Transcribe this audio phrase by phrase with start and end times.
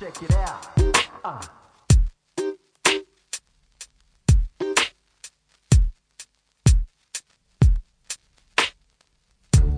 [0.00, 0.66] Check it out.
[1.22, 1.40] Uh.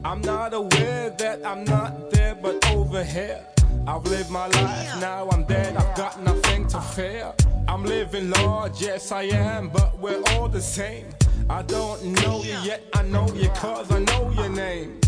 [0.05, 3.45] I'm not aware that I'm not there, but over here.
[3.88, 7.32] I've lived my life, now I'm dead, I've got nothing to fear.
[7.66, 11.07] I'm living large, yes I am, but we're all the same.
[11.50, 15.00] I don't know you yet, I know you cause I know your name.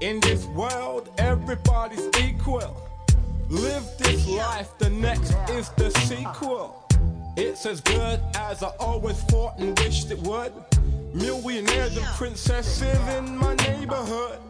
[0.00, 2.85] In this world, everybody's equal.
[3.48, 6.84] Live this life, the next is the sequel.
[7.36, 10.52] It's as good as I always thought and wished it would.
[11.14, 14.40] Millionaires and princesses in my neighborhood.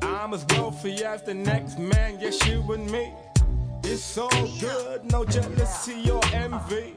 [0.00, 3.12] I'm as wealthy as the next man, yes, you and me.
[3.82, 6.94] It's all good, no jealousy or envy.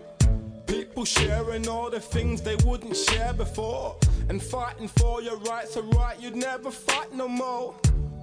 [0.67, 3.95] People sharing all the things they wouldn't share before.
[4.29, 7.73] And fighting for your rights, a right you'd never fight no more.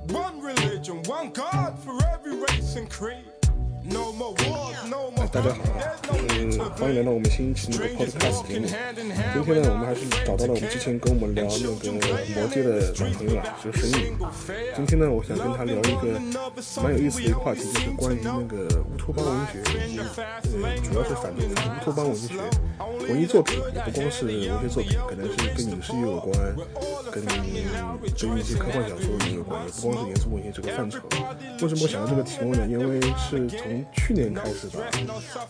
[0.08, 3.35] One religion, one God for every race and creed.
[5.32, 5.62] 大家好
[6.38, 8.66] 嗯，欢迎来到我们新一期那个 podcast 节目。
[8.66, 11.92] 今天呢，我们还是找到了我们之前跟我们聊那个
[12.34, 14.12] 魔戒的老朋友啊，就是神宇。
[14.74, 16.18] 今天呢，我想跟他聊一个
[16.82, 20.04] 蛮有意思的一个话题，就是关于那个乌托邦文学，以及呃，
[20.82, 22.34] 主要是反对乌托邦文学
[23.08, 26.34] 文艺作品，也不光是文学作品，可能是跟影视也有关，
[27.12, 30.98] 跟跟一些科幻小说也有关，也不光是严肃文学这个范畴。
[31.62, 32.66] 为什么我想到这个题目呢？
[32.68, 34.80] 因为是从从去年开始吧，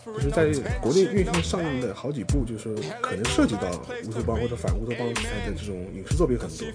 [0.05, 3.71] 就是在国内院线上映的好几部，就是可能涉及到
[4.07, 6.67] 乌托邦或者反乌托邦题材的这种影视作品很多，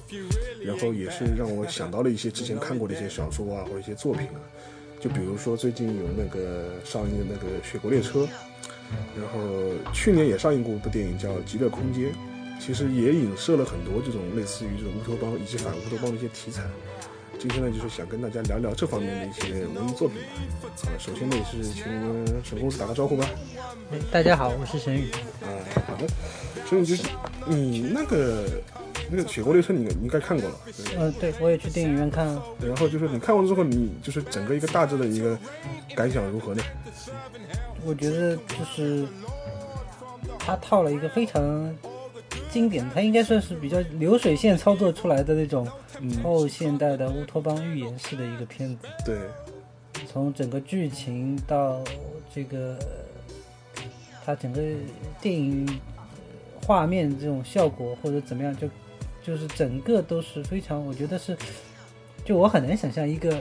[0.64, 4.40] 然后也是让我想到了一些之前看过的一些小说啊或者一些作品啊，
[5.00, 8.20] 就比如说最近有那个上映的那个《雪国列车》，
[9.18, 9.40] 然后
[9.94, 12.06] 去年也上映过一部电影叫《极乐空间》，
[12.60, 16.64] 其实也影射了很多这种类似于这种乌托邦以及反乌托邦的一些题材。
[17.42, 20.20] 今天呢，就是想跟大家聊聊这方面的一些文艺作品
[20.62, 20.70] 吧。
[20.84, 21.84] 啊，首先呢，也是请
[22.44, 23.28] 沈公子打个招呼吧。
[23.92, 25.10] 哎大家好，我是沈宇。
[25.42, 25.50] 啊，
[25.88, 26.08] 好的。
[26.68, 27.02] 所以就是
[27.48, 28.46] 你那个
[29.10, 30.56] 那个《雪国列车》你，你应该看过了。
[30.68, 32.44] 对嗯、对，我也去电影院看了。
[32.62, 35.36] 然后就是你看完之后，你就是整个一个大致的一个
[35.96, 36.62] 感想如何呢？
[37.84, 39.08] 我觉得就是
[40.38, 41.42] 他套了一个非常
[42.52, 45.66] 经典，它应该算是比较流水线操作出来的那种
[46.22, 48.88] 后现代的乌托邦寓言式的一个片子。
[49.06, 49.18] 对，
[50.06, 51.82] 从整个剧情到
[52.36, 52.78] 这个
[54.26, 54.62] 它整个
[55.22, 56.04] 电影呃
[56.68, 58.68] 画面这种效果或者怎么样，就
[59.24, 61.38] 就是整个都是非常，我觉得是，
[62.24, 63.32] 就我很难想象一个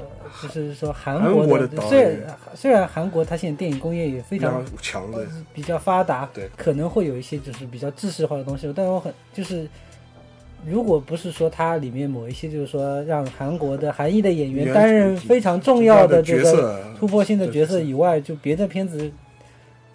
[0.42, 5.26] 就是说韩国的导虽演然虽然韩国它现在电影工业也非非常常强的。
[5.52, 9.68] 比较发达，对可能会有一些就是比较知识化的东西，但是我很就是。
[10.66, 19.10] 如果不是说它里面某一些，就是说让韩国的韩裔的演员担任非常重要的这个突破性的角色以外，就别的片子，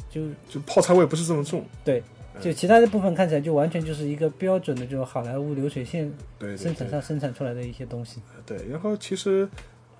[0.10, 1.64] 就就泡菜味不是这么重。
[1.84, 2.02] 对，
[2.42, 8.22] 就其他的部分看起来就完全就是一个标准的这种好莱坞流水线对生产上生产出来的一些东西。
[8.46, 9.48] 对，然后其实，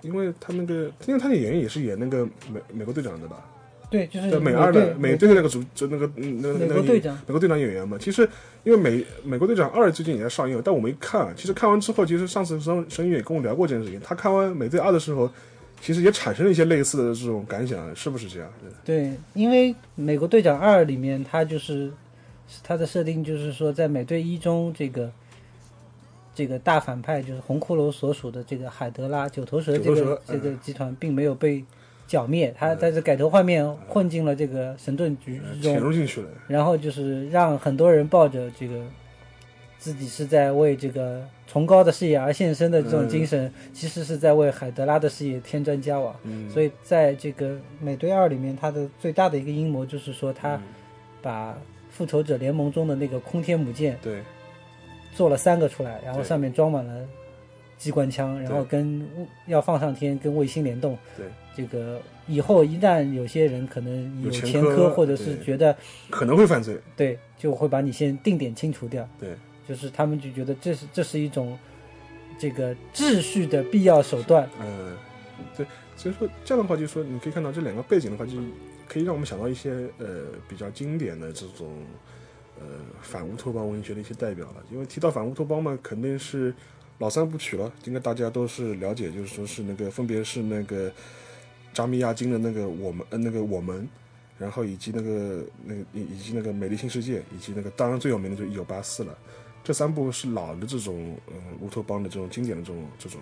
[0.02, 3.44] 因为他那个，因为他的演员也是演那个美美国队长的吧？
[3.88, 7.96] 对，就是，美二的美队的那个主，就那个嗯那个美那个国队长美国队长演员嘛。
[7.98, 8.28] 其实
[8.64, 11.32] 因为美美国队长二最近也在上映，但我没看。
[11.36, 14.00] 其实看完之后，其实上次申申宇也跟我聊过这件事情。
[14.00, 15.30] 他看完美队二的时候，
[15.80, 18.52] 其实也产生了一些类似的这种感想，是不是这样？
[18.84, 21.92] 对对，因为美国队长二里面，他就是
[22.62, 25.10] 它的设定就是说，在美队一中这个
[26.34, 31.64] 这个大反派就是红骷髅所属的这个海德拉九头蛇这个这个集团并没有被
[32.06, 36.28] 剿灭，他在这改头换面混进了这个神盾局之中潜，入进去了。
[36.46, 38.80] 然后就是让很多人抱着这个
[39.78, 46.14] 自己是在为这个崇高的事业而献身的这种精神，其实是在为海德拉的事业添砖加瓦。
[46.22, 50.60] 嗯，所以在这个美队二里面，他的最大的一个阴谋就是说，他
[51.20, 51.58] 把
[51.96, 54.20] 复仇者联盟中的那个空天母舰对
[55.14, 57.08] 做了三个出来，然后上面装满了
[57.78, 59.08] 机关枪，然后跟
[59.46, 60.98] 要放上天，跟卫星联动。
[61.16, 61.26] 对，
[61.56, 65.74] 这个以后一旦有些人可能有前科或者是觉得
[66.10, 66.78] 可能会犯罪。
[66.94, 69.08] 对，就会把你先定点清除掉。
[69.18, 69.30] 对，
[69.66, 71.58] 就是他们就觉得这是这是一种
[72.38, 74.46] 这个秩序的必要手段。
[74.60, 74.94] 嗯，
[75.56, 75.64] 对，
[75.96, 78.32] 所以说这样的话，就是说你可以看到这两个背景的话，就
[78.88, 81.84] 可以让我们想到一些呃比较经典的这种
[82.58, 82.66] 呃
[83.02, 84.64] 反乌托邦文学的一些代表了。
[84.70, 86.54] 因为提到反乌托邦嘛，肯定是
[86.98, 90.92] 老三部曲了，应该大家都是了解，就是说是那个分别是那个
[91.74, 93.88] 扎米亚金的那个我们呃那个我们。
[94.38, 99.16] 然后以及那个那个以以及那个美丽新世界，以及那个当然最有名的就是一九八四了，
[99.64, 103.18] 这三部是老的这种呃乌托邦的这种经典的这种这种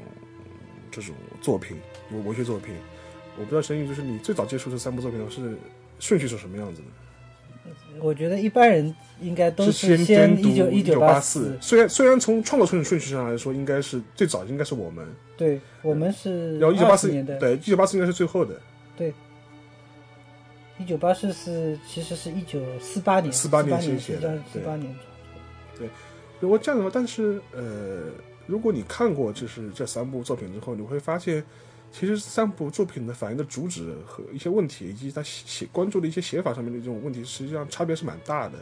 [0.90, 1.76] 这种作品，
[2.10, 2.74] 文文学作品，
[3.38, 5.56] 我不知道神宇，就是你最早接触这三部作品的是
[5.98, 6.88] 顺序是什么样子的？
[8.00, 18.60] 我觉得一般人应该都是先一九一九八四，虽然虽然从创作顺顺序上来说，应该是最早应该是我们，对我们是然后一九八四年的，对一九八四应该是最后的，
[18.96, 19.14] 对
[20.78, 24.94] 一九八四是其实是一九四八年，四八年年写的四八年，
[26.40, 28.10] 如果这样的话，但是呃，
[28.46, 31.42] 如果你看过就是这三部作品之后，你会发现，
[31.96, 38.54] 其实三部作品的反映的主旨和一些问题，以及他写关注的一些写法上面的这种问题，实际上差别是蛮大的。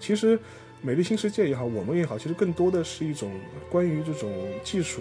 [0.00, 0.36] 其实，
[0.80, 3.30] 《美丽新世界》也好，我们也好，其实更多的是一种
[3.70, 4.28] 关于这种
[4.64, 5.00] 技术。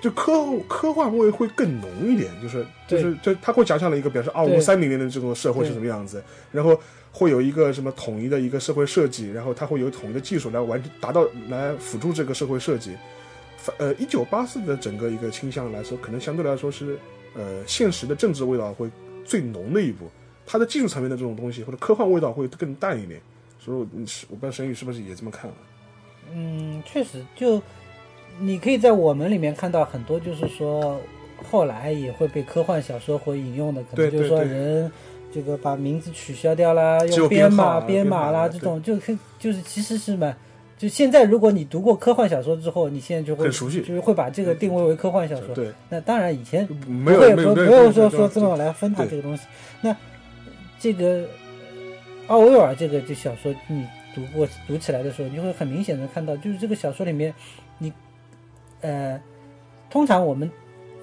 [0.00, 6.20] 就科科幻味会更浓一点，就是就是就他会讲象了一个，比方说二五对三零年的这种社会是什么样子，
[6.50, 6.76] 然后
[7.12, 12.96] 会有一个什么统一的一个社会设计，然后它会有统一的技术来完达到来辅助这个社会设计。
[13.64, 16.98] 反呃，一九八四的整个一个倾向来说，可能相对来说是
[17.34, 18.90] 呃现实的政治味道会
[19.24, 20.04] 最浓的一部，
[20.44, 23.18] 它的技术层面的这种东西或者科幻味道会更淡一点。
[23.58, 25.56] 所以我，你是我不知道沈宇是不是也这么看啊？
[26.30, 27.62] 嗯，确实，就
[28.38, 31.00] 你可以在我们里面看到很多，就是说
[31.50, 34.92] 后来也会被科幻小说或引用的，可能就是说人
[35.32, 40.36] 这个把名字取消掉啦，用编码、编码啦，这种就可就是其实是蛮。
[40.84, 45.54] 就现在，如果你读过科幻小说之后，你现在就会很熟悉就是会把这个定位为科幻小说。
[45.54, 49.44] 对，那当然以前没有说没有没有说说这么来分它这个东西。
[49.80, 49.96] 那
[50.78, 51.24] 这个
[52.26, 57.32] 奥威尔这个这小说，你读过读起来的时候，你会很明显的看到，就是这个小说里面，
[57.78, 57.90] 你
[58.82, 59.18] 呃，
[59.88, 60.50] 通常我们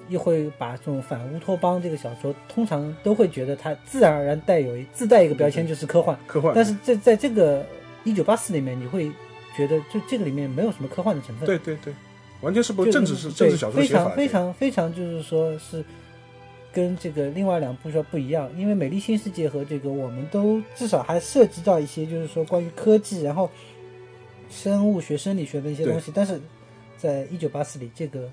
[0.08, 6.16] 又会把这种反乌托邦这个小说，通常都会觉得它自然而然带有自带一个标签，就是科幻。
[6.28, 7.66] 科幻，但是在在这个
[8.04, 9.10] 一九八四里面，你会
[9.56, 11.46] 觉得就这个里面没有什么科幻的成分。
[11.46, 11.94] 对对对，
[12.40, 15.84] 完全是不就政治是政治小说非写法，常非常非常就是说是
[16.72, 23.50] 跟这个另外两部说不一样，因为《美丽新世界》和这个我们都至少还涉及到一些就是说关于科技，然后
[24.50, 26.40] 生物学、生理学的一些东西，但是
[26.96, 28.28] 在一九八四里这个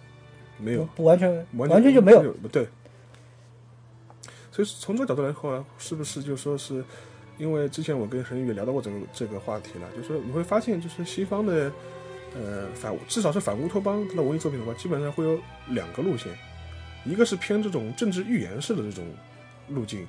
[0.57, 2.31] 没有不不完全完完全就没有。
[2.33, 2.67] 不对。
[4.51, 6.83] 所以从这个角度来说，是不是就说是，
[7.39, 11.71] 因为之前我跟沈宇也聊到过这个这个话题了，就是你会发现，就是西方的
[12.35, 15.39] 呃反至少是反乌托邦它的文艺作品的话，基本上会有
[15.69, 16.31] 两个路线，
[17.05, 19.05] 一个是偏这种政治预言式的这种
[19.69, 20.05] 路径，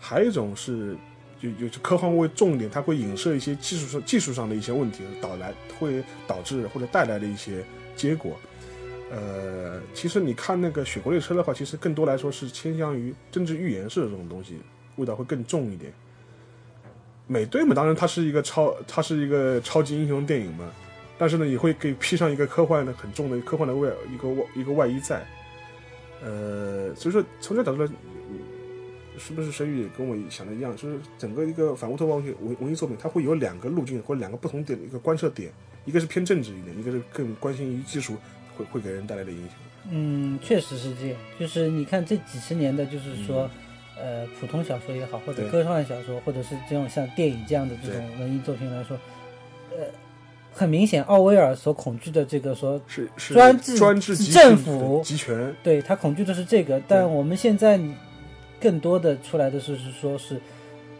[0.00, 0.96] 还有一种是
[1.40, 7.64] 就就就科幻味重一点，它会影射一些技术上技术上的一些问题，导来会导致或者带来的一些
[7.94, 8.36] 结果。
[9.10, 14.58] 呃，其实你看那个《雪国列车》的话，其实更多来说是倾向于政治预言式的这种东西，
[14.96, 15.92] 味道会更重一点。
[17.32, 20.70] 美队嘛，当然它是一个超，它是一个超级英雄电影嘛，
[21.16, 25.26] 但是呢，也会给披上一个科幻的很重的科幻的外一个外一个外衣在。
[26.22, 28.38] 呃，所以说从这角度来，嗯
[29.18, 30.74] 是不是沈宇也跟我想的一样？
[30.76, 35.52] 就是整个一个反乌托邦文文文艺作品，它会有两个路径或者两个不同点的一个观测点，
[35.84, 38.16] 一个是偏政治一点，一个是更关心于技术
[38.56, 39.56] 会会给人带来的影响。
[39.90, 41.16] 嗯，确实是这样。
[41.38, 43.50] 就是你看这几十年的，就是说，嗯
[44.00, 45.50] 呃，普通小说也好，或者对。
[45.50, 48.98] 科幻小说，或者是这种像电影这样的这种文艺作品来说，
[49.70, 49.86] 呃，
[50.52, 57.80] 很明显，奥威尔所恐惧的这个说是是专制专制政府集权，对他恐惧的是这个，但我们现在
[58.60, 60.40] 更多的出来的是是说是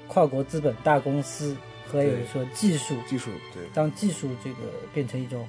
[0.08, 3.62] 跨国资本大公司和有说技术，技术对。
[3.74, 4.56] 当技术这个
[4.92, 5.46] 变成一种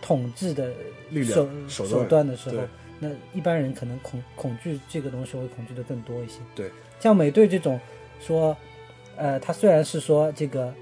[0.00, 0.70] 统治的
[1.10, 2.64] 力量手手段的时候对，
[2.98, 6.40] 那一般人可能恐恐惧这个东西会恐惧的更多一些。
[6.54, 7.78] 对，像美队这种
[8.20, 8.56] 说，
[9.16, 10.72] 呃，他虽然是说这个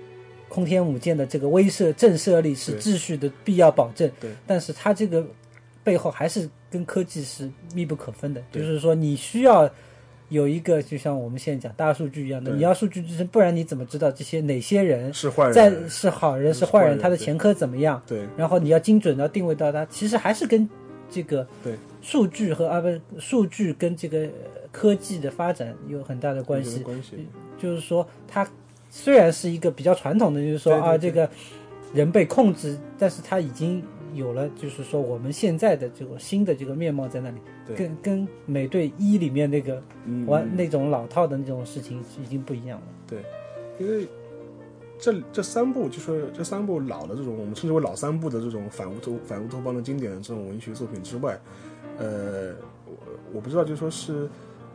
[0.48, 5.26] 空天母舰的这个威慑震慑力是秩序的必要保证，对但是他这个
[5.82, 9.70] 背后还是跟科技是密不可分的，就是说你需要。
[10.30, 18.02] 有一个就像我们现在讲大数据一样的，你要数据支撑，不然你怎么知道这些哪些人是坏人，在是好人是坏人，坏人他的前科怎么样？
[18.06, 20.68] 对然后你要精准的定位到他，其实还是跟
[21.10, 21.74] 这个对。
[22.02, 26.80] 数据和啊不数据跟这个呃科技的发展有很大的关系。
[26.80, 28.46] 关系，就是说，它
[28.90, 31.28] 虽然是一个比较传统的，就是说啊这个
[31.94, 33.82] 人被控制，但是它已经
[34.12, 37.74] 有了就是说我们现在的这个新的这个面貌在那里，对。
[37.74, 42.86] 跟跟美队一里面那个嗯玩那种老套的那种事情已经不一样了。
[43.08, 43.20] 对。
[43.78, 44.06] 因为
[44.98, 51.38] 这这三部就是这三部老的这种我们称之为老三部的这种反乌托反乌托邦的经典的这种文学作品之外，
[51.98, 52.54] 呃，
[52.86, 52.96] 我
[53.34, 54.28] 我不知道就说是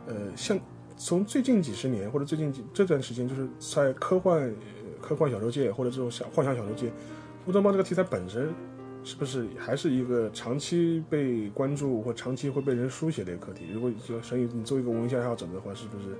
[0.06, 0.58] 呃像
[0.96, 4.54] 从最近几十年或者最近几这段时间，就是在科幻
[5.00, 6.92] 科幻小说界或者这种小幻想小说界，
[7.46, 8.52] 乌托邦这个题材本身
[9.02, 13.64] 是不是还是一个长期被关注或长期会被人书写的一个课题？
[13.72, 16.14] 如果就所以你作为一个文学爱好者的话，是不是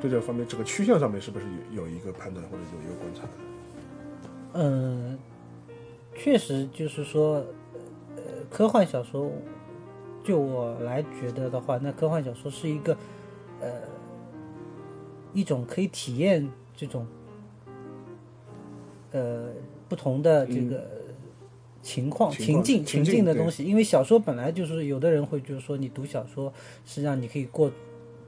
[0.00, 3.22] 对这方面这个趋向上面是不是有有一个判断或者有一个观察？
[4.54, 5.18] 嗯，
[6.16, 7.44] 确实就是说，
[8.16, 9.30] 呃，科幻小说，
[10.24, 12.96] 就我来觉得的话，那科幻小说是一个，
[13.60, 13.70] 呃，
[15.32, 17.06] 一种可以体验这种，
[19.12, 19.50] 呃，
[19.88, 20.84] 不同的这个
[21.82, 23.64] 情况、情况情境、情情境的东西。
[23.64, 26.52] 因为小说本来就是有的人会就是说，你读小说
[26.84, 27.70] 是让你可以过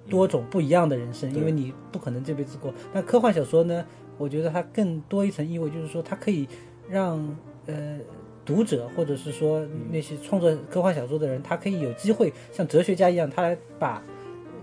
[0.08, 2.72] 多种不一样的人生，因为你不可能这辈子过。
[2.92, 3.84] 那科幻小说呢，
[4.18, 6.48] 我觉得它更多一层意味，就是说它可以
[6.88, 7.18] 让
[7.66, 7.98] 呃
[8.44, 14.02] 读者或者是说那些创作科幻小说的人，他可以有机会像哲学家一样，他来把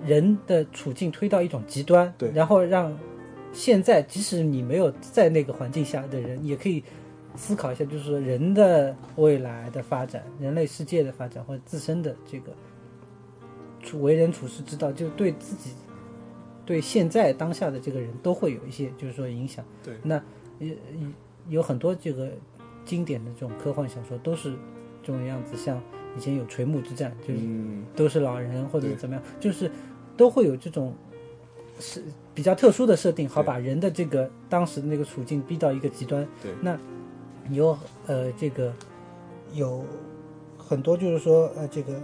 [0.05, 2.97] 人的处境推到一种极端，对然后让
[3.53, 6.83] 现在即使你没有在那个环境下的人，也可以
[7.35, 12.51] 思考一下，就是说人的未来的发展、人类世界的发展或者自身的这个
[13.81, 15.71] 处为人处事之道，就对自己、
[16.65, 19.63] 对现在当下的这个人都会有一些就是说影响。
[19.83, 20.21] 对那
[20.59, 20.77] 也也
[21.47, 22.29] 有很多这个
[22.85, 24.53] 经典的这种科幻小说都是
[25.01, 25.81] 这种样子，像
[26.17, 29.71] 以前有《垂暮之战》，就是嗯，都是老人或者对怎么样，就是
[30.17, 30.93] 都会有这种
[31.79, 32.03] 是
[32.35, 36.27] 比较特殊的设定，好把人的这个当时的那个处境逼到一个极端。
[36.43, 36.77] 对那
[37.49, 38.73] 有呃这个
[39.53, 39.83] 有
[40.57, 41.99] 很多就是说呃这个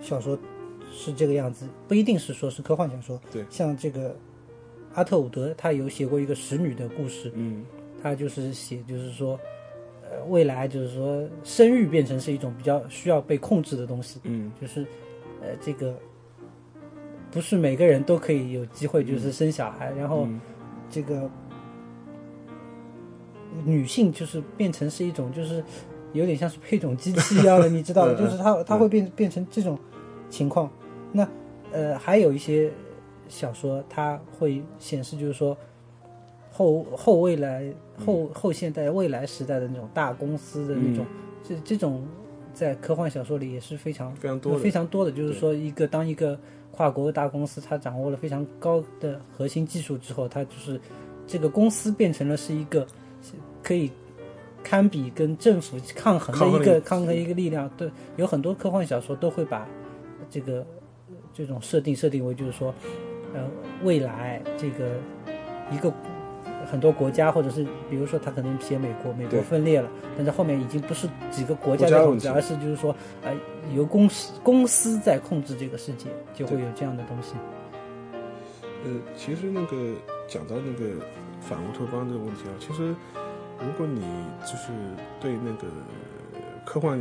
[0.00, 0.38] 小说
[0.96, 3.20] 是这个样子，不一定是说是科幻小说。
[3.32, 4.16] 对像这个
[4.94, 7.64] 阿特伍德，他有写过一个使女的故事，嗯，
[8.00, 9.38] 他就是写，就是说，
[10.02, 14.86] 呃，未来就是说，生育变成是一种比较需要被控制的东西，嗯，就是，
[15.42, 15.98] 呃，这个
[17.32, 20.40] 不是每个人都可以有机会就是生小孩，然后嗯
[20.88, 21.28] 这个
[23.64, 25.62] 女性就是变成是一种就是
[26.12, 29.76] 有点像是配种机器一样的，你知道的， 就是它它会变变成这种
[30.30, 30.70] 情况。
[31.16, 31.28] 那
[31.72, 32.70] 呃，还有一些
[33.28, 35.56] 小说，它会显示就是说
[36.50, 37.72] 后后未来
[38.04, 41.06] 后后现代未来时代的那种大公司的那种，
[41.42, 42.04] 这这种
[42.52, 46.38] 在科幻小说里也是非常非常多的非常多的，就是说一个当一个
[46.72, 50.80] 跨国大公司，它掌握了非常高的核心技术之后，它就是
[51.26, 52.86] 这个公司变成了是一个
[53.62, 53.90] 可以
[54.62, 57.70] 堪比跟政府抗衡的一个抗衡的一个力量。
[57.76, 59.68] 对，有很多科幻小说都会把
[60.30, 60.64] 这个呃
[61.34, 62.74] 这种设定设定为就是说，
[63.34, 63.40] 呃，
[63.82, 64.92] 未来这个
[65.70, 65.92] 一个。
[66.66, 73.30] 很多国家，或者是比如说，他可能写美国，美国分裂了，但是后面已经不是几个国家在控制，而是就是说，呃，
[73.74, 77.34] 由公司公司在控制这个世界，就会有这样的东西。
[78.62, 79.92] 呃，其实那个
[80.26, 81.04] 讲到那个
[81.38, 82.94] 反乌托邦这个问题啊，其实
[83.60, 84.00] 如果你
[84.40, 84.72] 就是
[85.20, 85.66] 对那个
[86.64, 86.98] 科幻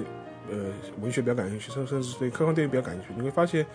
[0.52, 0.58] 呃
[1.02, 3.66] 文学比较感兴趣，甚甚至是对科幻电影比较感兴趣，你会发现，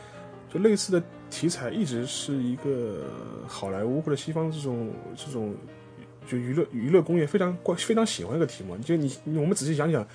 [0.53, 3.05] 就类似的题材一直是一个
[3.47, 5.55] 好莱坞或者西方这种这种
[6.27, 8.77] 就娱乐娱乐工业非常关非常喜欢一个题目。
[8.79, 10.07] 就你你我们仔细想想，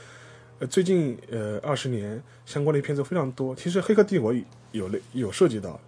[0.59, 3.55] 呃，最近呃二十年相关的片子非常多。
[3.55, 4.33] 其实《黑客帝国》
[4.71, 5.79] 有类有涉及到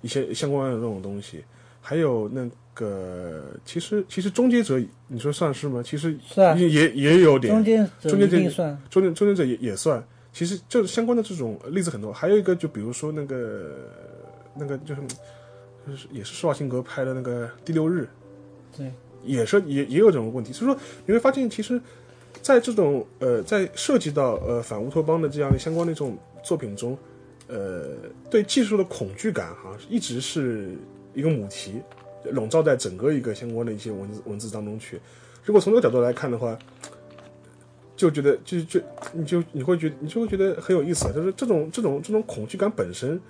[0.00, 1.44] 一些相关的这种东西，
[1.80, 5.82] 还有那个其实其实《终结者》，你说算是吗？
[5.84, 6.16] 其实
[6.56, 7.52] 也也也有点
[8.00, 12.12] 终结者一算，终结终结者也也算，其实就是相关的这种例子很多。
[12.12, 13.70] 还有一个就比如说那个
[14.56, 15.00] 那个就是
[15.86, 18.08] 就是也是施瓦辛格拍的那个《第六日》，
[18.76, 20.52] 对，也是也也有这种问题。
[20.52, 21.80] 所以说你会发现，其实
[22.42, 26.98] 在这种呃在涉及到呃反乌托邦的这样的相关的这种作品中，
[27.46, 27.90] 呃
[28.28, 30.72] 对技术的恐惧感哈一直是
[31.14, 31.80] 一个母题，
[32.32, 35.00] 笼罩在整个一个相关的一些文字文字当中去。
[35.44, 36.58] 如果从这个角度来看的话，
[37.96, 38.80] 就觉得就就
[39.12, 43.20] 你就你会觉得你就会觉得很有意思啊，就是这种这种这种恐惧感本身，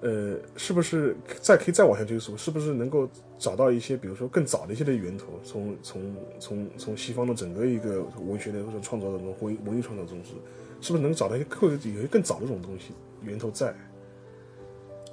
[0.00, 3.08] 呃，是不是再可以再往下追溯，是不是能够
[3.38, 10.32] 找到一些比如说更早的一些的源头，从从从从西方的整个一个文学的或者创作当中，文文艺创作中是
[10.80, 13.74] 是不是能找到一些更有一些更早的这种东西源头在？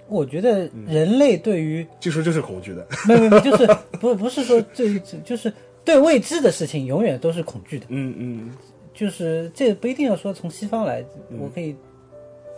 [0.08, 3.66] 我觉得嗯人类对于技术就是恐惧的，没有没有，就是
[4.02, 5.54] 不不是说对于就是
[5.86, 8.52] 对未知的事情永远都是恐惧的，嗯嗯
[9.02, 11.04] 就是这个不一定要说从西方来，
[11.40, 11.76] 我可以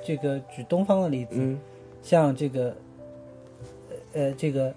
[0.04, 1.58] 这个举东方的例子，嗯。
[2.02, 2.76] 像这个
[4.12, 4.76] 呃这个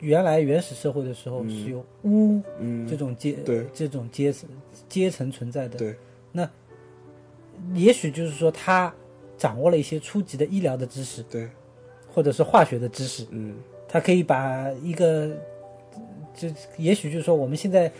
[0.00, 1.48] 原来原始社会的时候嗯。
[1.48, 3.64] 是有巫嗯，这种阶对。
[3.72, 4.46] 这种阶层
[4.90, 5.96] 阶层存在的，对，
[7.72, 8.94] 也许就是说他
[9.38, 11.48] 掌握了一些初级的医疗的知识，对，
[12.12, 13.56] 或者是化学的知识，嗯。
[13.88, 15.34] 他可以把一个，
[16.36, 17.90] 就也许就是说我们现在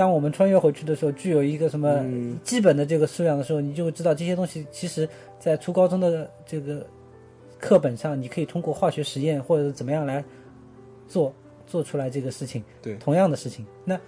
[0.00, 5.06] 当我们穿越回去的时候，具有一个什么嗯基本的这个素养的时候，你就会知道这些东西其实
[5.38, 6.86] 在初高中的这个
[7.58, 10.24] 课本上，你可以通过化学实验或者怎么样来
[11.06, 11.34] 做
[11.66, 12.64] 做出来这个事情。
[12.80, 14.00] 对同样的事情，那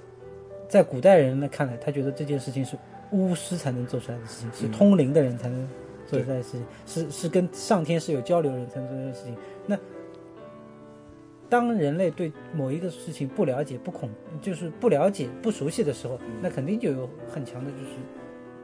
[0.67, 2.75] 在古代人呢看来，他觉得这件事情是
[3.11, 5.69] 巫师才能做出来的事情，是嗯通灵的人才能
[6.07, 9.37] 做出来的事情，是是跟上天是有交流的人才能做出来的事情。
[11.53, 14.09] 那当人类对某一个事情不了解、不恐，
[14.41, 17.91] 就是不了解、不熟悉的时候，那肯定就有很强的就是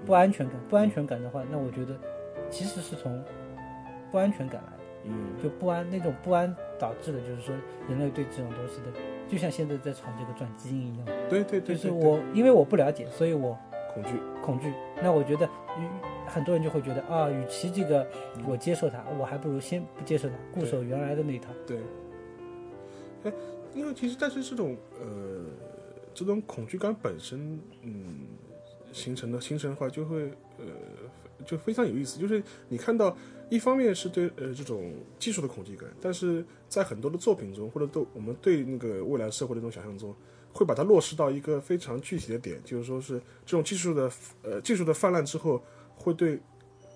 [0.07, 0.57] 不安全感。
[0.71, 1.95] 不安全感的话，那我觉得
[2.49, 3.23] 其实是从
[4.11, 4.79] 不安全感来的。
[5.05, 7.55] 嗯就不安那种不安导致的，就是说
[7.89, 13.57] 人类对这种东西的，就像现在在炒这个转基因一样，对对对，就是我因为我不了解，所以我
[13.93, 14.11] 恐惧，
[14.43, 14.73] 恐惧。
[15.03, 15.47] 那我觉得，
[15.79, 15.87] 与
[16.27, 18.07] 很多人就会觉得啊，与其这个
[18.47, 21.51] 我接受它，我还不如先不接受它，固守原来的那一套。
[21.67, 21.79] 对。
[23.25, 23.33] 哎，
[23.75, 25.45] 因为其实但是这种呃
[26.15, 28.27] 这种恐惧感本身，嗯，
[28.93, 30.65] 形成的形成的话，就会呃
[31.47, 33.17] 就非常有意思，就是你看到。
[33.51, 40.15] 一方面是对呃这种技术的恐惧感，但是在很多的作品中，或者都我们对那个未来社会的这种想象中，
[40.53, 44.11] 会把它落实到一个非常具体的点，就是说是这种技术的
[44.43, 45.63] 呃技术的泛滥之后，
[45.97, 46.39] 会对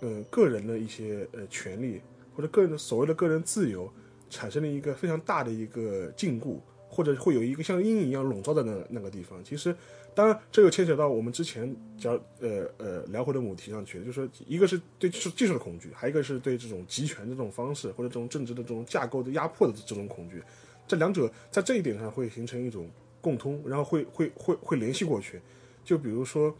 [0.00, 2.02] 呃个人的一些呃权利
[2.36, 3.90] 或者个人的所谓的个人自由
[4.32, 6.56] 产生了一个非常大的一个禁锢，
[6.88, 9.38] 或者会有一个像阴影一样笼罩在那那个地方。
[9.44, 9.76] 其实，
[10.14, 20.42] 当然这又牵扯到我们之前讲呃呃聊回的母题上去，就是说一个是对技术技术的恐惧，还一个是对这种集权的这种方式或者这种政治的这种架构的压迫的这种恐惧。
[20.88, 22.88] 这两者在这一点上会形成一种
[23.20, 25.40] 共通，然后会会会会联系过去。
[25.84, 26.54] 就比如说，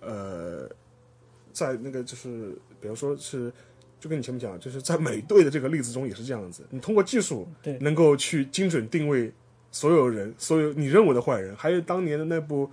[0.00, 0.68] 呃，
[1.52, 3.52] 在那个就是，比如说是，
[4.06, 7.76] 就跟你前面讲，就是在美队的这个例子中也是这样子，你通过技术对。
[7.80, 9.32] 能够去精准定位
[9.72, 12.70] 所有人，所有你认为的坏人，还有当年的那部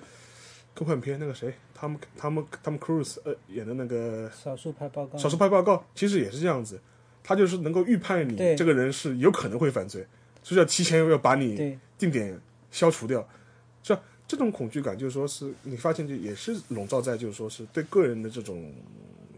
[0.75, 6.79] 科幻片，那个谁，他们他们他们 Cruise 呃演的那个少数派报告，少数派报告其实也是这样子，
[7.23, 10.05] 他就是能够预判你这个人是有可能会犯罪，
[10.43, 13.27] 所以要提前要把你定点消除掉。
[13.81, 18.71] 这这种恐惧感，就是说是你发现就也是笼罩在就是说是对个人的这种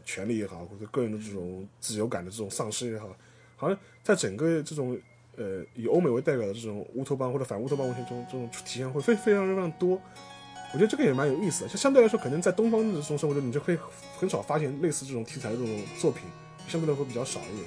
[0.06, 3.10] 权利也好，或者个人的这种自由感的这种丧失也好，
[3.58, 4.98] 好像在整个这种
[5.36, 10.00] 呃以欧美为代表的这种乌托邦或者反乌托邦文学中，这种体现会非非常非常多。
[10.74, 13.78] 我觉得这个也蛮有意思的，像相对来说，可能在东方的这种生活中，你就会
[14.18, 16.24] 很少发现类似这种题材的这种作品，
[16.68, 17.66] 相对来说会比较少一点。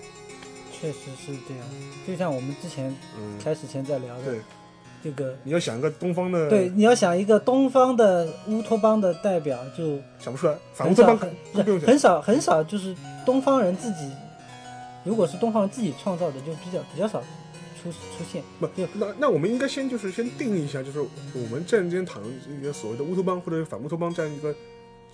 [0.70, 1.66] 确实是这样。
[2.06, 4.40] 就像我们之前嗯，开始前在聊的对，
[5.02, 11.18] 这个，你要想一个东方的，对，，你要想一个东方的乌托邦的代表，就想不出来，反乌托邦
[11.86, 14.10] 很少很少，就是东方人自己，
[15.04, 17.20] 如果是东方人自己创造的，就比较比较少
[17.80, 18.42] 出出现。
[18.58, 24.54] 不，那那我们应该先就是先定义一下，就是我们战间讨论一个所谓的乌托邦或者反乌托邦这样一个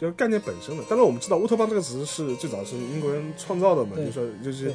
[0.01, 0.83] 这个概念本身的。
[0.89, 4.75] 当然我们知道乌托邦这个词是最早是英国人创造的嘛，就是说就是对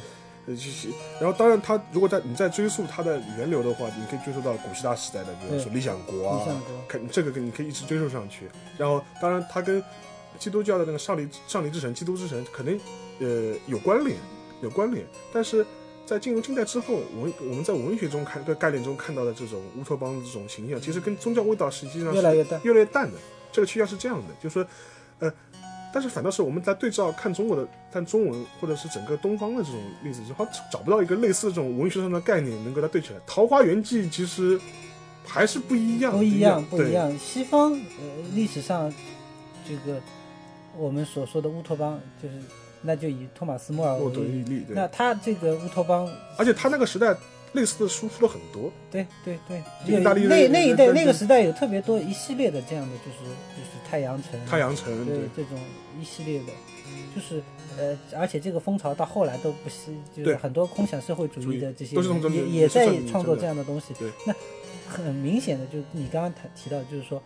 [0.50, 0.88] 呃就是，
[1.20, 8.48] 然后当然他如果在你在追溯他的源流的话，你可以追溯到古希腊时代的，比如说理想国啊，理想国可这个你可以一直追溯上去。
[8.76, 9.82] 然后当然他跟
[10.38, 12.80] 基督教的那个上帝上帝之神、基督之神肯定
[13.20, 14.16] 呃有关联，
[14.62, 15.64] 有关联，但是。
[16.06, 23.16] 在进入近代之后，文我们在文学中看的概念中看到的这种乌托邦的这种形象，其实跟宗教味道实际上是越来越淡越来越淡的。
[23.52, 24.66] 这个趋向是这样的，就是说，
[25.20, 25.32] 呃，
[25.92, 33.18] 但是反倒是我们在对照看中国的看中文或者是整个东方的这种例子，好像找不到一个类似这种文学上的概念能够它对起来。
[33.26, 34.60] 《桃花源记》其实
[35.26, 37.18] 还是不一样，不一样，不一样。
[37.18, 38.92] 西方呃历史上
[39.66, 40.00] 这个
[40.76, 42.34] 我们所说的乌托邦，就是
[42.82, 44.64] 那就以托马斯莫尔为例。
[44.68, 47.14] 那，他这个乌托邦，而且他那个时代
[47.52, 55.58] 类似的输出了很多，对对对，有意大利那那一代那个时代有特别多一系列的这样的，就是就是太阳城，太阳城，对对，这种
[55.98, 56.52] 一系列的，
[57.14, 57.42] 就是
[57.78, 61.96] 呃，而且这个风潮到后来都不是，就是很多空想社会主义的这些
[62.30, 63.94] 也也在创作这样的东西。
[63.94, 64.34] 对，那
[64.88, 67.22] 很明显的，就你刚刚谈提到，就是说，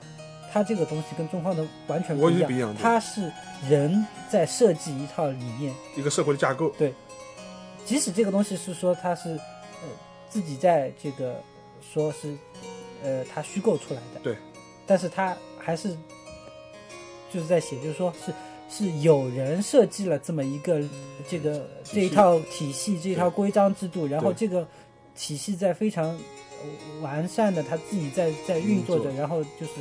[0.52, 3.32] 它这个东西跟中方的完全不一样，完全不一样它是
[3.68, 6.92] 人在设计一套理念，一个社会的架构，对
[7.84, 9.88] 即使这个东西是说它是呃
[10.28, 11.42] 自己在这个
[11.82, 12.36] 说是
[13.02, 14.36] 呃他虚构出来的，对，
[14.86, 15.96] 但是他还是
[17.30, 18.32] 就是在写，就是说是
[18.76, 20.82] 是有人设计了这么一个
[21.28, 24.66] 这个这一套体系，这一套规章制度，然后这个
[25.14, 29.72] 体系在非常呃完善的，他自己在在运作着，然后就是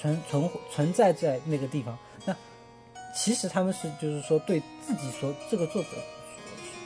[0.00, 1.98] 存存存在在那个地方。
[2.24, 2.34] 那
[3.14, 5.88] 其实他们是就是说对自己所这个作者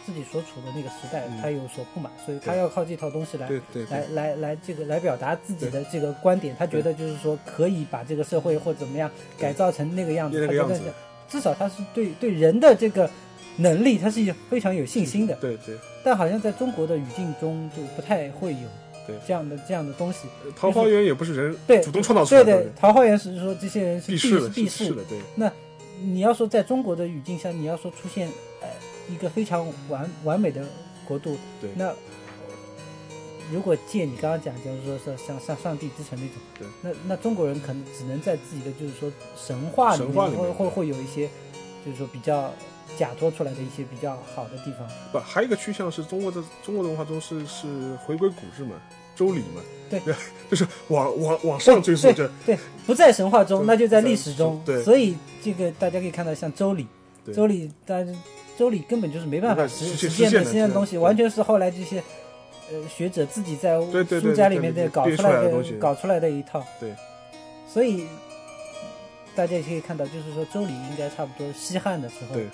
[0.04, 1.40] 自己所处的那个时代嗯。
[1.40, 3.84] 他有所不满，所以他要靠这套东西来来对。
[4.14, 10.94] 来来这个来表达自己的这个观点，他觉得就是说可以把这个社会或怎么样改造成那个样子，他觉得
[11.28, 13.10] 至少他是对对人的这个
[13.56, 18.68] 能力他是非常有信心的，对对，但好像在中国的语境中就不太会有
[19.06, 19.16] 对。
[19.26, 20.28] 这样的这样的东西。
[20.56, 25.18] 桃花源也不是人对主动创造出来的，对对，桃花源是说这些人是避避世的，避世是的，对。
[25.34, 25.50] 那
[26.02, 28.28] 你要说在中国的语境下，你要说出现
[28.60, 28.68] 呃
[29.08, 30.64] 一个非常完完美的
[31.06, 31.70] 国度，对。
[31.76, 31.92] 那
[33.52, 41.28] 如果借你刚刚讲，就是说是像像上帝之城那种，对，那那中国人可能只能在自己的就是说神话里面会会会有一些，
[41.84, 42.50] 就是说比较
[42.96, 44.88] 假托出来的一些比较好的地方。
[45.12, 48.76] 不，还有一个趋向是中国的中国的文化中是是回归古制嘛，
[49.14, 50.00] 周礼嘛，对，
[50.50, 54.60] 就是往往往上追溯，着对，不在神话中，那就在在历史中。
[54.64, 54.82] 对。
[54.82, 56.86] 所以这个大家可以看到，像周礼，
[57.24, 57.34] 对。
[57.34, 58.10] 周礼，大家
[58.58, 62.02] 周礼根本就是没办法实实实践的实践的实践的东西，完全是后来这些
[62.70, 63.78] 呃学者自己在
[64.20, 66.64] 书家里面对对的搞出来的搞出来的一套。
[66.78, 66.94] 对，
[67.68, 68.06] 所以
[69.34, 72.46] 大家也可以看到，就是说周礼应该差不多西汉的时候对，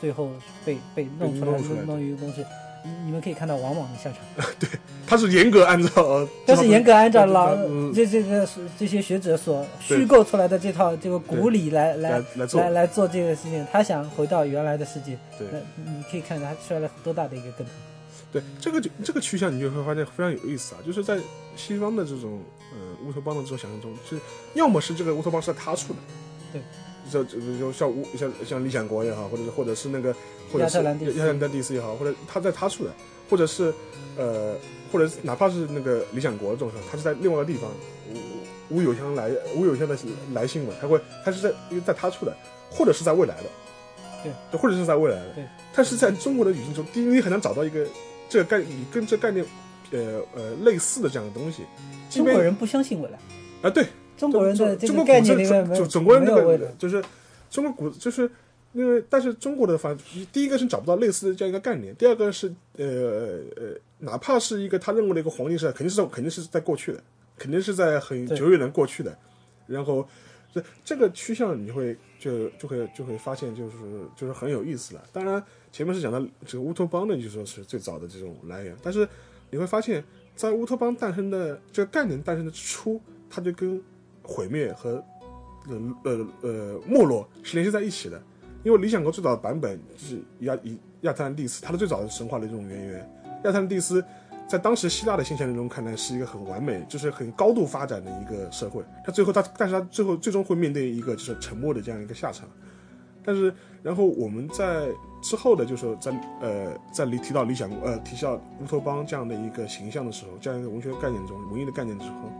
[0.00, 0.30] 最后
[0.64, 2.44] 被被弄出来弄弄一个东西。
[2.84, 4.68] 你你们可以看到王莽的下场， 对
[5.06, 8.46] 他是严格按照，呃但是严格按照老嗯这这个
[8.78, 12.60] 这些学者所虚构出来的这套这个古礼来来来来做。
[12.70, 15.48] 来，做这个事情，他想回到原来的世界，对。
[15.50, 15.58] 那
[15.90, 17.72] 你可以看到他摔了多大的一个跟头。
[18.32, 21.18] 对这个就这个趋向，你就会发现非常有意思啊，就是在
[21.56, 22.40] 西方的这种
[22.72, 24.18] 呃乌托邦的这种想象中，是
[24.54, 26.00] 要么是这个乌托邦是他处的，
[26.52, 26.60] 对，
[27.10, 30.14] 就就就像乌像像理想国也好，或者是或者是那个
[30.52, 32.90] 或者是亚特兰蒂斯亚特兰蒂斯也好，或者他在他处的，
[33.28, 33.72] 或者是
[34.16, 34.56] 呃
[34.92, 37.70] 或者是哪怕是那个理想国这种时候，他是在另外一个地方，
[38.70, 39.96] 无无有乡来无有乡的
[40.32, 42.36] 来信嘛，他会他是在因为在他处的，
[42.70, 45.44] 或者是在未来的，对，或者是在未来的，对。
[45.76, 47.86] 但是在中国的语境中，第一你很难找到一个
[48.28, 49.44] 这个概你跟这概念
[49.90, 51.64] 呃呃类似的这样的东西，
[52.10, 53.18] 中国人不相信未来，
[53.62, 53.84] 啊对，
[54.16, 56.66] 中国人的这中国个概念里古面没有中中国人这没有未来。
[56.66, 57.02] 个就是
[57.50, 58.30] 中国古就是
[58.72, 59.96] 因为但是中国的反
[60.32, 62.84] 第一个是找不到类似的这样一个概念，第二个是呃
[63.56, 67.02] 呃哪怕是一个他认为的一个黄金时代，肯定是肯定是在过去的，
[67.38, 69.16] 肯定是在很久远的过去的，
[69.66, 70.06] 然后
[70.52, 73.76] 这这个趋向你会就就会就会发现就是
[74.16, 75.04] 就是很有意思了。
[75.12, 79.08] 当然前面是讲到这个乌托邦的，就说是最早的这种来源，但是
[79.50, 80.02] 你会发现
[80.34, 83.00] 在乌托邦诞生的这个概念诞生的之初，
[83.30, 83.80] 它就跟
[84.24, 85.04] 毁灭和
[85.68, 88.20] 呃呃呃没落是联系在一起的。
[88.64, 93.10] 因为理想国最早的版本是亚以亚特兰蒂斯，它的最早的神话的这种渊源。
[93.44, 94.02] 亚特兰蒂斯
[94.48, 98.82] 在当时希腊的现象中看来是一个很完美，就是很高度发展的一个社会。
[99.04, 102.48] 它最后它，但是它最后最终会面对一个就是沉没的这样一个下场。
[103.22, 104.88] 但是，然后我们在
[105.22, 106.10] 之后的，就是说在
[106.40, 112.30] 呃在理提到理想呃提到乌托邦这样的一个形象的时候，这样一个文学概念中文艺的概念之后，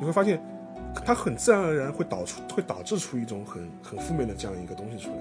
[0.00, 0.40] 你会发现
[1.04, 5.16] 它很自然而然会导出会导致出一种很很负面的这样一个东西出来。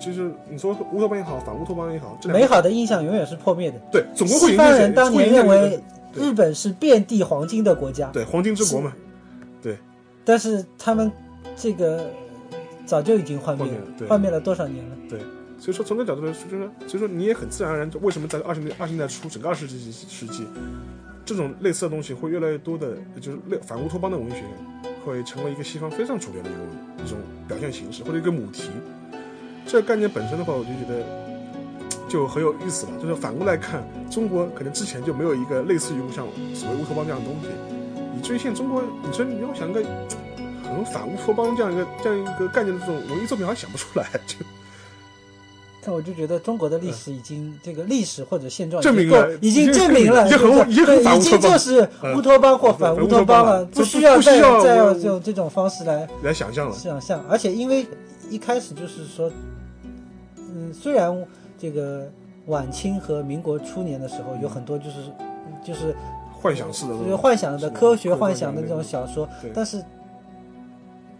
[0.00, 3.80] 就是你说乌托邦也好，反乌托邦也好，这美好的印象永远是破灭的。
[3.92, 5.80] 对总归会西影响方人当年认为
[6.14, 8.92] 日本是遍地黄金的国家，对黄金之国嘛，
[9.62, 9.78] 对。
[10.24, 11.10] 但是他们
[11.54, 12.10] 这个
[12.84, 14.08] 早就已经幻灭了，幻灭了对。
[14.08, 14.96] 幻灭了多少年了？
[15.08, 15.20] 对。
[15.60, 20.44] 所以说从这角度来说，就是，所以说你也很自然而然，为什么在二十年二十年代初，整个二十世纪世纪，
[21.24, 24.42] 这种类似的东西会越来越多的，就是类反乌托邦的文学
[25.04, 28.70] 会成为一个西方非常主流的一个一种表现形式或者一个母题。
[29.66, 31.04] 这个概念本身的话，我就觉得
[32.08, 32.92] 就很有意思了。
[33.00, 37.48] 就是反过来看，中国可能之前就没有一个类似于像所谓乌托邦这样的东西，
[38.16, 39.82] 以至于现在中国，你说你要想个
[40.62, 44.06] 很反乌托邦这样一个这样一个概念的这种文艺作品，好像想不出来。
[44.26, 44.36] 就
[45.84, 56.74] 但我就觉得中国的历史已经这个历史或者现状已经够明了已经证明了，已经很就是已经很对已反乌托邦经就是乌托邦或反乌托邦了，不需要再再用这种这种方式来来想象了。
[56.74, 57.22] 想象。
[57.28, 57.86] 而且因为
[58.30, 59.30] 一开始就是说，
[60.38, 61.14] 嗯，虽然
[61.58, 62.10] 这个
[62.46, 64.96] 晚清和民国初年的时候有很多就是
[65.64, 65.94] 就是
[66.32, 69.82] 幻想式的就是幻想的科学幻想的这种小说，但是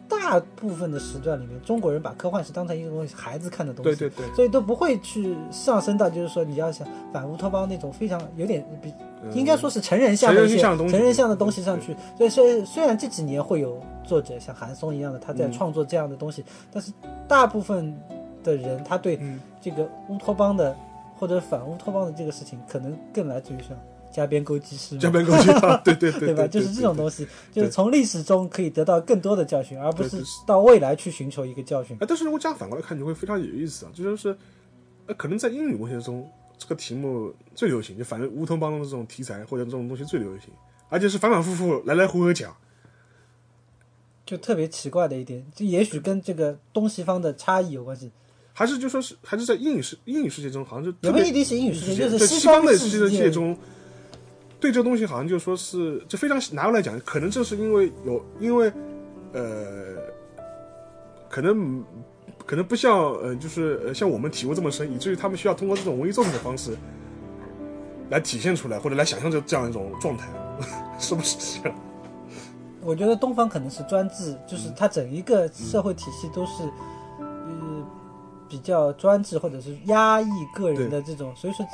[0.09, 9.33] 大部分的时段里面，中国人把科幻是当成一个东西孩子看的东西，对对对，所以都不会去上升到就是说你要想反乌托邦那种非常有点比嗯。
[9.33, 10.93] 应该说是成人向的一些成人向的东西。
[10.93, 11.97] 成人向的东西上去。
[12.17, 15.53] 所以虽虽然这几年会有作者像韩松一样的他在嗯。
[15.53, 16.93] 创作这样的东西，但是
[17.27, 17.97] 大部分
[18.43, 19.41] 的人他对嗯。
[19.61, 20.77] 这个乌托邦的
[21.19, 23.71] 或者反乌托邦的这个事情，可能更来自于像
[24.15, 25.53] 加边沟机师嘛加边钩技师，
[25.85, 26.47] 对对对对吧？
[26.47, 27.27] 就是这种东西。
[27.51, 31.97] 就是从历史中可以得到更多的教训，而不是到未来去寻求一个教训。
[32.01, 34.37] 哎，但是如果这样反过来看，你会非常有意思啊，就是说，
[35.07, 40.51] 呃，可能在英语文学中，这个题目最流行，就反正乌托邦的这种题材或者这种东西最流行，
[40.89, 42.57] 而且是反反复复来来回回讲。
[44.25, 48.11] 就特别奇怪的一点，就也许跟这个东西方的差异有关系，
[48.55, 53.55] 还是就说是还是在英语世英语世界中，好像就也特别不一定是英语世界，就是对西西方的世世界中，
[54.65, 58.73] 对这个东西好像就说是就非常拿过来讲，可能正是因为有因为
[59.35, 59.95] 呃，
[61.29, 61.85] 可能
[62.47, 66.75] 可能不像呃，就是呃像我们体会这么深，以至于他们需要通过这种文艺作品的方式
[68.09, 70.31] 来体现出来，或者来想象这这样一种状态，
[70.99, 71.79] 是不是这样？
[72.81, 76.63] 我觉得东方可能是专制，就是它整一个社会体系都是，
[77.21, 77.87] 呃，
[78.49, 81.73] 比较专制或者是压抑个人的这种，所以说几，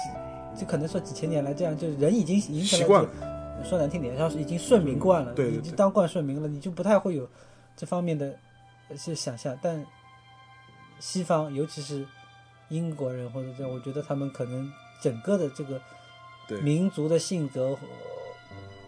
[0.58, 7.28] 就可能说几千年来这样，就是人已经形成了习惯了，说难听点，要是已经顺民惯了，已经当惯顺民了，你就不太会有
[7.76, 8.34] 这方面的
[8.90, 9.56] 一些想象。
[9.62, 9.84] 但
[10.98, 12.06] 西方，尤其是
[12.68, 14.70] 英国人或者这样，我觉得他们可能
[15.02, 15.80] 整个的这个
[16.62, 17.78] 民族的性格呃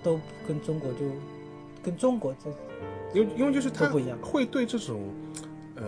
[0.02, 1.00] 都跟中国就
[1.82, 2.50] 跟中国这
[3.14, 4.18] 因为因为就是他都不一样。
[4.18, 5.00] 会对这种
[5.76, 5.84] 呃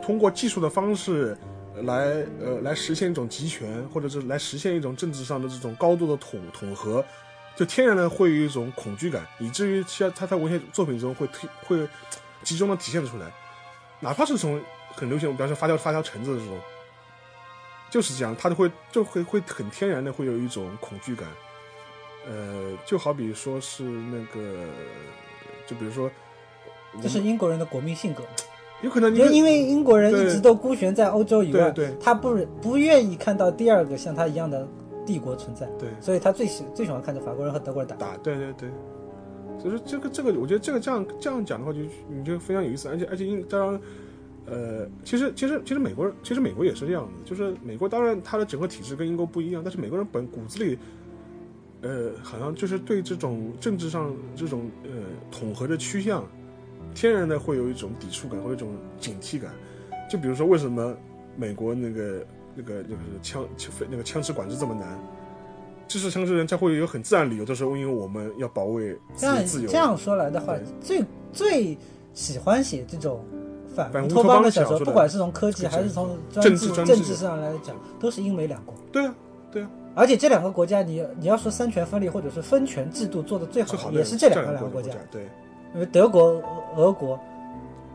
[0.00, 1.36] 通过技术的方式
[1.82, 7.04] 来呃来实现一种集权，或者是来实现一种政治上的这种高度的统统合，
[7.56, 11.88] 就天然的会有一种恐惧感，以至于像他在文学作品中会推会
[12.42, 13.32] 集中的体现出来，
[14.00, 14.62] 哪怕是从
[14.94, 16.58] 很流行，比方说发条发条橙子的这种，
[17.90, 21.28] 就是这样，他就会就会会很天然的会有一种恐惧感。
[22.26, 24.66] 呃，就好比说是那个，
[25.66, 26.10] 就比如说，
[27.02, 28.24] 这是英国人的国民性格，
[28.84, 31.96] 有可能因为因为英国人一直都孤悬在欧洲以外，对对。
[31.98, 34.68] 他不不愿意看到第二个像他一样的
[35.06, 35.88] 帝国存在，对。
[36.00, 37.96] 所以他最喜最喜欢看着法国人和德国人打。
[37.96, 38.68] 打，对对对，
[39.58, 43.80] 所以说这个这个，我觉得这个这样这样讲的话就，你就非常有意思，而且而且英当然，
[44.46, 50.78] 呃，其实其实其实美国人其实美国也是这样的，就是美国当然它的整个体制跟英国不一样，但是美国人本骨子里，
[51.80, 54.90] 呃，好像就是对这种政治上这种呃
[55.30, 56.22] 统合的趋向，
[56.94, 58.68] 天然的会有一种抵触感，会有一种
[59.00, 59.50] 警惕感。
[60.10, 60.94] 就比如说为什么
[61.36, 64.98] 美国那个那个那个枪枪那个枪支管制这么难？
[65.86, 69.68] 支持枪支人，他会有很自然理由，就是因为我们要保卫这样自由。
[69.68, 71.76] 这样说来的话，最最
[72.14, 73.22] 喜欢写这种
[73.74, 78.74] 反乌托邦的小说，不管是从科技还是从政治政治上来讲，都是英美两国。
[78.90, 79.14] 对啊，
[79.52, 84.90] 对啊，而且这两个国家，你你要说三权分立或者是分权制度做的最好，也是这两个两个国家。
[85.10, 85.26] 对
[85.74, 86.22] 因为德国、
[86.76, 87.18] 俄俄国、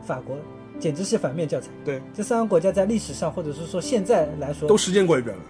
[0.05, 0.35] 法国
[0.79, 1.67] 简直是反面教材。
[1.83, 5.41] 对，这三个国家在历史上或者是说现在来说，都实践过一遍了，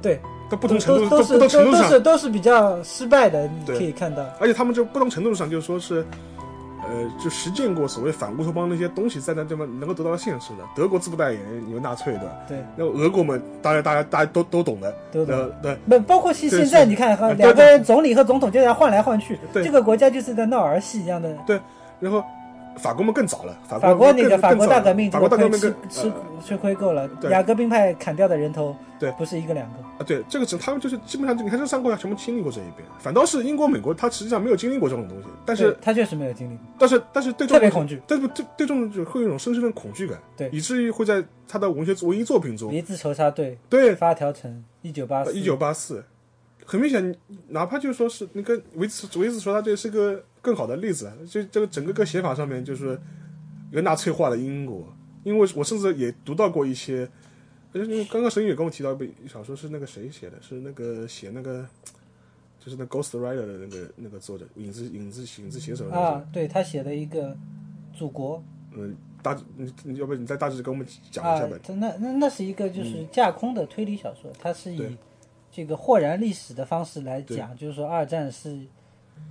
[0.00, 0.20] 对
[0.50, 4.24] 在不同程度不都都是同程度上都都是，都是比较失败的，你可以看到。
[4.38, 6.04] 而且他们就不同程度上就是说是，
[6.88, 10.64] 呃，就实践过所谓反乌托邦那些东西，在那地方能够得到现实的。
[10.74, 21.28] 德国自不代言，有纳粹的，对，那俄国嘛，大家大家大家都都懂的，都懂呃对，不包括现现在你看哈，两个人总理和总统就在换来换去，对这个国家就是在闹儿戏一样的。
[22.00, 22.24] 然后
[22.76, 26.12] 法国嘛更早了，法法国那个法国大革命，法国大革命吃更
[26.44, 27.30] 吃亏够了，对。
[27.30, 29.10] 雅各宾派砍掉的人头，对。
[29.12, 29.78] 不是一个两个。
[29.98, 40.48] 啊，对，这个是他们就是基本上，你看这三个国家全部经历过这一遍，反倒是英国、美国，他实际上没有经历过这种东西，但是对他确实没有经历过，但是但是对这种特别恐惧，但是对对这种就会有一种深深的恐惧感，对。
[40.52, 45.32] 以至于会在他的文学文艺作品中，一字仇杀队对，发条城一九八四。
[45.32, 46.04] 一九八四，
[46.64, 47.12] 很明显，
[47.48, 52.98] 哪怕就是说是那个维茨维茨说他这是个更好的例子，就这个整个个写法上面就是
[53.70, 54.90] 一个纳粹化的英国，
[55.24, 57.06] 因为我甚至也读到过一些，
[57.74, 61.66] 而且刚刚沈宇也跟我提到一本小说是那个谁写的，是那个写那个
[62.58, 67.36] 就是那 Ghost Rider 的那个那个作者影子影子影子写手啊，对他写的一个
[67.92, 68.42] 祖国。
[68.72, 74.96] 嗯，大你你要不你再大致跟我们讲一啊下呗？，啊那那那是一个就是架空的推理小说，它是以
[75.52, 78.58] 这个豁然历史的方式来讲，就是说二战是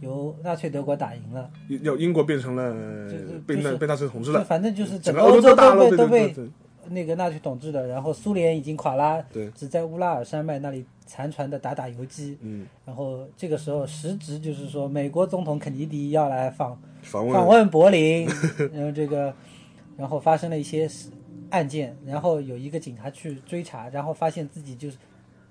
[0.02, 1.50] 由纳粹德国打赢了，
[1.82, 2.73] 要英国变成了
[3.10, 6.36] 就是被纳被纳粹统治就了，反正就是整个欧洲都被都被
[6.89, 9.21] 那个纳粹统治的，然后苏联已经垮啦，
[9.54, 12.38] 只在乌拉尔山脉那里残传的打打游击。
[12.41, 18.26] 嗯，然后这个时候实质就是说，美国总统肯尼迪要来访访问访问柏林，
[18.73, 19.34] 然后这个，
[19.97, 21.10] 然后发生了一些事
[21.50, 24.97] 案件，然后有一个警察去追查，然后发现自己就是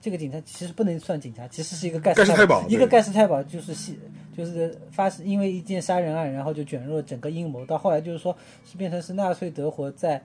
[0.07, 3.99] 这个警察其实不能算警察，其实是一个盖世太保一个盖世太保就是系
[4.37, 10.23] 就是发生因为一件杀人案，然后就卷入了整个阴谋，到后来就是说是变成是纳粹德国在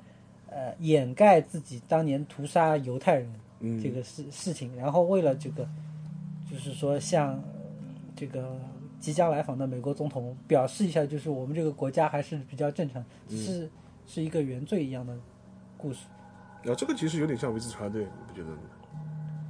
[0.52, 3.28] 呃掩盖自己当年屠杀犹太人
[3.60, 5.68] 嗯这个事事情，然后为了这个
[6.48, 7.42] 就是说向呃
[8.16, 8.56] 这个
[9.00, 13.68] 即将来访的美国总统表示一下，就是我们这个国家还是比较正常，嗯是
[14.06, 15.18] 是一个原罪一样的
[15.76, 16.02] 故事。
[16.66, 18.60] 啊这个其实有点像维兹查队，你不觉得吗？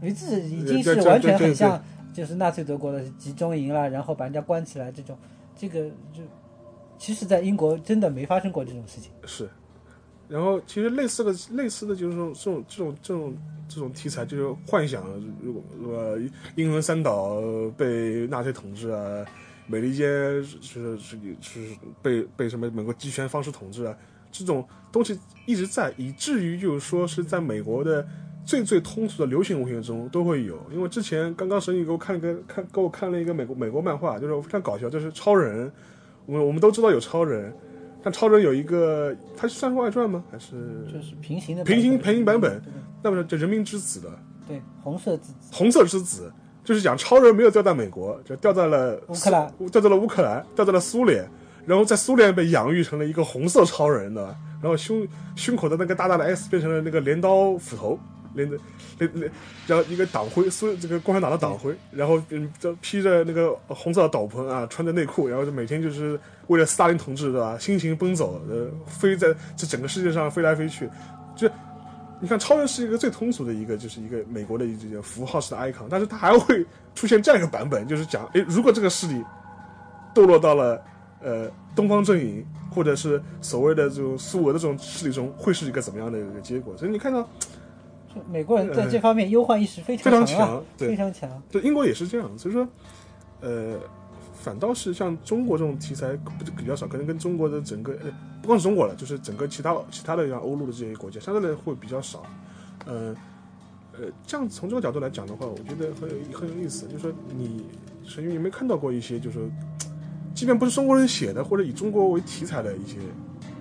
[0.01, 1.79] 你这已经是完全很像，
[2.11, 5.15] 就是纳粹德国的集中营了，然后把人家关起来这种，
[5.55, 6.23] 这个就
[6.97, 9.11] 其实，在英国真的没发生过这种事情。
[9.27, 9.47] 是，
[10.27, 13.37] 然后其实类似的类似的就是说这种这种这种
[13.69, 15.05] 这种题材，就是幻想，
[15.39, 16.19] 如果呃
[16.55, 17.39] 英伦三岛
[17.77, 19.23] 被纳粹统治啊，
[19.67, 20.07] 美利坚
[20.43, 21.59] 是是是是
[22.01, 23.95] 被被什么美国集权方式统治啊，
[24.31, 28.03] 这种东西一直在，以至于就是说是在美国的。
[28.43, 35.71] 最最通俗的流行文学中都会有，因为之前刚刚神宇给我看了个看给我看了一个美国美国漫画，就是非常搞笑，就是超人。
[36.25, 37.53] 我们我们都知道有超人，
[38.03, 40.23] 但超人有一个，他是算是外传吗？
[40.31, 42.61] 还是就是平行的平行平行版本？
[43.01, 44.09] 那么就人民之子的
[44.47, 46.31] 对红色之子，红色之子，
[46.63, 51.27] 就是讲超人没有掉在美国，就掉在了乌克兰，掉在了乌克兰，掉在了苏联，
[51.65, 54.23] 然后在苏联被养育成了一个红色超人的，
[54.61, 57.99] 然后胸胸口的那个大大的 S 变成了那个镰刀斧头。
[58.33, 58.57] 连着，
[58.99, 59.31] 连连，
[59.67, 67.57] 然后一个党徽，苏这个共产党的党徽，然后嗯，就披着那个红色的斗篷啊，穿着内裤，然后就每天就是为了斯大林同志，对吧？
[67.59, 70.89] 辛勤奔走，呃，飞在这整个世界上飞来飞去，
[71.35, 71.49] 就
[72.19, 76.65] 你看，超人是一个最通俗的一个，就是一个美国的一个符号式的 icon，但是它还会
[76.95, 79.23] 出现这样一个版本，就是讲，诶，如果这个势力
[80.13, 80.81] 堕落到了
[81.21, 86.77] 呃东方阵营，或者是所谓的这种苏俄的这种势力中，会是一个怎么样的一个结果？
[86.77, 87.27] 所以你看到。
[88.13, 91.43] 就美国人在这方面忧患意识非非常强啊，强，对，非常强。
[91.49, 92.67] 对，英国也是这样，所以说，
[93.39, 93.77] 呃，
[94.33, 102.23] 反倒是像中国这种题材不比较少，可能跟中国的整个，呃，不光是中国了，就是整个其他其他的像欧陆的这些国家，相对来会比较少。
[102.85, 103.15] 呃，
[103.93, 107.65] 呃，这样从这个角度来讲的话，我觉得很有很有意思，就是说你
[108.03, 109.47] 是因为有没有看到过一些，就是说，
[110.33, 112.97] 即便不是中国人写的，或者以中国为题材的一些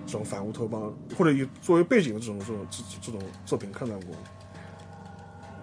[0.05, 4.15] 这种反乌托邦，或者以作为背景的这种这种这这种作品看到过？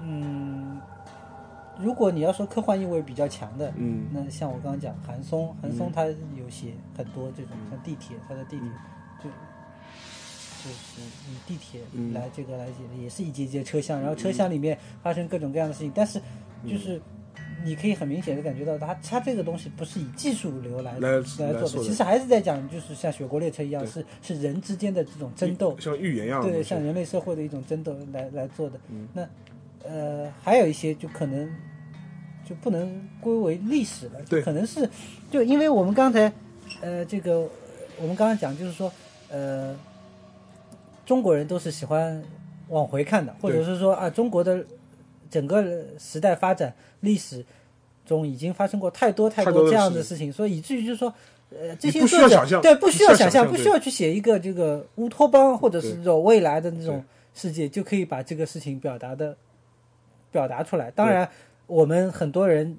[0.02, 0.80] 嗯，
[1.78, 4.06] 如果你要说科幻意味比较强的，嗯。
[4.12, 8.68] 那像我刚刚讲韩松，韩松他有写很多这种嗯像地铁，他的地铁
[9.22, 16.18] 就就是以地铁嗯来这个来写的，也是一节节车厢，然后车厢里面发生各种各样的事情，但是
[16.64, 17.00] 嗯就是。
[17.64, 21.88] 你可以很明显的感觉到，他他这个东西不是以技术流来来来做的，来做的。
[21.88, 28.78] 其实还是在讲，就是像雪国列车一样，是是人之间的这种争斗，像预言一样对，像人类社会的一种争斗来来做的。
[28.88, 29.08] 嗯。
[29.12, 29.28] 那
[29.84, 31.48] 呃，还有一些就可能
[32.48, 34.88] 就不能归为历史了，可能是
[35.30, 36.32] 就因为我们刚才
[36.80, 37.40] 呃这个
[38.00, 38.90] 我们刚刚讲就是说
[39.30, 39.76] 呃
[41.04, 42.22] 中国人都是喜欢
[42.68, 44.64] 往回看的，或者是说啊中国的
[45.30, 47.44] 整个时代发展历史
[48.06, 51.12] 中已经发生过太多太太多这样的事情，所以以至于就是说。
[51.50, 57.02] 呃，这些不需作者要想象对不需要想象，不需要去写一个这个乌托邦或者是这种未来的那种
[57.34, 59.34] 世界，就可以把这个事情表达的
[60.30, 60.90] 表达出来。
[60.90, 61.28] 当然，
[61.66, 62.78] 我们很多人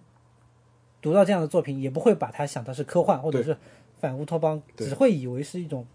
[1.02, 3.56] 读到这样的作品，也不会把它想的是科幻或者是
[4.00, 5.86] 反乌托邦，只会以为是一种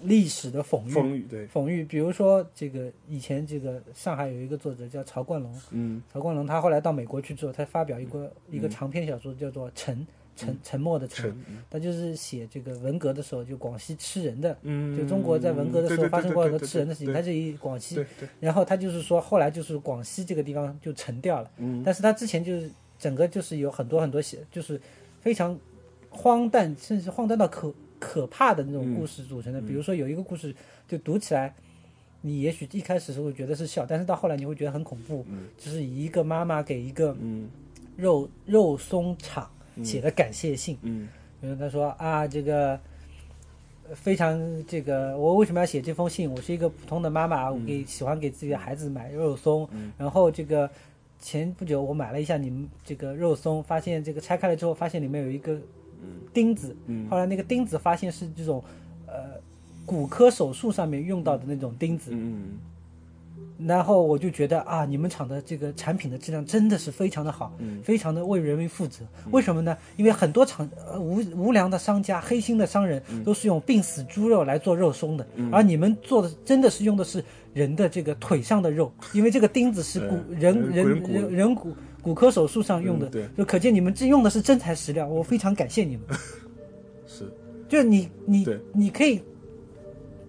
[0.00, 0.92] 历史的讽喻。
[0.92, 6.02] 讽喻对，讽喻，比如说这个以前这个上海有一个作者叫曹冠龙，嗯。
[6.12, 9.96] 曹冠龙他后来到美国去之后，他发表一个一个长篇小说叫做《沉》，
[10.34, 11.34] 沉沉默的沉，
[11.70, 18.04] 他就是写这个文革的时候，就广西吃人的，嗯，就中国在文革的时候发生过很多吃人的事情，他是以广西
[18.40, 21.82] 然后他就是说，后来就是广西这个地方就沉掉了，嗯。
[21.84, 24.80] 但是他之前就是整个就是有很多很多写，就是
[25.20, 25.58] 非常
[26.08, 29.60] 荒诞，甚至荒诞到可可怕的那种故事组成的。
[29.60, 30.54] 比如说有一个故事，
[30.88, 31.54] 就读起来，
[32.22, 35.24] 你也许一开始是会觉得是笑，但是到后来你会觉得很恐怖，
[35.58, 37.48] 就是一个妈妈给一个嗯。
[37.94, 39.50] 肉肉松厂
[39.82, 41.08] 写的感谢信，嗯。
[41.40, 42.78] 比如他说啊，这个
[43.88, 46.30] 呃非常这个，我为什么要写这封信？
[46.30, 50.70] 我是一个普通的妈妈，我给喜欢给自己的孩子买肉松，然后这个
[51.20, 55.60] 前不久我买了一下你们这个肉松，发现这个拆开了之后，发现里面有一个
[56.32, 56.76] 钉子，
[57.10, 58.62] 后来那个钉子发现是这种
[59.08, 59.40] 呃
[59.84, 62.58] 骨科手术上面用到的那种钉子，嗯
[63.66, 69.04] 然后我就觉得啊，你们厂的这个产品的质量真的是非常的好，非常的为人民负责。
[69.30, 69.76] 为什么呢？
[69.96, 81.12] 因为很多厂呃无无良的商家、黑心的商人都是用病死猪肉来做肉松的，而你们做的真的是用的是人的这个腿上的肉，因为这个钉子是骨嗯人人人骨。
[81.12, 83.08] 人人骨骨科手术上用的
[83.38, 86.04] 就可见你们这用的是真材实料，我非常感谢你们。
[87.06, 87.32] 是，
[87.68, 89.22] 就是你你你可以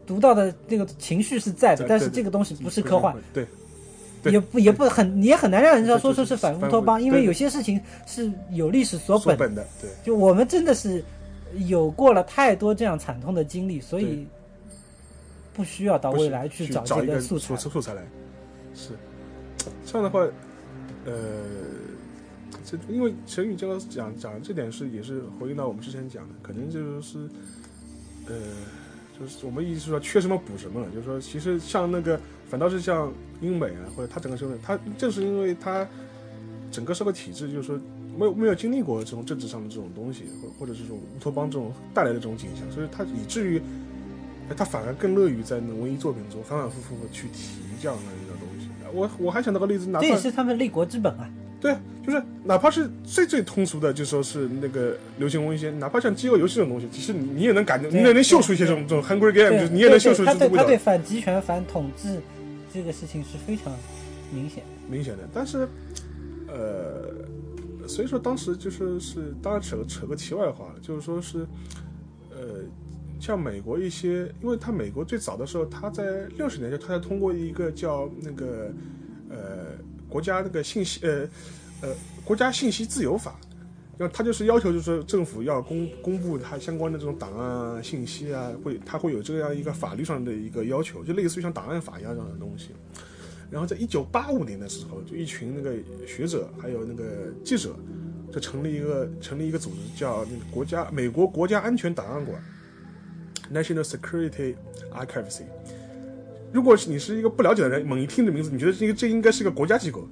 [0.05, 4.31] 读到的那个情绪是在的，但是这个东西不是科幻，，对，对。
[4.31, 9.37] 也不也不很，你也很难让人家说出是反乌托邦，因为有些事情是有历史所本。
[9.37, 11.03] 本的，对，就我们真的是
[11.67, 14.25] 有过了太多这样惨痛的经历，所以
[15.53, 17.55] 不需要到未来去去找这一个素材。
[17.57, 17.69] 素。
[17.69, 18.01] 素材来，
[18.73, 18.91] 是。
[19.85, 20.19] 这样的话，
[21.05, 21.11] 呃，
[22.63, 27.29] 这因为陈宇教授讲讲这点是也是回应到我们之前讲的，可能就是
[28.27, 28.35] 呃，
[29.19, 33.11] 就是我们意思是说缺什么补什么了，就是说其实像那个反倒是像
[33.41, 35.87] 英美啊，或者他整个社会，他正是因为他
[36.71, 37.79] 整个社会体制，就是说
[38.17, 43.61] 没有没有经历过这种政治上的这种东西，或或者是这种乌托邦这种带来的这种景象，所以他以至于
[44.57, 48.67] 他反而更乐于在文艺作品中反反复复的去提这样的一个东西。
[48.93, 51.29] 我我还想到个例子，哪怕这也是他们立国之本啊。
[51.63, 51.73] 对，
[52.05, 62.19] 就是哪怕是最最通俗的，就说是那个流行文学，哪怕像饥饿游戏这种东西，其实你你也能感觉，你也能嗅出一些这种这种 hungry game，对就是你也能嗅出这种味道他对反集权、反统治
[62.73, 63.73] 这个事情是非常
[64.33, 64.61] 明显。
[64.89, 65.23] 明显的。
[65.33, 65.65] 但是，
[66.49, 71.47] 呃，所以说当时就是是，当然扯个扯个题外话了，就是说是，
[72.29, 72.59] 呃，
[73.21, 78.71] 像美国一些，因为他美国最早的时候，他在六十年代，他在通过一个叫那个呃
[80.13, 81.27] 国家那个信息呃
[81.81, 83.35] 呃国家信息自由法。
[83.95, 92.69] 然后他就是要求，就是说政府要公公布它相关的这种档案、信息啊，会它会有这样一个法律上的一个要求，就类似于像档案法一样这样的东西。
[93.51, 95.75] 然后在一九八五年的时候，就一群那个
[96.07, 97.05] 学者还有那个
[97.45, 97.75] 记者，
[98.33, 102.43] 就成立一个成立一个组织，叫那个国家美国国家安全档案馆
[103.53, 104.55] （National Security
[104.91, 105.43] Archives）。
[106.53, 110.07] 如果是你是一个不了解的人，猛一听这名字，你觉得这个这应该是一个国家机构，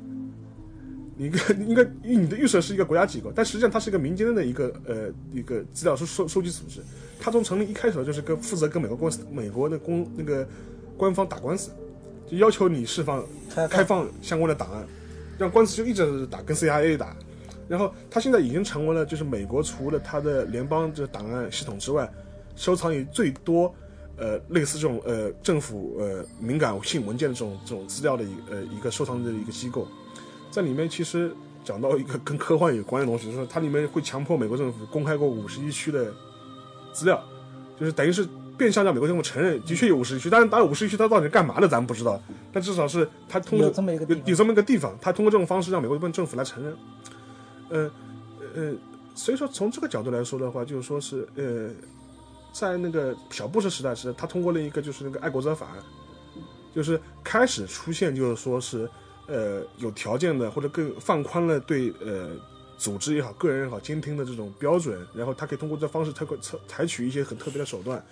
[1.15, 6.81] 你应该应该你的预设是一个国家机构，但实际上它是一个民间的一个呃一个资料收收收集组织。
[7.19, 10.47] 它从成立一开始就是跟负责跟美国公司美国的公那个
[10.97, 11.69] 官方打官司，
[12.27, 13.23] 就要求你释放
[13.69, 14.83] 开放相关的档案，
[15.37, 17.15] 让官司就一直打，跟 CIA 打。
[17.67, 22.11] 然后他现在已经成为了，就是美国除了它的联邦这档案系统之外，
[22.55, 23.73] 收藏也最多，
[24.21, 29.87] 呃，类似这种呃政府呃敏感性文件的这种这种资料的一呃一个收藏的一个机构，
[30.51, 36.13] 在里面其实讲到一个跟科幻有关的东西，就是说它里面会强迫美国政府公开过五十一区的
[36.93, 37.19] 资料，
[37.79, 42.21] 就是等于是变相让美国政府承认的确有五十一区，但是当然五十一区它到底干嘛的咱们不知道，
[42.53, 46.77] 但至少是它通过有这么一个有有这么一个地方，它通过这种方式让美国政府来承认。
[47.69, 47.91] 呃
[48.53, 48.73] 呃，
[49.15, 51.71] 所以说从这个角度来说的话，就是说是呃，
[52.51, 55.77] 在那个小布什时代时，他通过了一个就是那个爱国者法案，
[56.75, 58.89] 就是开始出现就是说是
[59.27, 62.29] 呃有条件的或者更放宽了对呃
[62.77, 68.03] 组织也好、个人也好监听的这种标准，然后他可以通过这方式，他会采采取一些很特别的手段。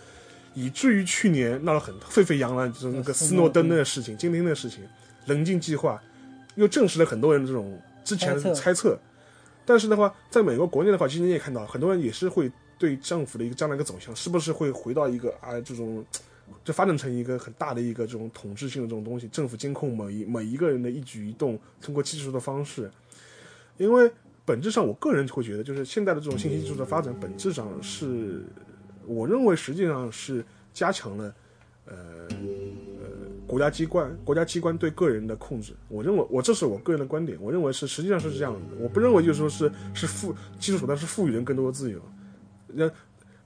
[0.55, 4.83] 以至于去年闹得很沸沸扬扬，就是那个斯诺登的事情、监听的事情、
[5.27, 6.01] 棱镜计划，
[6.55, 8.99] 又证实了很多人这种之前的猜测猜测。
[9.63, 16.03] 但是的话，在美国国内的话，其实你也看到，很多人也是会对政府的一个将来一个走向，是不是会回到一个啊这种，
[16.63, 22.89] 就发展成一个很大的一个这种统治性的这种东西，政府监控每一每一个人的一举一动，通过技术的方式。
[23.77, 24.09] 因为
[24.45, 28.43] 本质上，我个人会觉得，就是现在的这种信息技术的发展，本质上是，
[29.05, 31.35] 我认为实际上是加强了，
[31.85, 31.95] 呃
[32.29, 33.05] 呃
[33.45, 35.73] 国家机关国家机关对个人的控制。
[35.87, 38.59] 我认为我这是我个人的观点，我认为是实际上是这样的。
[38.79, 42.01] 我不认为就是说是是赋技术手段是赋予人更多的自由。
[42.73, 42.91] 那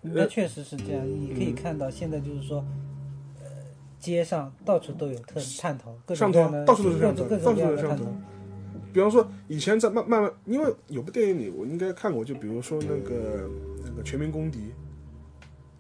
[0.02, 2.66] 那确实是这样，你可以看到现在就是说，
[3.40, 3.48] 呃，
[4.00, 8.22] 街上到处都有特探头，各种各样的，到处都是探头各种各到处种各样的探头都是探头。
[8.92, 13.50] 比方说以前在慢慢慢，因为有部电影里我应该看过，就比如说那个
[13.84, 14.60] 那个《全民公敌》，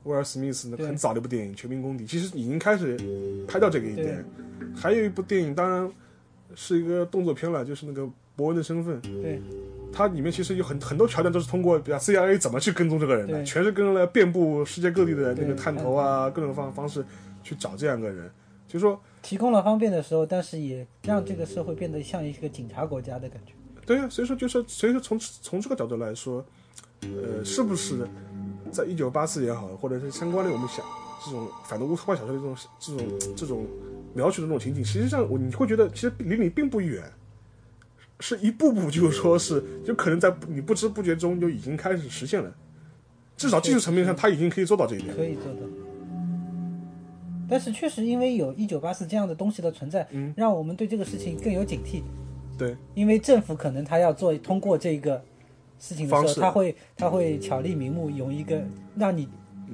[0.03, 2.97] 威尔史密斯那很早的一部电影《全民公敌》，其实已经开始
[3.47, 4.25] 拍到这个一点。
[4.75, 5.91] 还有一部电影，当然
[6.55, 8.99] 是一个动作片了，就是那个伯恩的身份。
[9.01, 9.39] 对，
[9.93, 17.05] 它里面其实有很很多桥段都是通过，比如 CIA 怎么去跟踪这个人的，全是跟了遍布世界各地的那个探头啊，各种方方式
[17.43, 18.29] 去找这样一个人。
[18.67, 23.53] 就是说，提供了方便的时候，但是也让这个社会变得像一个警察国家的感觉。
[23.85, 26.43] 对呀、所以说就是，所以说从从这个角度来说，
[27.01, 28.07] 呃，是不是
[28.71, 30.83] 在一九八四也好，或者是相关的我们想
[31.23, 33.67] 这种反动乌托邦小说的这种这种这种
[34.15, 37.03] 描述的这种情景，实际上我你会觉得其实离你并不远，
[38.25, 42.49] 是一步步就是说是就可能在你不知不觉中就已经开始实现了，
[43.35, 45.13] 至少技术层面上他已经可以做到这一点。
[45.13, 45.59] 可以做到。
[47.49, 52.01] 但是确实因为有一九八四这样的东西的存在，嗯让我们对这个事情更有警惕。
[52.57, 55.21] 对，因为政府可能他要做通过这个
[55.77, 58.63] 事情的时候，他会他会巧立名目，用一个
[58.95, 59.27] 让你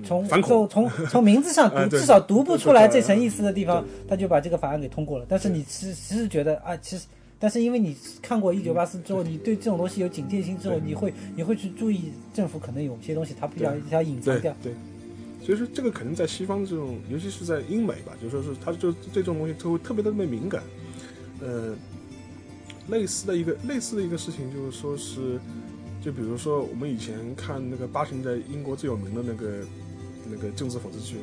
[0.04, 5.26] 从反恐从从 从名字上哎读对至少读不出来这层意思的地方，他就把这个法案给通过了。
[5.30, 7.06] 但是你其实其实觉得啊，其实。
[7.40, 14.54] 但是因为你看过一九八四之后，你对这种东西有警戒心之后，你会你会去注意政府可能有些东西他不要要隐藏掉。
[14.62, 20.62] 对对，所以说这个可能在西方这种，尤其是在英美吧，就说是他就对这种东西都会特别特别敏感。
[21.42, 21.74] 呃，
[22.90, 25.40] 类似的一个类似的一个事情，就是说是，
[26.04, 29.66] 就比如说我们以前看那个八十年代英国最有名的那个
[30.30, 31.16] 那个政治讽刺剧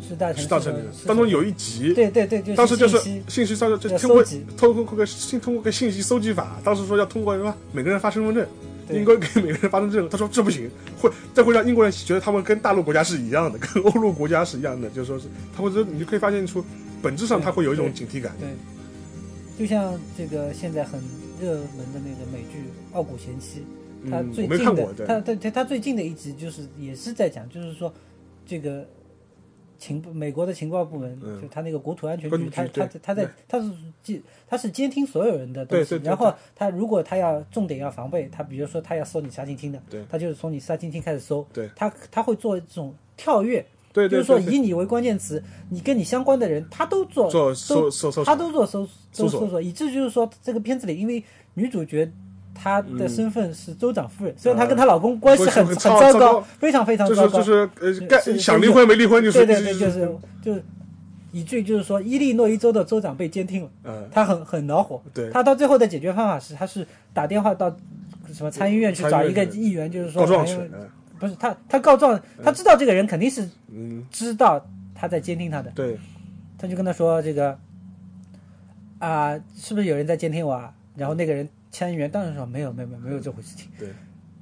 [0.00, 4.24] 是大《是大城市当中有一集，对对对，就是当时就是信息上就要通过
[4.56, 8.46] 通过个信通过个信息搜集法，当时说要通过什么每个人发身份证，
[8.86, 10.70] 对应该给每个人发身份证，他说这不行，
[11.00, 15.26] 会这会让英国人觉得他们跟大陆国家是一样的，跟欧陆国家是一样的，就说是
[15.56, 16.64] 他会说你就可以发现出
[17.02, 18.48] 本质上他会有一种警惕感，对，
[19.58, 21.00] 就像这个现在很
[21.40, 22.58] 热门的那个美剧
[22.96, 23.60] 《傲骨贤妻》，
[24.10, 27.92] 它嗯，最我没看过，，近的对，它对对它最近的一集就是也是在讲，就是说
[28.46, 28.86] 这个
[29.78, 31.40] 情美国的情报部门，嗯。
[31.40, 33.70] 就他那个国土安全局，局他他他在他是
[34.02, 43.64] 监他是监听所有人的东西然后他如果他要重点要防备，他比如说他要搜你沙金厅的，他就是从你沙金厅开始搜，他他会做这种跳跃。
[43.92, 51.24] 对对，就是说以你为关键词，你跟你相关的人，他都做做都搜搜搜他都做搜搜索搜索，以至就是说这个片子里，因为
[51.54, 52.06] 女主角
[52.58, 60.08] 她的身份是州长夫人，虽然她跟她老公关系很很糟糕，非常非常糟糕，就是就是干想离婚没离婚就是对对对，就是
[60.42, 60.64] 就是
[61.32, 64.08] 以至于就是说伊利诺伊州的州长被监听了，嗯。
[64.10, 65.30] 他很很恼火，对。
[65.30, 67.74] 他到最后的解决方法是，他是打电话到
[68.32, 70.88] 什么参议院去找一个议员，就是说告状去哎呦，嗯。
[71.18, 75.98] 不是他他告状，他知道这个人肯定是嗯，知道他在监听他的，对，
[76.58, 77.58] 他就跟他说这个
[78.98, 80.72] 啊、是不是有人在监听我啊？
[80.94, 81.46] 然后那个人
[81.76, 83.68] 参议员当然说没有没有没有没有这回事情。
[83.78, 83.88] 对，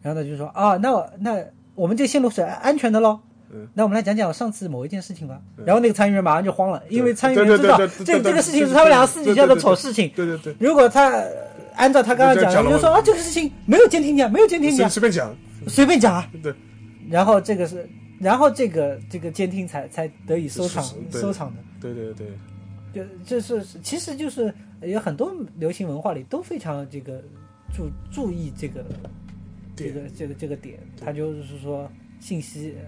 [0.00, 3.18] 然后他就说啊，那我那我们这线路是安全的喽。
[3.50, 5.40] 嗯，那我们来讲讲上次某一件事情吧。
[5.64, 10.08] 然后那个参议员马上就慌了，因为参议对对员知道对对对对这这个事情是他们两个私底下的对对对丑事情。
[10.14, 11.28] 对对对，如果他呃
[11.74, 15.34] 按照他刚刚讲的，就说啊这个事情没有监听你啊，没有监听讲随便讲，
[15.66, 16.30] 随便讲啊。
[16.40, 16.54] 对，
[17.10, 17.88] 然后这个是，
[18.20, 21.60] 然后这个这个监听才才得以收场是是对收场的。
[21.80, 22.26] 对对对，
[22.92, 24.52] 就这是其实就是
[24.86, 27.22] 有很多流行文化里都非常这个
[27.72, 28.84] 注注意这个
[29.76, 32.84] 这个这个这个点，它就是说信息，呃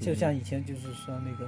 [0.00, 1.46] 就像以前就是说那个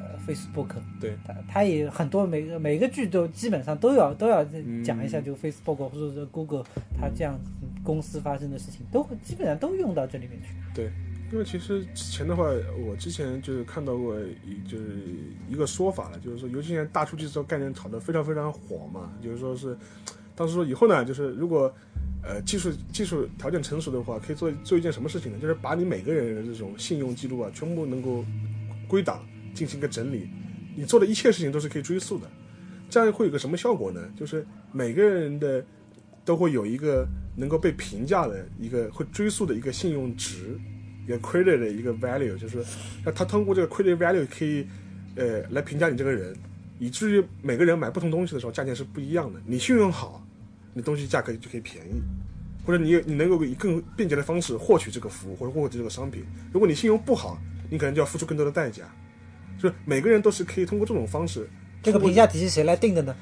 [0.00, 6.64] 呃 Facebook，对它它也很多每个每个剧都基本上都要都要嗯讲一下，就 Facebook 或者是 Google
[6.98, 7.38] 它这样
[7.84, 10.54] 公司发生的事情，都会基本上都用到这里面去。
[10.74, 10.90] 对，
[11.32, 12.44] 因为其实之前的话，
[12.84, 14.84] 我之前就是看到过一就是
[15.48, 19.76] 一个说法了，就是说，尤其现在大数据这个概念炒得非常非常火嘛，就是说是，
[20.34, 21.72] 当时说以后呢，就是如果
[22.24, 25.38] 呃技术技术条件成熟的话，可以做做一件什么事情呢？
[25.38, 28.24] 就是把你每个人的这种信用记录啊，全部能够
[28.88, 29.24] 归档，
[29.54, 30.28] 进行一个整理，
[30.74, 32.26] 你做的一切事情都是可以追溯的。
[32.88, 34.00] 这样会有个什么效果呢？
[34.16, 35.64] 就是每个人的
[36.24, 37.06] 都会有一个
[37.36, 40.58] 能够被评价的一个会追溯的一个信用值，
[41.10, 42.64] 一个 credit 的一个 value，就是
[43.04, 44.64] 那他通过这个 credit value 可以
[45.16, 46.34] 呃来评价你这个人，
[46.78, 49.40] 以至于每个人买不同东西的时候价钱是不一样的。
[49.44, 50.24] 你信用好，
[50.72, 52.00] 你东西价格就可以便宜，
[52.64, 56.22] 或者你你能够以更便捷的方式获取这个服务或者获取这个商品。
[56.52, 57.36] 如果你信用不好，
[57.68, 58.84] 你可能就要付出更多的代价。
[59.60, 61.46] 就是每个人都是可以通过这种方式，
[61.82, 63.14] 这个评价体系谁来定的呢？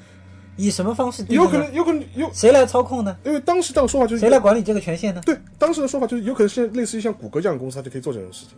[0.59, 1.25] 以什么方式？
[1.29, 3.15] 有可能有可能有，谁来操控呢？
[3.23, 5.21] 因为当时这样说法就是谁来管理这个权限呢？
[5.25, 8.57] 对，当时的说法就是有可能是类似于像谷歌这样的公司，它就可以做这种事情。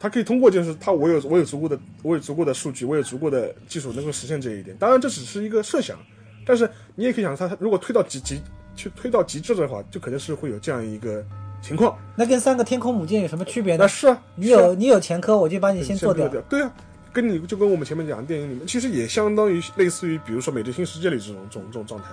[0.00, 4.76] 它可以通过就是它我有我有足够的我有足够的数据，我有足够的技术能够实现这一点。
[4.78, 5.98] 当然这只是一个设想，
[6.44, 8.40] 但是你也可以想，它它如果推到极极
[8.74, 11.22] 去推到极致的话，就可能是会有这样一个
[11.60, 11.98] 情况。
[12.16, 13.84] 那跟三个天空母舰有什么区别呢？
[13.84, 16.26] 那是啊，你有你有前科，我就把你先做掉。
[16.28, 16.40] 掉。
[16.48, 16.72] 对啊，
[17.12, 22.08] 跟你就跟我们前面讲的电影里面，其实也相当于类似于，比如说《美丽新世界》里这种这种这种状态。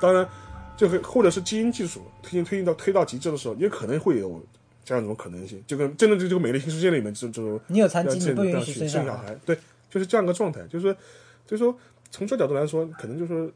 [0.00, 0.26] 当然，
[0.76, 4.40] 这个或者是基因技术推进推进到推到极致的时候，也可能会有
[4.84, 9.34] 这样一种可能性，就跟真的就这个《美丽新世界》里面这种这种你有残疾，要你不允许生小孩。
[9.44, 9.58] 对，
[9.90, 10.94] 就是这样一个状态，就是说，
[11.46, 11.76] 就是说，
[12.10, 13.52] 从这角度来说，可能就是，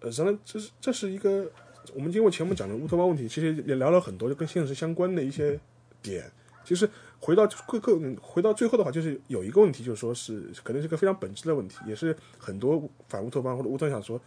[0.00, 1.46] 呃，当然这是这是一个
[1.94, 5.58] 我们经过前面讲的乌托邦问题，其实也聊了很多就跟现实相关的一些
[6.02, 6.30] 点。
[6.68, 6.86] 其实
[7.18, 14.20] 回到各个回到最后的话，就是有一个问题，就是说是可能是个非常本质的问题，也是很多反乌托邦或者乌托邦小说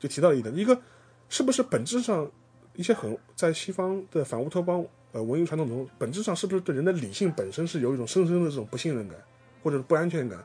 [0.00, 0.76] 就提到了一点，一个
[1.28, 2.28] 是不是本质上
[2.74, 9.16] 一些很在西方的反乌托邦呃文艺传统中，本质上是不是对人的理性本身是有一种深深的这种不信任感
[9.62, 10.44] 或者是不安全感？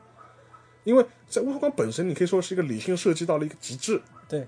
[0.84, 4.46] 因为在乌托邦本身，你可以说是一个理性设计到了一个极致，对，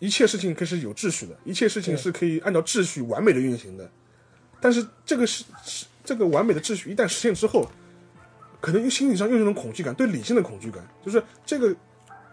[0.00, 3.88] 一切事情可以是有秩序的，一切事情是可以按照秩序完美的运行的。
[4.60, 7.66] 但是这个是是这个完美的秩序一旦实现之后，
[8.60, 11.74] 可能又心理上又有一种恐惧感，对理性的恐惧感，就是这个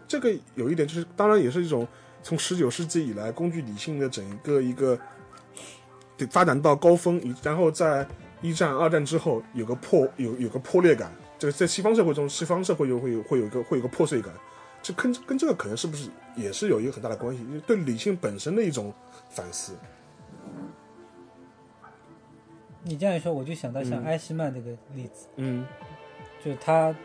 [0.08, 1.88] 这个有一点就是，当然也是一种
[2.22, 5.00] 从十九世纪以来工具理性的整个一个
[6.18, 8.06] 对发展到高峰，然后在
[8.42, 14.34] 一战、二战之后有个破有有个破裂感，这个在西方社会中，西方社会又会有会有一个会有一个破碎感。
[14.84, 18.92] 这跟跟这个可能是不是也是有一个很大的关系，就是对理性本身的一种
[19.30, 19.74] 反思。
[22.84, 24.06] 你这样一说，我就想到像嗯。
[24.06, 25.66] 埃希曼这个例子，嗯。
[26.44, 26.96] 就是他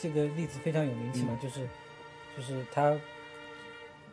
[0.00, 1.66] 这个例子非常有名气嘛，就是
[2.36, 2.92] 就是他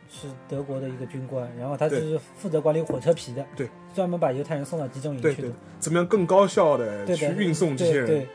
[0.08, 8.06] 是德国的一个军官，然后他就是负责管理火车皮的，对，专门把犹太人送到集中营对对去的，，怎么样更高效的去运送这些人？
[8.06, 8.18] 对。
[8.20, 8.28] 对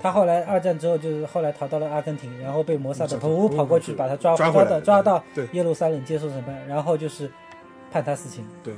[0.00, 7.28] 他后来二战之后，就是后来逃到了阿根廷，然后被摩萨德跑过去把他抓抓抓到抓到耶路撒冷接受审判，然后就是
[7.90, 8.46] 判他死刑。
[8.62, 8.72] 对，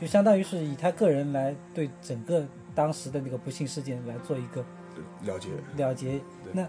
[0.00, 2.44] 就相当于是以他个人来对整个
[2.78, 4.64] 当时的那个不幸事件来做一个
[5.22, 6.12] 了解，了结
[6.44, 6.52] 对。
[6.52, 6.64] 那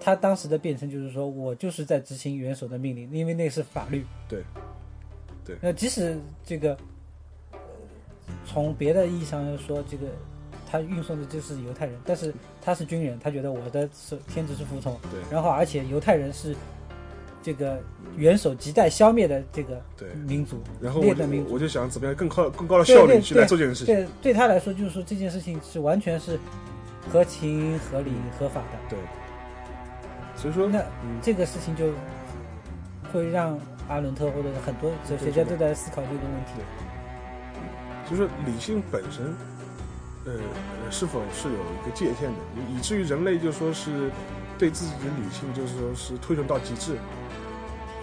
[0.00, 4.06] 他当时的辩称就是说，我就是在执行元首的命令，因为那是法律。
[4.26, 4.42] 对，
[5.44, 6.70] 对那即使这个，
[7.52, 7.58] 呃
[8.46, 10.06] 从别的意义上来说，这个
[10.66, 12.32] 他运送的就是犹太人，但是
[12.62, 14.98] 他是军人，他觉得我的是天职是服从。
[15.10, 16.56] 对然后而且犹太人是
[17.42, 17.80] 这个
[18.16, 19.80] 元首亟待消灭的这个
[20.26, 21.54] 民族，然后我就劣等民族。
[21.54, 23.94] 我就想怎么样更高更高的效率去来做这件事情。
[23.94, 26.38] 对，对他来说，就是说这件事情是完全是
[27.08, 28.78] 合情、合理、合法的。
[28.90, 28.98] 对，
[30.36, 31.90] 所以说那嗯这个事情就
[33.12, 33.58] 会让
[33.88, 36.60] 阿伦特或者很多哲学家都在思考这个问题。
[38.10, 39.26] 就是理性本身，
[40.24, 44.10] 呃，呃是否是有一个界限的，以以至于人类就说是
[44.58, 46.96] 对自己的理性，就是说是推崇到极致，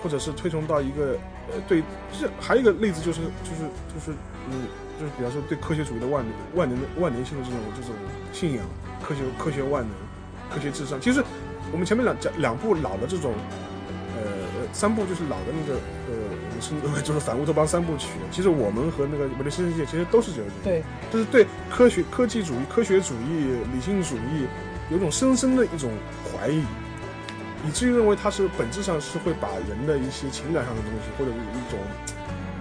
[0.06, 1.18] 或者是推崇到一个
[1.49, 1.82] 呃，对，
[2.14, 4.12] 这还有一个例子就是就是就是
[4.51, 4.68] 嗯，
[4.99, 7.91] 就是比方说对科学主义的万能万能的万能性的这种这种
[8.32, 8.64] 信仰，
[9.01, 9.91] 科学科学万能，
[10.53, 11.01] 科学至上。
[11.01, 11.24] 其实
[11.72, 13.34] 我们前面两讲两部老的这种。
[14.16, 15.74] 呃，呃三部就是老的那个，
[16.08, 18.08] 呃，我们称之为就是反乌托邦三部曲。
[18.32, 20.82] 其实我们和那个《美丽新世界》其实都是这个，对，
[21.12, 24.47] 就是对科学、科技主义、科学主义、理性主义
[24.89, 25.91] 有一种深深的一种
[26.32, 26.64] 怀疑，
[27.68, 31.80] 以至于认为它是本质上是会把人的一些情感上的东西，或者是一种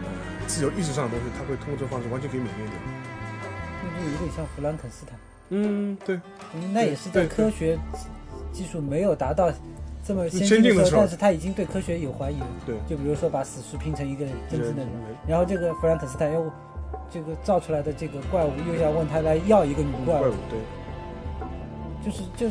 [0.03, 0.09] 呃
[0.47, 2.75] 自由意识上的东西，它会通过这个方式完全给泯灭掉。
[3.83, 5.19] 那就有点像弗兰肯斯坦，
[5.51, 6.17] 嗯，对，
[6.55, 7.79] 嗯那也是在科学
[8.53, 9.53] 技术没有达到
[10.03, 12.47] 这么先先进的时候但是他已经对科学有怀疑了。
[12.65, 16.51] 对就比如说把死尸拼成一个真正的人人，然后这个弗兰肯斯坦又
[17.11, 20.59] 这个造出来的这个怪物又要问他来要一个女怪物怪物，，对，
[22.05, 22.49] 就是就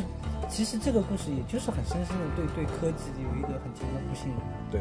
[0.54, 4.38] 其实这个故事也就是很深深的对对科技有一个很强的不信任。
[4.70, 4.80] 对，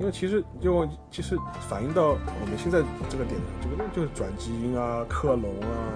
[0.00, 1.38] 因为其实就其实
[1.68, 5.94] 反映到我们现在这个点上，这个就是转基因啊、克隆啊，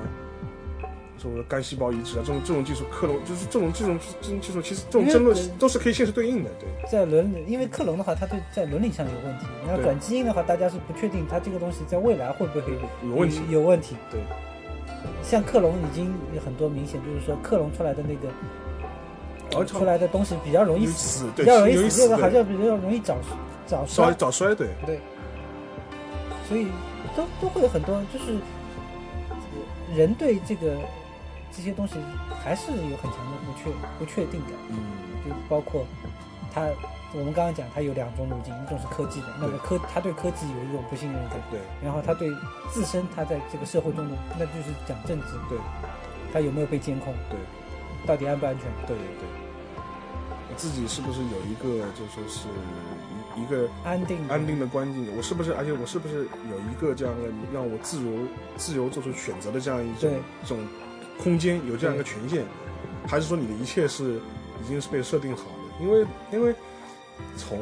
[1.19, 13.97] 什么干细胞移植啊，这种这种技术，克隆就是这种这种这种技术，其实这种争论呃都是可以现实对应的，对在伦理，因为克隆的话，它对在伦理上有问题，然后转基因的话，大家是不确定它这个东西在未来会不会有问题有问题。
[14.09, 14.21] 对
[15.21, 18.29] 像克隆已经有很多明显，就是说克隆出来的那个
[19.57, 22.33] 而出来的东西比较容易死，对，比较容易死，这个好对。
[22.33, 23.17] 像比较容易早
[23.67, 24.69] 早早衰，早衰，对。
[24.85, 25.01] 对，
[26.49, 26.69] 所以
[27.17, 28.35] 都都会有很多，就是
[29.31, 29.37] 呃
[29.97, 30.77] 人对这个
[31.55, 31.95] 这些东西
[32.43, 34.53] 还是有很强的不确不确定感。
[34.71, 34.77] 嗯，
[35.25, 35.87] 就包括
[36.53, 36.69] 他，
[37.13, 41.61] 我们刚刚讲他有两种路径，一种是科技的，那么科他对科技有一种不信任感，对。
[41.83, 42.29] 然后他对
[42.71, 45.59] 自身他在这个社会中的，那就是讲政治，对。
[46.33, 47.39] 他有没有被监控，对。
[48.07, 48.67] 到底安不安全？
[48.87, 49.25] 对对，
[50.57, 52.49] 自己是不是有一个就说是
[53.37, 58.13] 一一个安定安定的关境，我是不是，而且我是不是有一个这样的让我自由
[58.57, 60.67] 自由做出选择的这样一种对这种
[61.19, 62.45] 空间，有这样一个权限，
[63.07, 64.21] 还是说你的一切是
[64.63, 65.85] 已经是被设定好的？
[65.85, 66.55] 因为因为
[67.37, 67.59] 从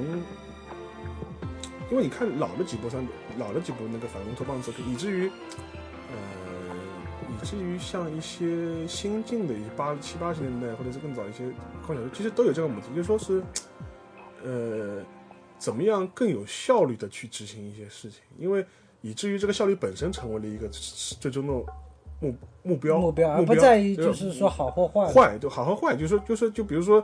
[1.90, 3.06] 因为你看老的几部三
[3.38, 5.30] 老的几部那个反乌托邦作品，以至于
[6.10, 6.16] 呃
[7.30, 11.52] 以至于像一些新进的一些八七八十年代或者是更早一些科
[12.12, 13.42] 其实都有这个母题，就说是
[14.44, 15.02] 呃。
[15.58, 18.66] 怎么样更有效率的去执行一些事情，因为
[19.00, 20.68] 以至于这个效率本身成为了一个
[21.20, 21.52] 最终的
[22.18, 22.34] 目
[22.64, 25.06] 目标目标，而不在于就是说好或坏。
[25.12, 27.00] 坏就好和坏，就是说就是就比如说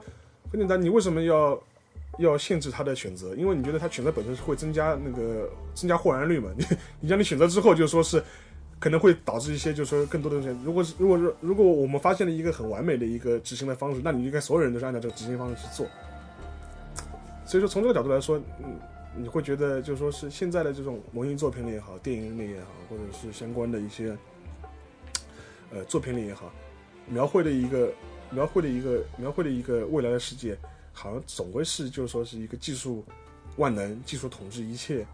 [0.51, 1.57] 很简单，你为什么要
[2.19, 3.33] 要限制他的选择？
[3.37, 6.51] 因为你觉得他选择本身是会增加那个增加豁然率嘛？
[6.59, 6.65] 你
[6.99, 8.21] 你让你选择之后，就说是
[8.81, 10.61] 可能会导致一些，就是说更多的东西。
[10.65, 15.87] 如果是如果是如果我们发现了一个很完美的一个执行的方式，那你应该所有人都是按照这个执行方式去做。
[17.45, 18.79] 所以说，从这个角度来说，嗯，
[19.17, 24.17] 你会觉得就说是现在的这种文艺作品里也好，电影里也好，或者是相关的一些
[25.71, 26.53] 呃作品里也好，
[27.07, 27.91] 描绘的一个
[28.31, 30.57] 描绘的一个描绘的一个未来的世界，
[30.93, 33.03] 好像总归是就是说是一个技术
[33.57, 35.07] 万能，技术统治一切，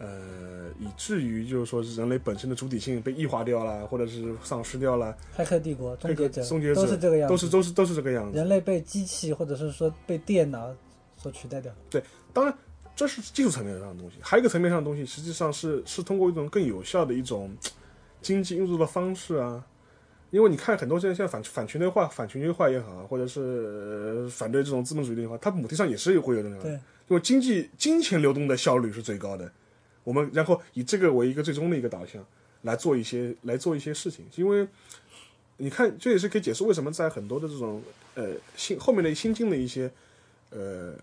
[0.00, 8.38] 呃，以至于就是说是人类本身的主体性被异化掉了，或者是丧失掉了，黑客帝国、终结者终结者都是这个样子，都是都是都是这个样子。
[8.38, 10.74] 人类被机器或者是说被电脑
[11.18, 11.70] 所取代掉。
[11.90, 12.54] 对当然，
[12.96, 17.54] 这是技术层面上的东西，还有一个层面上的东西，实际上是是通过一种更有效的一种
[18.22, 19.64] 经济运作的方式啊。
[20.30, 26.56] 因为你看很多现在现在反反全球化、反全球化也好，或者是、呃反对这种资本主义的话，它母体上也是会有这种。
[26.60, 29.52] 对，因为经济金钱流动的效率是最高的，
[30.04, 32.24] 我们然后以这个为一个最终的一个导向
[32.62, 34.66] 来做一些来做一些事情，因为
[35.58, 37.82] 你看这也是可以解释为什么在很多的这种
[38.14, 39.90] 呃新后面的新进的一些
[40.50, 40.94] 呃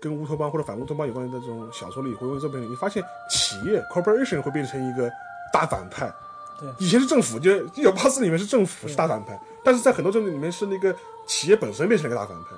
[0.00, 5.10] 跟乌托邦或者反乌托邦有关的这种小说里或者作品里，你发现企业 corporation 会变成一个
[5.52, 6.12] 大反派。
[6.58, 10.96] 对以前是政府，就一九八四里面是政府是大反派，但是在很多政治里面是那个
[11.26, 12.50] 企业本身变成了一个大反派。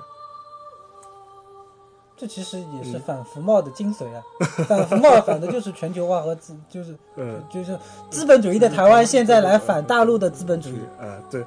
[2.19, 4.21] 这其实也嗯是反服贸的精髓啊！
[4.67, 10.79] 反服贸反的就是全球化和资，就是 嗯，就是资本主义的台湾现在来反大陆的资本主义。
[10.99, 11.45] 啊、对，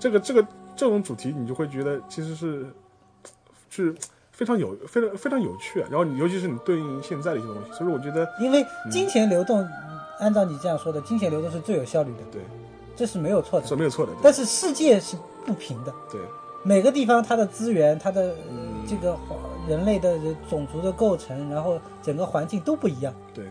[0.00, 2.66] 这个这个这种主题，你就会觉得其实是
[3.70, 3.94] 是
[4.32, 5.86] 非常有非常非常有趣啊。
[5.88, 9.64] 然后你尤其是你对应现在的一些东西，所以我觉得因为金钱流动，
[10.18, 12.42] 按照你这样说的，金钱流动是最有效率的，对
[12.96, 13.66] 这是没有错的。
[13.68, 14.10] 是没有错的。
[14.20, 16.20] 但是世界是不平的，对，
[16.64, 19.16] 每个地方它的资源、它的嗯这个
[19.68, 23.14] 人类的种族的构成，然后整个环境都不一样。
[23.34, 23.44] 对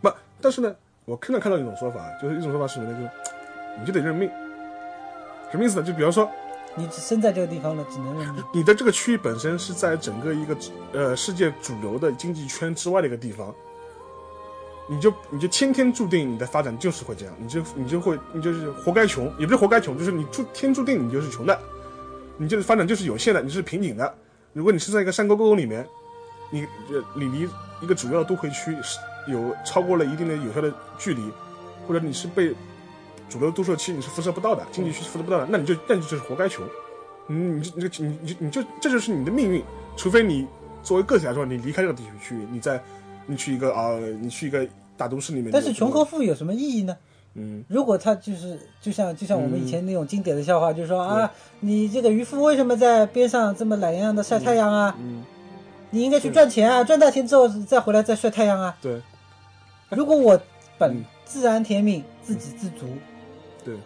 [0.00, 0.74] 不，但是呢，
[1.04, 2.96] 我经常看到一种说法，就是一种说法是什么呢？
[2.96, 3.10] 就是
[3.80, 4.30] 你就得认命。
[5.50, 5.82] 什么意思呢？
[5.86, 6.30] 就比方说，
[6.74, 8.42] 你只生在这个地方了，只能认命。
[8.54, 10.56] 你的这个区域本身是在整个一个
[10.92, 13.54] 呃世界主流的经济圈之外的一个地方，
[14.88, 21.58] 你就你就天天注定你的发展就是会这样，你就你就会你就是活该穷，也不是活该穷，就是你注天注定你就是穷的，
[22.38, 24.14] 你就是发展就是有限的，你是瓶颈的。
[24.52, 25.86] 如果你是在一个山沟沟里面，
[26.50, 27.48] 你呃你离
[27.80, 28.98] 一个主要的都会区是
[29.28, 31.22] 有超过了一定的有效的距离，
[31.86, 32.54] 或者你是被
[33.28, 36.64] 主流都市区你是辐射不到的，经济区辐射不到的，那你就那你就是活该穷。
[37.28, 39.62] 嗯，你你就你你就你就这就是你的命运，
[39.96, 40.46] 除非你
[40.82, 42.82] 作为个体来说，你离开这个地区，你在
[43.26, 46.96] 你去一个啊、你去一个大都市里面，但是穷和富有什么意义呢？
[47.34, 54.96] 嗯，如果他就是就像就像我们以前那种经典的笑话，就是说啊，你这个渔夫为什么在边上这么懒洋洋的晒太阳啊？
[55.00, 55.24] 嗯，
[55.90, 58.76] 你应该去赚钱啊，赚大钱之后再回来再晒太阳啊。
[58.82, 59.00] 对。
[59.90, 60.40] 如果我
[60.78, 62.86] 本嗯自然天命，自给自足，
[63.64, 63.76] 对。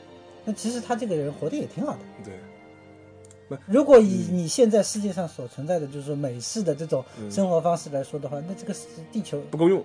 [0.45, 1.99] 那其实他这个人活得也挺好的。
[2.25, 7.31] 对，如果以你现在世界上所存在的就是说美式的这种嗯。
[7.31, 8.75] 生活方式来说的话，那这个
[9.13, 9.85] 地球不够用，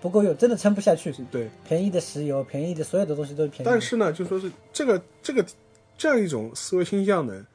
[0.00, 1.12] 不够用，真的撑不下去。
[1.30, 1.48] 对。
[1.68, 3.64] 便宜的石油，便宜的所有的东西都是便宜。
[3.64, 5.44] 但是呢，就说是这个这个
[5.98, 7.46] 这样一种思维倾向呢，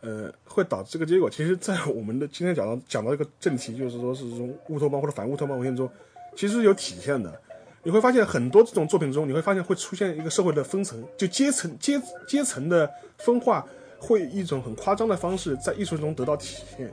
[0.00, 1.28] 呃，会导致这个结果。
[1.28, 5.88] 其实，在我们的今天讲到讲到一个正题，就是说是这种乌托邦或者反乌托邦文献中，
[6.34, 7.40] 其实是有体现的。
[7.82, 13.66] 你会发现很多这种作品中，你会发现会出现一个社会的分层，就阶层阶阶层的分化，
[13.98, 16.92] 会一种很夸张的方式在艺术中得到体现。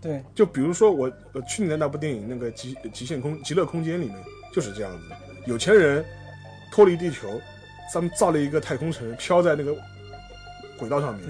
[0.00, 4.16] 对，就比如说我呃去年的那部电影那个极极限空极乐空间里面
[4.52, 5.06] 就是这样子，
[5.46, 6.04] 有钱人
[6.70, 7.40] 脱离地球，
[7.92, 9.74] 他们造了一个太空城，飘在那个
[10.78, 11.24] 轨道上面，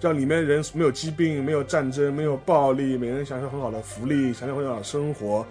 [0.00, 5.44] 让里面人没有疾病、没有战争、没有暴力，每人享受很好的福利，享受很好的生活。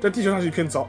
[0.00, 0.88] 在地球上是一片糟，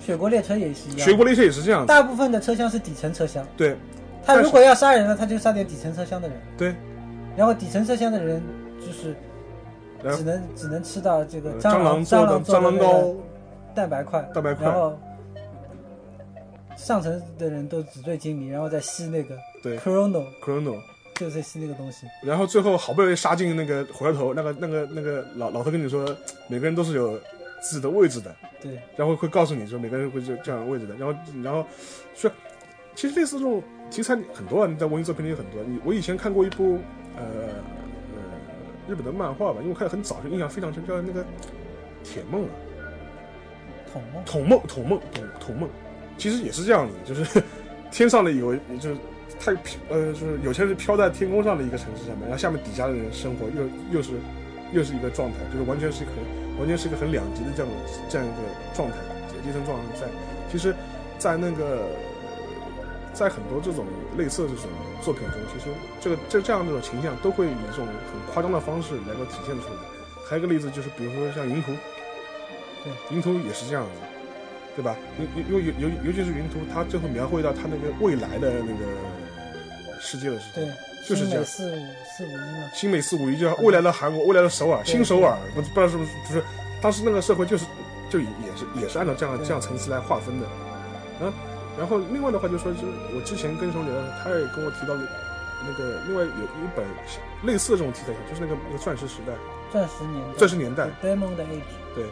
[0.00, 1.00] 雪国列车也是一样。
[1.00, 1.86] 雪国列车也是这样子。
[1.86, 3.76] 大部分的车厢是底层车厢，对
[4.24, 6.74] 他如果要杀人了，他就杀点底层车厢的人，对，
[7.36, 8.42] 然后底层车厢的人
[8.80, 9.14] 就是
[10.16, 13.14] 只能只能吃到这个呃蟑螂蟑螂蟑螂的那个糕，
[13.74, 14.66] 蛋白块，蛋白块。
[14.66, 14.98] 然后
[16.76, 19.78] 上层的人都纸醉金迷，然后再吸那个对。
[19.78, 20.80] Chrono，，Chrono。
[21.16, 22.08] 就是吸那个东西。
[22.24, 26.04] 然后最后好不容易杀进那个火车头，那个那个那个老老头跟你说，
[26.48, 27.16] 每个人都是有
[27.62, 31.64] 自己的位置的，对，然后会告诉你说每个人会这这样的位置的，然后然后
[32.16, 32.28] 说，
[32.96, 33.62] 其实类似这种
[33.92, 35.62] 题材很多啊，你在文艺作品里有很多。
[35.62, 36.80] 你我以前看过一部
[37.16, 38.18] 呃呃
[38.88, 41.24] 日本的漫画吧，因为我看的很早，就印象非常深，叫那个
[42.02, 42.50] 铁梦啊，
[43.94, 45.00] 捅梦，筒梦筒梦
[45.38, 45.70] 筒梦，
[46.18, 47.42] 其实也是这样子，就是
[47.90, 48.96] 天上的有就是
[49.38, 54.10] 太飘呃就是有些人飘在天空上的一个城市上面，然后下面底下的人生活又又是
[54.72, 56.12] 又是一个状态，就是完全是一个
[56.58, 57.72] 完全是一个很两极的这样
[58.08, 58.36] 这样一个
[58.74, 58.96] 状态
[59.44, 60.06] 阶层状态在。
[60.50, 60.74] 其实，
[61.18, 61.88] 在那个
[63.12, 63.84] 在很多这种
[64.16, 64.70] 类似这种
[65.02, 65.70] 作品中，其实
[66.00, 69.76] 这个这这样这种形象都会以这种很夸张的方式来够体现出来。
[70.26, 71.72] 还有一个例子就是，比如说像云图，
[72.84, 73.90] 对，云图也是这样子。
[74.76, 74.96] 对吧？
[75.20, 80.68] 因因因为尤尤尤其是云图，它最后描绘到它那个未来的那个世界的时候，对，
[81.06, 81.44] 就是这样。
[81.44, 86.44] 新美四五四五一嘛，新美四五一，就是未来的韩国，未来的首尔，新首尔，不不知道是不是就是
[86.82, 87.64] 当时那个社会就是
[88.10, 88.26] 就也
[88.56, 90.46] 是也是按照这样这样层次来划分的，
[91.20, 91.32] 嗯，
[91.78, 95.08] 然后另外的话就说，就是我之前跟什么聊，他也跟我提到了
[95.64, 96.84] 那个另外有一本
[97.44, 99.32] 类似的这种题材，就是那个那个钻石时代，
[99.70, 102.06] 钻石年代，钻石年代，Diamond Age，对，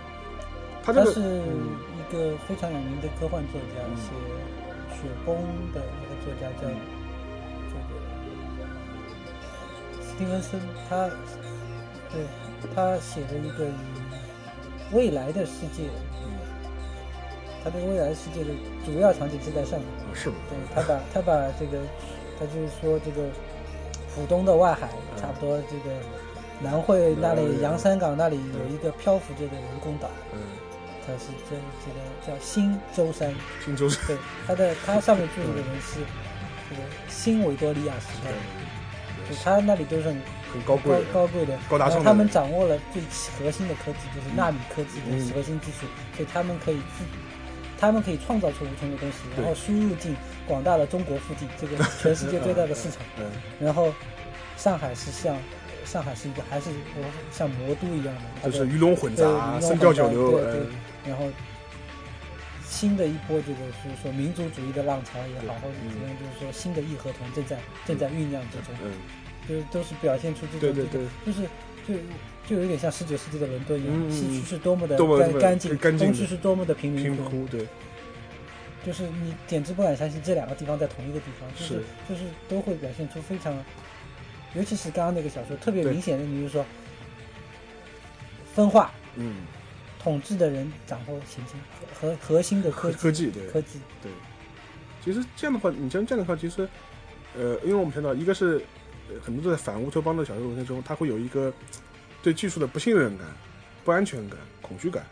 [0.82, 3.96] 他这个他是嗯一个非常有名的科幻作家，嗯。
[3.96, 4.10] 写
[4.96, 5.36] 雪崩
[5.72, 6.76] 的一个作家叫嗯。
[7.70, 7.90] 这个
[10.02, 11.08] 斯蒂文森，他
[12.10, 12.26] 对
[12.74, 13.70] 他写了一个以
[14.92, 15.88] 未来的世界，
[17.64, 18.50] 他对未来世界的
[18.84, 19.84] 主要场景是在上海。
[19.84, 20.34] 啊是吗？
[20.50, 21.78] 对他把他把这个，
[22.38, 23.22] 他就是说这个
[24.14, 25.96] 浦东的外海，差不多这个
[26.60, 30.38] 南汇那里嗯洋山港那里有一个漂浮着的人工岛，嗯，
[31.06, 33.32] 它是这这个叫新舟山。
[33.64, 36.00] 新舟山，对，它的它上面住的人是
[36.70, 38.30] 这个新维多利亚时代，
[39.28, 40.22] 就他那里都是很高
[40.52, 42.04] 很高贵的，高贵的，高大上的。
[42.04, 43.02] 他们掌握了最
[43.38, 45.28] 核心的科技，就是纳米科技嗯。
[45.28, 45.86] 的核心技术，
[46.16, 47.04] 所以他们可以自，
[47.78, 52.98] 他们可以创造出无穷的东西，然后输入进广大的中国腹地，这个 全世界最大的市场。
[53.18, 53.24] 嗯，
[53.60, 53.92] 然后
[54.56, 55.36] 上海是像
[55.84, 60.60] 上海是一个还是我像魔都一样的，就是鱼龙混杂，鱼龙声调混杂九流，对对。
[60.60, 60.66] 嗯，
[61.06, 61.28] 然后
[62.64, 68.92] 新的一波这个就是说民族主义的浪潮也好，或者嗯怎么样，就是说新的义和团正在正在酝酿之中，嗯，
[69.48, 71.48] 就是都是表现出这种对对对，就是
[71.86, 71.94] 就
[72.48, 77.66] 就有点像十九世纪的伦敦一样，西区是多么的干干净，东区是多么的贫民窟，对，
[78.84, 81.82] 就是你简直不敢相信这两个地方在同一个地方，就是是。
[82.08, 83.52] 就是都会表现出非常，
[84.54, 86.64] 尤其是刚刚那个小说特别明显的，你就是说
[88.54, 89.36] 分化，嗯，
[90.02, 91.56] 统治的人掌握行星
[91.94, 94.10] 和和核心的科技科科技，对，科技，对，
[95.04, 96.68] 其实这样的话，你像这样的话，其实，
[97.36, 98.60] 呃，因为我们看到，一个是
[99.08, 101.52] 呃很多在反乌托邦的小说文学中，它会有一个
[102.20, 103.26] 对技术的不信任感、
[103.84, 105.06] 不安全感、恐惧感，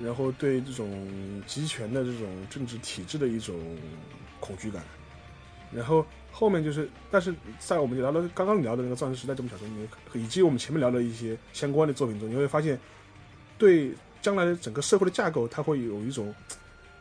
[0.00, 1.08] 然后对这种
[1.46, 3.56] 集权的这种政治体制的一种
[4.38, 4.82] 恐惧感，
[5.72, 12.78] 然后后面就是，但是在我们聊的刚刚聊的那个《钻石时代》这部小说里面，以及我们前面聊的一些相关的作品中，你会发现，
[13.64, 16.34] 对将来的整个社会的架构，它会有一种。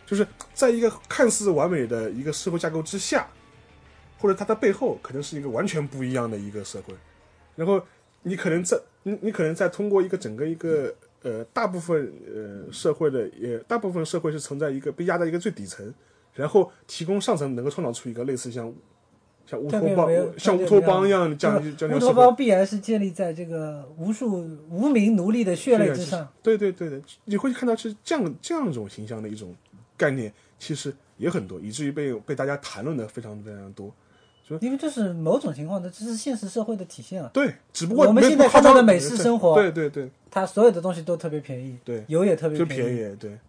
[0.05, 3.25] 就是在一个看似完美的一个社会架构之下，
[4.19, 6.93] 或者它的背后可能是一个完全不一样的一个社会，
[7.55, 7.81] 然后
[8.21, 15.91] 你可能在你你可能在通过一个整个一个呃大部分呃社会的也大部分社会是存在一个被压在一个最底层，
[16.35, 18.71] 然后提供上层能够创造出一个类似像
[19.69, 26.27] 像乌托邦像乌托邦一样这样这这样的社会个乌托邦必然是建立在这个无数无名奴隶的血泪之上。
[26.41, 29.55] 对对对对，你会看到是这样这样一种形象的一种
[29.97, 33.91] 概念，其实也很多，以至于被被大家谈论的非常非常多。
[34.59, 37.31] 因为这是某种情况的，这是现实社会的体现啊。
[37.33, 43.39] 对，只不过我们现在看到的美式生活对对对它所有的东西都特别便宜，对，油也特别便宜，对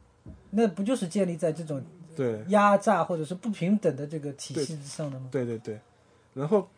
[0.50, 1.82] 那不就是建立在这种
[2.16, 5.26] 对压榨或者是不平等的这个体系之上的吗？
[5.30, 5.78] 对对对。
[6.34, 6.68] 然后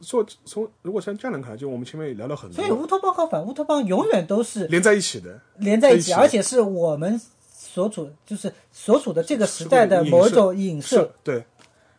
[0.00, 11.12] 说从如果像这样来看，就我们前面也聊了很多，所以乌托邦和反乌托邦永远都是连在一起的，连在一起，而且是我们所处就是所处的这个时代的某种影射。
[11.24, 11.44] 对，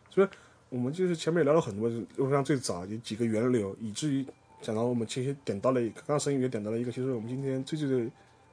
[0.09, 0.27] 所以
[0.69, 4.25] 我们就是前面也聊了很多，就是像最早有几个源流，以至于
[4.61, 8.11] 讲到我们其实点到了一个，刚刚沈宇也点到了一个，其实我们今天最最最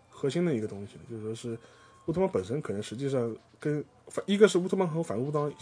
[0.09, 1.59] 核心的一个东西，就是说是
[2.07, 5.53] 乌托邦本身可能实际上跟反一个是乌托邦和反乌托邦，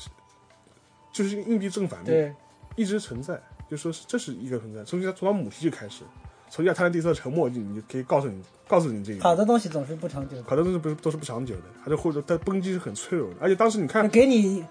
[1.12, 2.34] 就是硬币正反面，对，
[2.76, 6.04] 一直存在，就说是这是一个存在，从它从它母系就开始，
[6.50, 9.22] 从亚特兰蒂斯的沉默，就你就可以告诉你告诉你这个。
[9.22, 10.42] 好的东西总是不长久的。
[10.44, 14.64] 好的东西不是都是不长久的，它就或者它崩击是很脆弱的，而且当时你看给你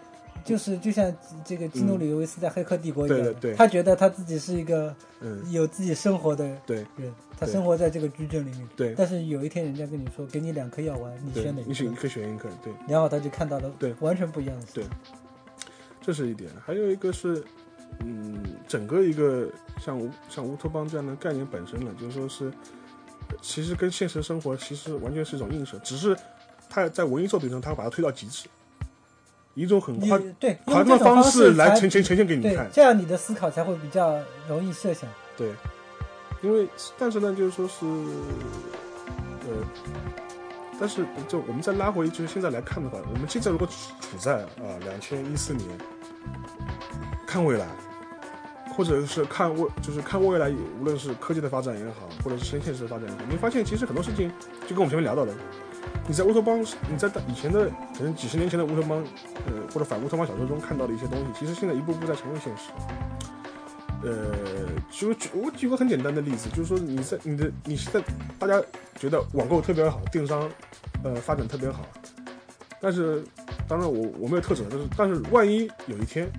[0.43, 1.13] 就是就像
[1.45, 3.55] 这个基努里维斯在《黑客帝国》一样，对对对。
[3.55, 5.41] 他觉得他自己是一个嗯。
[5.51, 8.67] 有自己生活的对人，他生活在这个矩阵里面。
[8.75, 8.93] 对。
[8.97, 12.07] 但是有一天人家跟你说，给你两颗药丸，你选哪，个你选一颗？
[12.09, 12.73] 选一颗，对。
[12.89, 13.95] 然后他就看到了对。
[14.01, 14.73] 完全不一样的事。
[14.73, 14.83] 对。
[16.01, 17.41] 这是一点，还有一个是，
[17.99, 19.47] 嗯，整个一个
[19.79, 22.45] 像乌像乌托邦这样的概念本身呢，就是说是，
[23.29, 26.15] 呃其实跟现实生活其实完全是一种映射，只是
[26.69, 28.47] 它在文艺作品中，它把它推到极致，
[29.53, 35.09] 以一种很夸对夸张的方式来呈呈呈现给你看，，这样你的思考才会比较容易设想。
[35.37, 35.51] 对，
[36.41, 36.67] 因为
[36.97, 37.85] 但是呢，就是说是，
[39.45, 39.65] 呃，
[40.79, 43.67] 但是就我们再拉回，就是现在来看的话，我们现在如果
[44.01, 45.67] 处在啊两千一四年，
[47.25, 47.67] 看未来，
[48.75, 50.49] 或者是看未，就是看未来，
[50.79, 54.31] 无论是科技的发展也好，或者是深现实的发展也好，你会发现其实很多事情
[54.67, 55.33] 就跟我们前面聊到的，
[56.07, 56.59] 你在乌托邦，
[56.89, 59.03] 你在以前的可能几十年前的乌托邦，
[59.45, 62.71] 呃，或者反乌托邦小说中看到的一些东西，其实现在一步步在成为现实。
[64.05, 64.35] 呃，
[64.91, 68.01] 就举我举个很简单的例子，就是说你在你的你现在
[68.37, 68.61] 大家
[68.97, 70.49] 觉得网购特别好，电商
[71.05, 71.85] 呃发展特别好，
[72.81, 73.23] 但是
[73.65, 76.29] 当然我我没有特指，但是但是万一有一天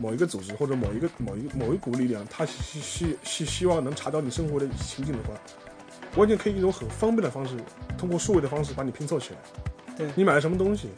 [0.00, 5.34] 某一个组织或者某一个某一某一股力量，它希希希希望能查到你生活的情景的话，
[6.16, 7.54] 完全可以以一种很方便的方式，
[7.96, 9.38] 通过数位的方式把你拼凑起来。
[9.96, 10.88] 对你买了什么东西，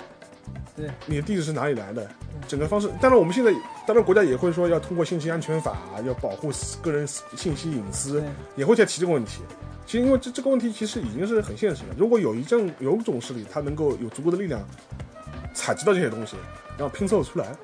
[0.74, 2.11] 对，你的地址是哪里来的，
[2.49, 2.88] 整个方式。
[3.01, 3.53] 当然，我们现在
[3.86, 6.51] 当然国家也会说要通过信息安全法，要保护
[6.82, 8.24] 个人信息隐私，
[8.57, 9.42] 也会在提这个问题。
[9.86, 11.94] 其实，因为这这个问题其实已经是很现实了。
[11.96, 14.61] 如果有一阵有一种势力，它能够有足够的力量
[15.55, 16.36] 采集到这些东西，
[16.76, 17.57] 然后拼凑出来，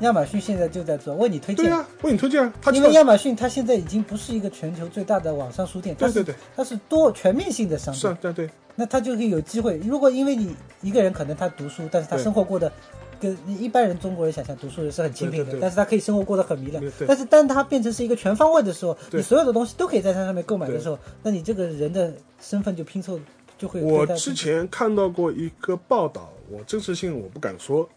[0.00, 1.64] 亚马逊现在就在做，为你推荐。
[1.64, 6.36] 对呀、为你推荐啊，他因为亚马逊它现在已经不是一个全球最大的网上书店，它是对对对。
[6.56, 8.00] 它是多全面性的商店。
[8.00, 8.50] 是啊，，对对。
[8.76, 9.76] 那它就可以有机会。
[9.78, 12.72] 如果因为你一个人可能他读书，但是他生活过得
[13.20, 15.60] 跟一般人中国人想象读书人是很清贫的，对对对。
[15.60, 23.18] 但是他可以生活过得很糜烂但是当他变成是一个全方位的时候，你所有的东西都可以在它上面购买的时候，那你这个人的身份就拼凑
[23.58, 27.88] 就会我之前看到过一个报道，我真实性我不敢说，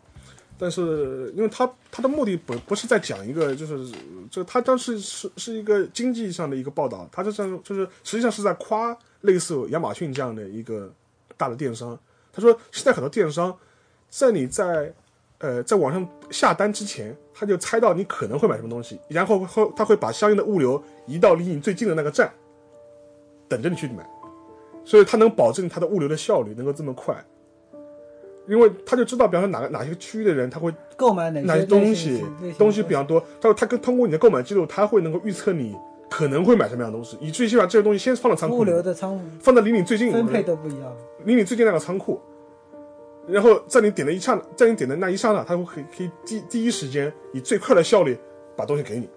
[0.61, 3.91] 但是因为他他的目的不不是在讲一个，就是
[4.29, 10.93] 这他当时是是一个经济上的一个报道，他这上就是实际上是在夸类似亚马逊这样的一个
[11.35, 11.97] 大的电商。
[12.31, 13.57] 他说现在很多电商
[14.07, 14.93] 在你在
[15.39, 22.31] 呃在网上下单之前，他就猜到你可能会买什么东西，然后会他会把相应的物流移到离你最近的那个站，
[23.49, 24.07] 等着你去买。
[24.85, 27.15] 所以他能保证它的物流的效率能够这么快，
[28.51, 32.21] 因为他就知道，比方说哪个哪些区域的人他会购买哪些东西
[32.57, 35.73] 东西比较多，他他跟通过你的购买记录，他会能够预测你
[36.09, 39.23] 可能会买什么样的东西，以至于先把这些东西先放到仓库物，流的仓库。
[39.39, 40.93] 放在离你最近分配都不一样。
[41.23, 42.19] 离你最近那个仓库，
[43.25, 48.17] 然后在你点的一刹那，在你点的那一刹那，他会可以可以第第一时间以最快的效率
[48.57, 49.07] 把东西给你，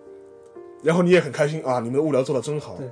[0.81, 2.77] 然后你也很开心啊，你们的物流做的真好。
[2.79, 2.89] 对，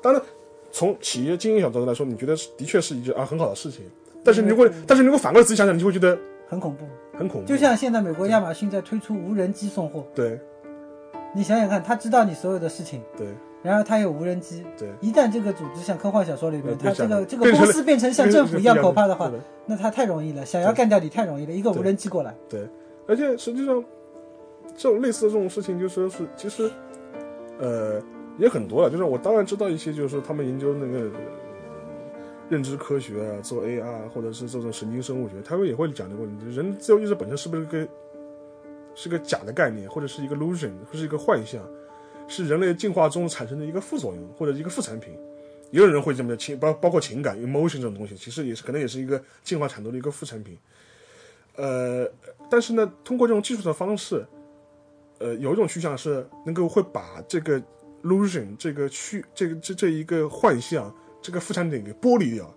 [0.00, 0.22] 当然
[0.70, 3.84] 从企业经营角度来说，你觉得是的确是一件啊很好的事情，
[4.24, 6.18] 但是你如果但是你如果反过来仔细想想，你就会觉得
[6.48, 6.84] 很恐怖，
[7.16, 7.46] 很恐怖。
[7.46, 10.40] 就像现在美国亚马逊在推出无人机送货，对。
[11.34, 13.26] 你想想看，他知道你所有的事情，对。
[13.62, 19.30] 然后他有无人机，对，一旦这个组织像科幻小说里面，呃它这个这个公司变成像政府一样可怕的话，
[19.66, 22.68] 那他太容易了，想要干掉你太容易了，一个无人机过来，对，
[23.06, 23.82] 而且实际上，
[24.76, 26.68] 这种类似的这种事情，就说是其实，
[27.60, 28.02] 呃，
[28.36, 28.90] 也很多了。
[28.90, 31.10] 就是我当然知道一些，就是说他们研究那个呃
[32.52, 37.88] 认知科学啊，做 AI 啊或者是这种神经生物学，他们也会讲这个问题：人自由意志本身是不是个
[38.94, 41.66] 是个假的概念，或者是一个 illusion，或是一个幻象，
[42.28, 45.14] 是人类进化中产生的一个副作用或者一个副产品。
[45.70, 50.58] 也有人会这么情包包括情感 emotion 这种东西，其实也是可能也是一个进化产出的一个副产品。
[51.56, 52.06] 呃，
[52.50, 54.22] 但是呢，通过这种技术的方式，
[55.20, 57.58] 呃，有一种趋向是能够会把这个
[58.02, 62.52] illusion 这个虚这个这这一个幻象这个副产品给剥离掉，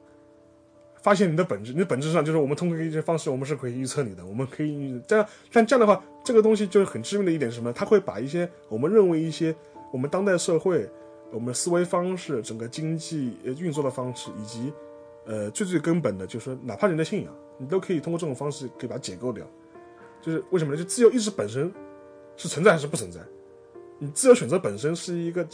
[1.01, 7.71] 发现你的本质，你的本质上就是我们通过一些方式，我们是可以预测你的，我们可以这样，但这样的话，这个东西就是很致命的一点是什么？
[7.71, 9.55] 它会把一些我们认为一些
[9.91, 10.89] 我们当代社会
[11.31, 14.73] 我们的思维方式、整个经济运作的方式，以及
[15.25, 19.45] 呃最最根本的，就是说哪怕人的信仰，你都可以通过这种方式给把它解构掉。
[20.21, 20.77] 就是为什么呢？
[20.77, 21.71] 就自由意志本身
[22.35, 23.19] 是存在还是不存在？
[23.97, 25.47] 你自由选择本身是一个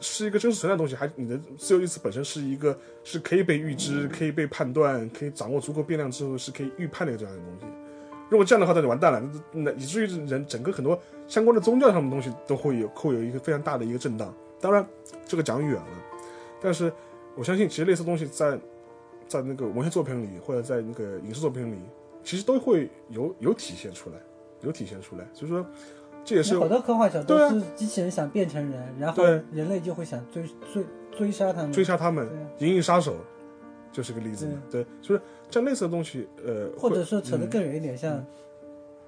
[0.00, 7.66] 是一个真实存在的东西，还你的自由意志本身是一个是可以被预知、可以被判断、可以掌握足够变量之后是可以预判的一个这样的东西。
[8.28, 14.34] 如果这样的话，那就完蛋了，那以至于人整个很多相关的宗教上的东西都会有会有一个非常大的一个震荡。
[14.58, 14.86] 当然，
[15.26, 15.88] 这个讲远了，
[16.60, 16.90] 但是
[17.34, 18.58] 我相信，其实类似东西在
[19.28, 21.78] 在那个文学作品里或者在那个影视作品里，
[22.24, 24.16] 其实都会有有体现出来，
[24.62, 25.28] 有体现出来。
[25.34, 25.66] 所以说，
[26.24, 30.84] 这也是有好多科幻小说是机器人想变成人，然后人类就会想追追
[31.16, 33.16] 追杀他们，追杀他们，对银翼杀手
[33.90, 34.62] 就是个例子嘛。
[34.70, 35.20] 对，就是
[35.50, 37.50] 像类似的东西，呃，或者说扯得嗯。
[37.50, 38.24] 更远一点，像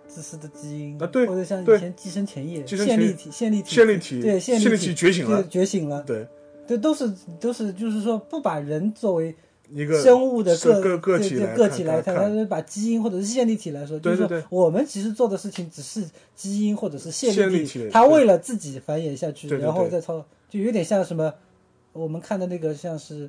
[0.07, 6.27] 自私的基因啊对或者像以前寄生前夜、线粒体、线粒体、线粒体对线线粒体体觉醒了对觉醒了，对。
[6.67, 9.37] 这都是都是就是说不把人作为
[9.75, 16.05] 一个生物的个个个体来看个体来看，看它是把基因或者是线粒体来说，就是说我们其实做的事情只是
[16.37, 21.35] 基因或者是线线粒粒体对它为了自己繁衍下去，然后再操，就有点像什么
[21.93, 23.29] 我们看的那个像是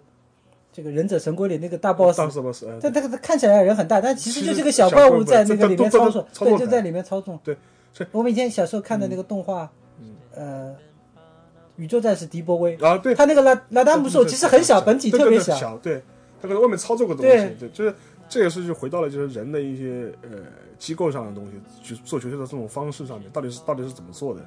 [0.72, 7.40] 这个忍者神龟里那个大 boss，大 boss，呃它它它看起来人很大，但其实就是个小小怪物在那个里面操作，对，就在里面操纵。
[7.44, 7.58] 对，
[8.12, 9.72] 我们以前小时候看的那个动画，
[10.34, 10.76] 呃，
[11.78, 16.04] 宇宙战士迪波威，啊，对，他那个拉拉达姆兽其实很小，本体特别小，小，对，
[16.42, 17.94] 他可能外面操作过东对西，对，就是
[18.28, 20.30] 这也是就回到了就是人的一些呃
[20.78, 24.42] 机构上的东西，去做决策的这种方式上面，到底是到底是怎么做的？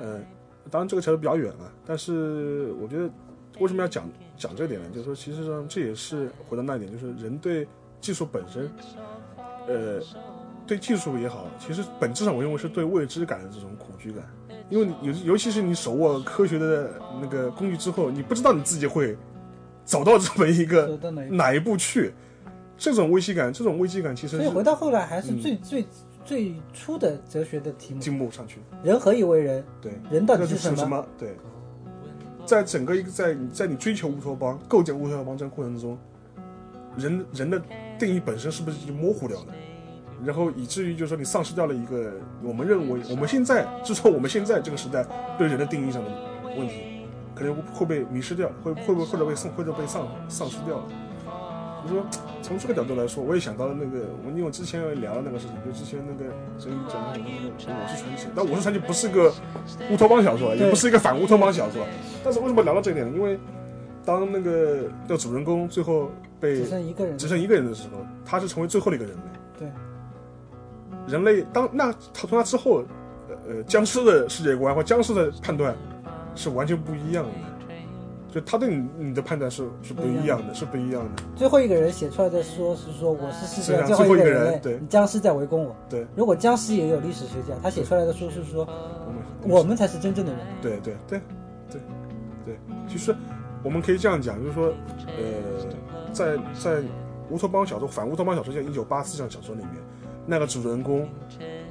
[0.00, 0.20] 呃，
[0.70, 3.08] 当然这个扯得比较远了，但是我觉得
[3.60, 4.88] 为什么要讲讲这点呢？
[4.92, 7.66] 就是说，其实上这也是回到那一点，就是人对
[8.00, 8.68] 技术本身，
[9.68, 10.00] 呃，
[10.66, 14.24] 对技术也好，其实本质上我认为是对未知感的这种恐惧感，
[14.68, 19.16] 因为你尤尤其是你手握科学的那个工具之后，你不知道你自己会
[19.84, 20.98] 走到这么一个
[21.30, 21.76] 哪一步？
[21.76, 22.12] 去，
[22.76, 25.86] 这种危机感，这种危机感其实所以回到后来还是嗯最、最
[26.24, 28.60] 最初的哲学的题目：进步上去。
[28.82, 29.64] 人何以为人？
[29.80, 31.06] 对，人到那底什是什么？
[31.18, 31.36] 对，
[32.46, 35.98] 在整个一个在在你追求乌托邦、构建乌托邦这个过程中，
[36.96, 37.60] 人人的
[37.98, 39.46] 定义本身是不是已经模糊掉了？
[40.24, 42.12] 然后以至于就是说你丧失掉了一个
[42.42, 45.04] 我们认为我们现在至少我们现在这个时代
[45.36, 46.10] 对人的定义上的
[46.56, 46.93] 问题，
[47.34, 50.84] 可能会被迷失掉，会会不会或者被丧或者被丧丧失掉了。
[51.86, 52.02] 就说
[52.40, 59.30] 从这个角度来说，我也想到了那个，我因为我之前也聊了那个事情，就之前那个所以讲的那个《我是传奇》，但《我是传奇》不是个
[59.90, 61.84] 乌托邦小说，也不是一个反乌托邦小说。
[62.24, 63.12] 但是为什么聊到这一点呢？
[63.14, 63.38] 因为
[64.02, 66.10] 当那个那个主人公最后
[66.40, 69.22] 被只剩一个人，只剩一个人的时候，他是成为最后的一个人类。
[69.58, 69.68] 对，
[71.06, 72.82] 人类当那他从他之后，
[73.28, 75.76] 呃呃，僵尸的世界观或僵尸的判断
[76.34, 77.30] 是完全不一样的。
[78.34, 81.22] 就他对你你的判断是是不一样的，是不一样的。
[81.36, 85.72] 最后一个人写出来的说是说我是世界上最后一个人类，对你僵尸在围攻我。
[85.88, 88.66] 对，如果僵尸也有历史学家，他写出来的书是说
[89.42, 90.40] 我们我们才是真正的人。
[90.60, 91.20] 对对对
[91.70, 91.80] 对
[92.44, 92.58] 对，
[92.88, 93.14] 其实
[93.62, 94.72] 我们可以这样讲，就是说，
[95.16, 96.82] 呃，在在
[97.30, 99.74] 乌托邦小说反乌托邦小说，像一九八四这样小说里面，
[100.26, 101.08] 那个主人公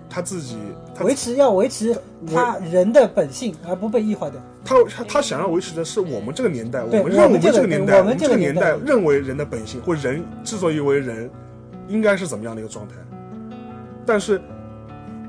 [0.10, 0.58] 他自己
[0.96, 1.94] 他维持要维持
[2.34, 4.40] 他人的本性，而不被异化掉。
[4.66, 11.30] 他他他想要维持的是我们这个年代，我们认为这个年代，我们这个年代代认为人的本性或人之所以为人，
[11.88, 12.96] 应该是怎么样的一个状态。
[14.06, 14.42] 但是，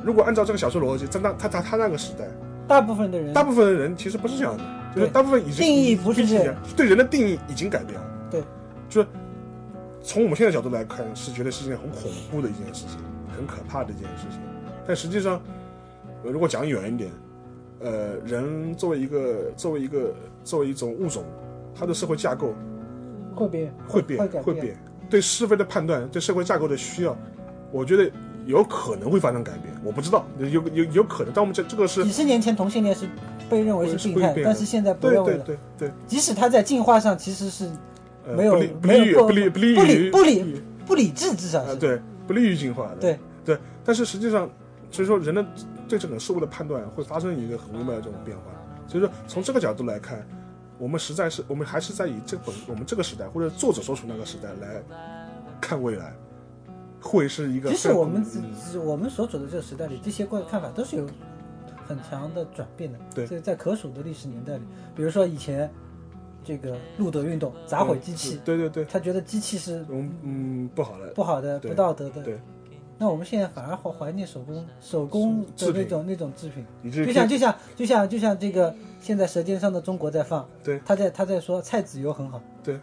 [0.03, 2.27] 如果按照这个小说逻辑，在那他他他那个时代，
[2.69, 4.65] 大部分的人大部分的人其实不是这样的，
[4.95, 8.07] 就是大部分已经定义不是这样样，对人的定义已经改变了。
[8.31, 8.43] 对，
[8.89, 9.09] 就是
[10.03, 12.99] 从我们现在角度来看，是觉得是一件很恐怖的一件事情，
[13.37, 14.41] 很可怕的一件事情。
[14.87, 15.41] 但实际上，
[16.25, 17.11] 呃如果讲远一点，
[17.85, 21.23] 呃，人作为一个作为一个作为一种物种，
[21.75, 22.55] 它的社会架构
[23.35, 24.75] 会变会变会变，
[25.11, 27.15] 对是非的判断，对社会架构的需要，
[27.71, 28.11] 我觉得
[28.47, 29.75] 有可能会发生改变。
[29.85, 33.07] 我不知道，有有有可能，但我们这这个是几十年前同性恋是
[33.51, 35.45] 被认为是病态，的但是现在不认为了。
[35.45, 37.71] 对对，即使他在进化上其实是
[38.27, 41.77] 呃没有不利不没有不利于不利不利不理于不理不理智，至少啊，是。
[41.77, 42.97] 对，不利于进化的。
[42.99, 44.49] 对对，但是实际上，
[44.91, 45.45] 所以说人的
[45.89, 48.45] 对整个事物的判断会发生一个很微妙的这种变化。
[48.87, 50.27] 所以说，从这个角度来看，
[50.79, 54.83] 我们实在是我们还是在以这本我们这个时代或者作者所处那个时代来
[55.61, 56.13] 看未来，
[57.01, 57.93] 会是一个即非常。
[57.93, 58.41] 使我们只
[58.79, 61.07] 嗯我们所处的这个时代里，这些观看法都是有
[61.87, 62.99] 很强的转变的。
[63.15, 64.65] 对所以在可数的历史年代里，
[64.95, 65.71] 比如说以前
[66.45, 72.23] 这个路德运动砸毁机器，对对对，他觉得机器是嗯嗯不好的，不好的、不道德的。
[72.23, 72.39] 对，
[73.05, 82.81] 那我们现在反而怀怀念手工手工的那种那种制品，就像就像就像就像这个现在《舌尖上的中国》在放，对他在他在说菜籽油很好，对，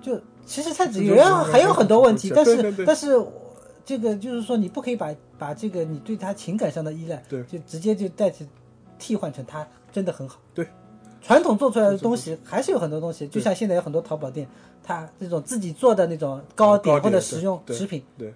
[0.00, 3.32] 就其实菜籽油还有很多问题，但是但是我
[3.84, 8.46] 这个就是说你不可以把把这个你对他情感上的依赖，对就直接就代替
[8.96, 10.68] 替换成它真的很好，对。
[11.20, 14.48] 传统做出来的东西还是有很多东西，就像现在有很多淘宝店，
[14.84, 18.32] 它这种自己做的那种糕点或者食用食品，对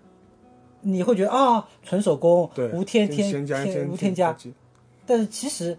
[0.84, 4.36] 你会觉得啊、纯手工对，无添添添先无添加，，
[5.04, 5.76] 但是其实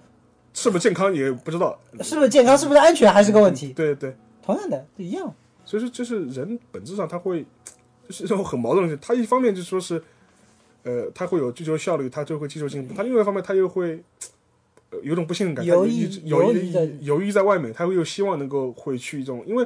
[0.53, 1.79] 是不是健康也不知道。
[2.01, 3.69] 是不是健康，是不是安全还是个问题。
[3.69, 4.13] 对对。
[4.43, 5.33] 同样的一样，
[5.65, 7.43] 所以说，就是人本质上他会，
[8.07, 8.95] 就是这种很矛盾的。
[8.97, 9.99] 他一方面就说是，
[10.83, 14.03] 呃，他会有追求效率，他就会追求进步；他另外一方面，他又会，
[14.91, 16.71] 呃，有种不信任感，他犹豫犹犹豫
[17.01, 19.65] 犹豫在外面，他会又希望能够会去一种，因为，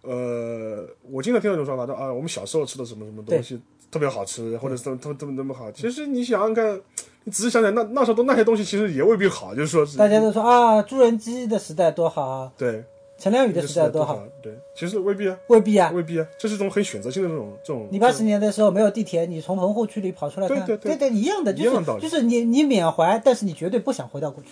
[0.00, 3.60] 呃，我经常听到这种说法，说啊，我们小时候吃的什么什么东西
[3.92, 5.70] 特别好吃，或者是怎么怎么怎么怎么好。
[5.70, 6.80] 其实你想想看，
[7.24, 12.82] 你仔细想想，那那时候的那些东西其实也未必好，就是说是大家都说啊，朱镕基的时代多好啊，对
[13.18, 15.92] 陈良宇的时代多好，对，其实未必啊，未必啊。
[15.94, 17.86] 未必啊，这是一种很选择性的这种这种。
[17.90, 24.50] 你八十年的时候没有地铁，你从棚户区里跑出来看，对对对对一样的，就一样的道理是就是你你缅怀，但是你绝对不想回到过去。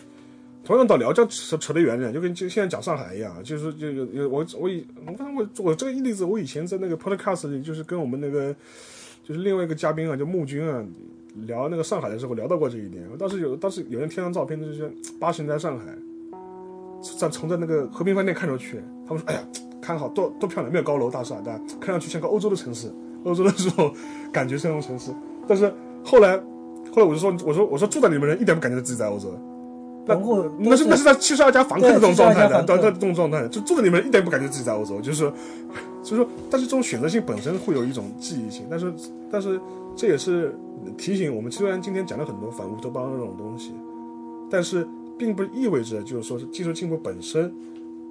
[0.63, 8.55] 同样道理，这样扯扯得远点，就跟就现在讲上海一样，就是就有有我我以我看我我这个例子，我以前在那个 podcast 里，就是跟我们那个
[9.31, 10.85] 就是另外一个嘉宾啊，就穆军啊，
[11.47, 13.05] 聊那个上海的时候聊到过这一点。
[13.17, 15.85] 当时有当时有人贴张照片，就是八十年代上海，
[17.17, 19.41] 在从在那个和平饭店看出去，他们说哎呀，
[19.81, 22.93] 看好多多漂亮，没有高楼大厦，但看上去像个欧洲的城市，
[23.23, 23.95] 欧洲的时候
[24.33, 25.13] 感觉像那种城市。
[25.47, 25.73] 但是
[26.05, 26.37] 后来
[26.93, 29.33] 后来我就说我说我说住在里面的人一点不感觉自己在欧洲。
[30.07, 30.17] 那
[30.59, 35.31] 那是那是在七十二家房客的这种状态的，对72家房客对对这种状态，就住在里面一点不感觉自己在欧洲，就是
[36.11, 38.93] 所以说，但是这种选择性本身会有一种记忆性，但是
[39.31, 39.61] 但是
[39.95, 40.53] 这也是
[40.99, 43.71] 提醒我们，虽然今天讲了很多反乌托邦这种东西，
[44.51, 44.85] 但是
[45.17, 47.55] 并不意味着就是说是技术进步本身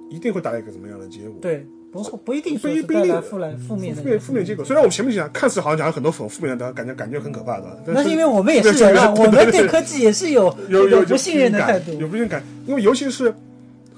[0.08, 1.34] 一定会带来一个怎么样的结果。
[1.42, 4.64] 对，不不一定不说带来负来负面的负面负面结果。
[4.64, 11.92] 虽然我们前面讲看似好像讲了很多很负面的，感觉感觉很可怕的，但那是因为我们也是人啊，我们对科技也是有有有不信任的态度。
[12.00, 13.34] 有不信任感，因为尤其是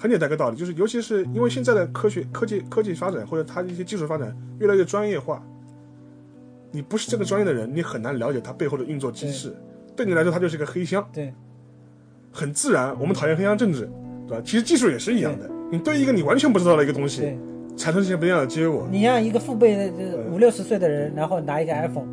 [0.02, 5.40] 很简单一个道理，就是尤其是因为现在的科学科技科技发展或者它的一些技术发展越来越专业化，
[6.72, 9.54] 你不是这个专业的人，你很难了解它背后的运作机制。
[9.94, 11.32] 对你来说，它就是一个黑箱，对，
[12.32, 12.92] 很自然。
[12.98, 13.88] 我们讨厌黑箱政治，
[14.26, 14.42] 对吧？
[14.44, 17.38] 其实技术也是一样的，你对一个你完全不知道的一个东西，
[17.76, 22.08] 产生一些不一样的结果，你让一个父辈的就是五六十岁的人，然后拿一个 iPhone，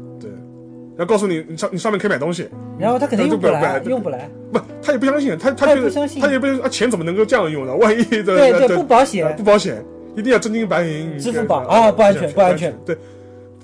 [1.00, 1.04] 对。
[1.04, 4.30] 要告诉你，你上你上面可以买东西，然后他肯定用不来，对对对用不来。
[4.52, 7.74] 不，他也不相信，他他他也不相信他也不相信啊，钱怎么能够这样用呢？
[7.76, 9.44] 万一的对对，不保呃险不。
[9.44, 9.84] 保险，
[10.16, 11.18] 一定要真金白银。
[11.18, 12.78] 支付宝对啊不安全不安全。
[12.86, 12.98] 对，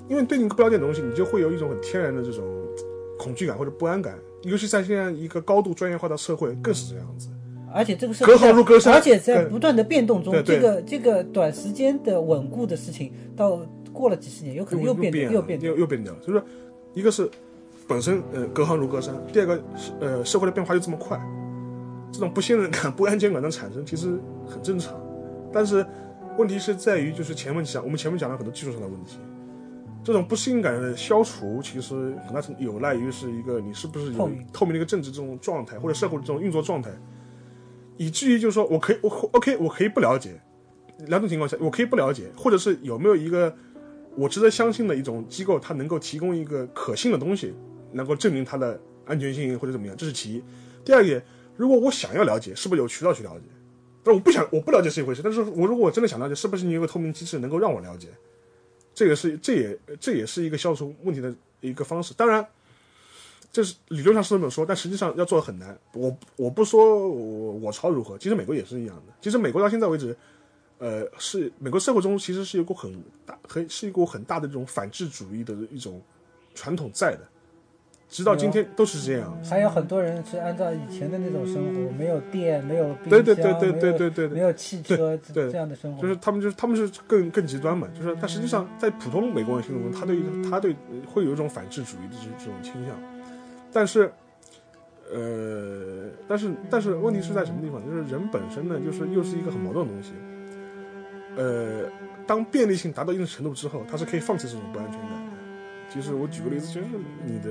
[0.08, 2.42] 因为对你不了解的东西，你就会有一种很天然的这种
[3.18, 7.28] 恐惧感或者不安感，尤其在现在一个高度专业化的社会，更是这样子。
[7.74, 13.60] 而且这个社隔行如隔山而且在不断的变动中对，对这个这个短时间的稳固的事情，到
[13.92, 16.18] 过了几十年，有可能又变又变又又变掉了。
[16.22, 16.46] 所以说，
[16.96, 17.30] 一个是
[17.86, 21.20] 本身呃隔行如隔山，第二个是呃社会的变化又这么快，
[22.10, 24.98] 这种不信任感、不安全感的产生其实很正常。
[25.52, 25.84] 但是
[26.38, 29.18] 问题是在于，就是前面讲我们前面讲了很多技术上的问题，
[30.02, 31.94] 这种不信任感的消除，其实
[32.26, 36.90] 很大程度有赖于是一个你是不是有透明透明的一个政治这种状态，或者社会的这种运作状态，
[37.98, 40.40] 以至于就是说我可以我 OK 我可以不了解，
[41.08, 43.54] 两种情况下我可以不了解，或者是有没有一个
[44.16, 47.54] 我值得相信的一种机构，它能够提供一个可信的东西，
[47.92, 50.42] 能够证明它的安全性或者怎么样，这是其一。
[50.84, 51.22] 第二点，
[51.56, 53.44] 如果我想要了解，是不是有渠道去了解？
[54.02, 58.08] 但我不想，我不了解是一回事，但是我如果我真的想了解，是不是你有个透明机制能够让我了解？
[58.94, 62.14] 这个是，这也这也是一个消除问题的一个方式。
[62.14, 62.46] 当然，
[63.52, 65.78] 这是理论上是这么说，但实际上要做的很难。
[65.92, 69.12] 我我不说我我朝如何，其实美国也是一样的。
[69.20, 70.16] 其实美国到现在为止，
[70.78, 72.92] 呃，是美国社会中其实是有股很
[73.24, 76.00] 大很是一股很大的这种反智主义的一种
[76.54, 77.20] 传统在的，
[78.08, 79.36] 直到今天都是这样。
[79.42, 90.76] 还有很多人是按照以前的那种生活，没有电，没有冰对箱，对对对对没有对对对没有汽车对对这样的生活，就是他们就是他们是更更极端嘛，就是但实际上在普通美国人心目中，他对他对
[91.06, 92.94] 会有一种反智主义的这这种倾向，
[93.72, 94.12] 但是，
[95.10, 97.82] 呃，但是但是问题是在什么地方？
[97.84, 100.12] 就是人本身呢，就是又是一个很矛盾的东西，
[101.36, 101.90] 呃，
[102.26, 105.32] 当便利性达到一定程度之后，它是可以放弃这种不安全感的。
[105.92, 106.86] 其实我举个例子，就是
[107.24, 107.50] 你的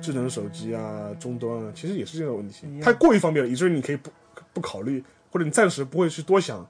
[0.00, 4.10] 智能手机啊、终端啊，其实也是这个问题一，样它过于方便了，以至于你可以不
[4.52, 5.02] 不考虑，
[5.32, 6.66] 或者你暂时不会去多想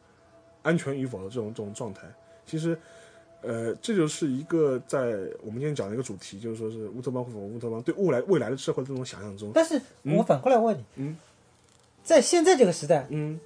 [0.62, 2.02] 安全与否的这种这种状态。
[2.46, 2.78] 其实，
[3.42, 11.16] 呃，这就是一个在我们今天讲的一个主题，就是说是乌托邦或否乌托邦对未来未来的社会这种想象中，但是我反过来问你，嗯
[12.02, 13.38] 在现在这个时代，嗯，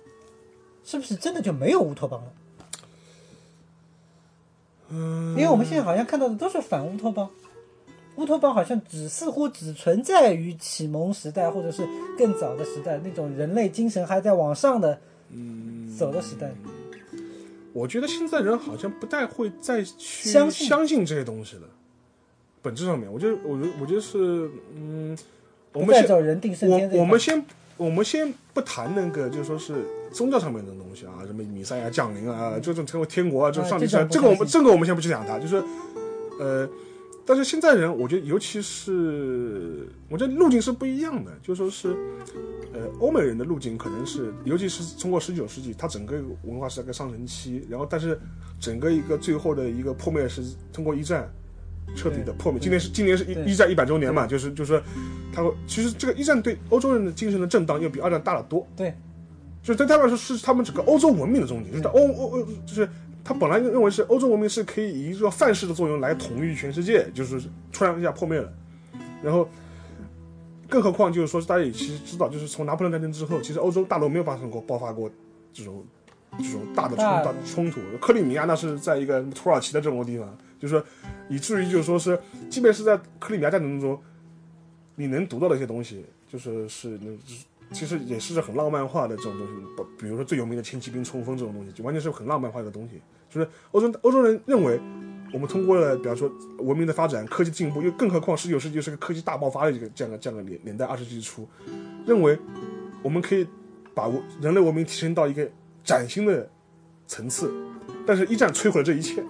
[0.85, 2.32] 是不是真的就没有乌托邦了？
[4.95, 7.29] 嗯，因为我们现在好像看到的都是反乌托邦，
[8.16, 11.85] 乌托邦好像只似乎只存在于启蒙时代或者是
[12.16, 15.01] 更早的时代，那种人类精神还在往上的
[15.31, 15.93] 嗯。
[15.97, 16.51] 走的时代。
[17.73, 20.66] 我觉得现在人好像不太会再去相信。
[20.66, 21.62] 相信这些东西了。
[22.62, 25.16] 本质上面，我觉得，我觉得，我觉得是，嗯，
[25.73, 27.45] 我们先再走人定胜天我我们先
[27.77, 29.85] 我们先不谈那个，就是说是
[30.15, 35.62] 宗教上面的东西啊，什么弥赛亚降临啊，这种成为天国啊，这种上帝这，这个我们这个我们先不去讲它，就是
[36.39, 36.69] 呃，
[37.27, 41.89] 但是现在人，我觉得尤其是我觉得路径是不一样的，就说是
[42.73, 48.19] 呃，欧美人的路径可能是，尤其是通过十九世纪，它整个文化是在一个上升期，然后但是
[48.61, 50.43] 整个一个最后的一个破灭是
[50.73, 51.28] 通过一战
[51.97, 52.61] 彻底的破灭。
[52.61, 54.82] 今年是今年是一一战一百周年嘛，就是就是说，
[55.32, 58.66] 它会其实这个一战对欧洲人的精神的震荡要比二战大得多。
[58.77, 58.95] 对，
[59.65, 62.86] 就是对他们来说是他们整个欧洲文明的终结，就是欧欧欧，就是
[63.24, 67.41] 他本来认为是欧洲文明是可以以一个范式的作用来统一全世界，就是
[67.73, 68.53] 突然一下破灭了，
[69.23, 69.49] 然后，
[70.69, 75.11] 更何况就是说大家也其实知道，就是从拿破仑战争之后，其实欧洲大陆没有发生过爆发过
[75.51, 75.82] 这种
[76.39, 80.85] 这种大的冲大的冲突，克里米亚那是在一个土耳其的这种地方，就是说
[81.31, 82.20] 以至于就是说是，
[82.51, 83.99] 即便是在克里米亚战争中，
[84.95, 87.11] 你能读到的一些东西，就是是那。
[87.73, 93.01] 其实也是很浪漫化的这种东西，比比如说最有名的轻骑兵冲锋这种东西，就完全是很浪漫化的东西。
[93.28, 94.81] 就是欧洲欧洲人认为，
[95.32, 101.49] 我们通过了，比方说文明的发展、科技进步，又更何况十九世纪是个科技大爆发的一个这样的这样的年年代，二十世纪初，
[102.07, 102.39] 认为
[103.03, 103.47] 我们可以
[103.93, 104.09] 把
[104.41, 105.51] 人类文明提升到一个
[105.82, 106.49] 崭新的
[107.07, 107.53] 层次。
[108.07, 109.24] 但是，一战摧毁了这一切，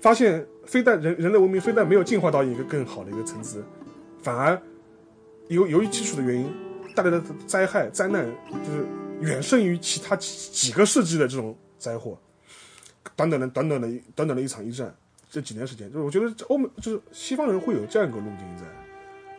[0.00, 3.62] 发现非但人人类文明非但没有进化到一个更好的一个层次，
[4.22, 4.60] 反而
[5.48, 6.50] 由由于技术的原因
[6.98, 8.84] 带来的灾害灾难，就是
[9.20, 12.18] 远胜于其他几几个世纪的这种灾祸。
[13.14, 14.92] 短短的短短的短短的一场一战，
[15.30, 18.64] 这几年时间，就是我觉得欧美就是西方人会有这样一个路径在，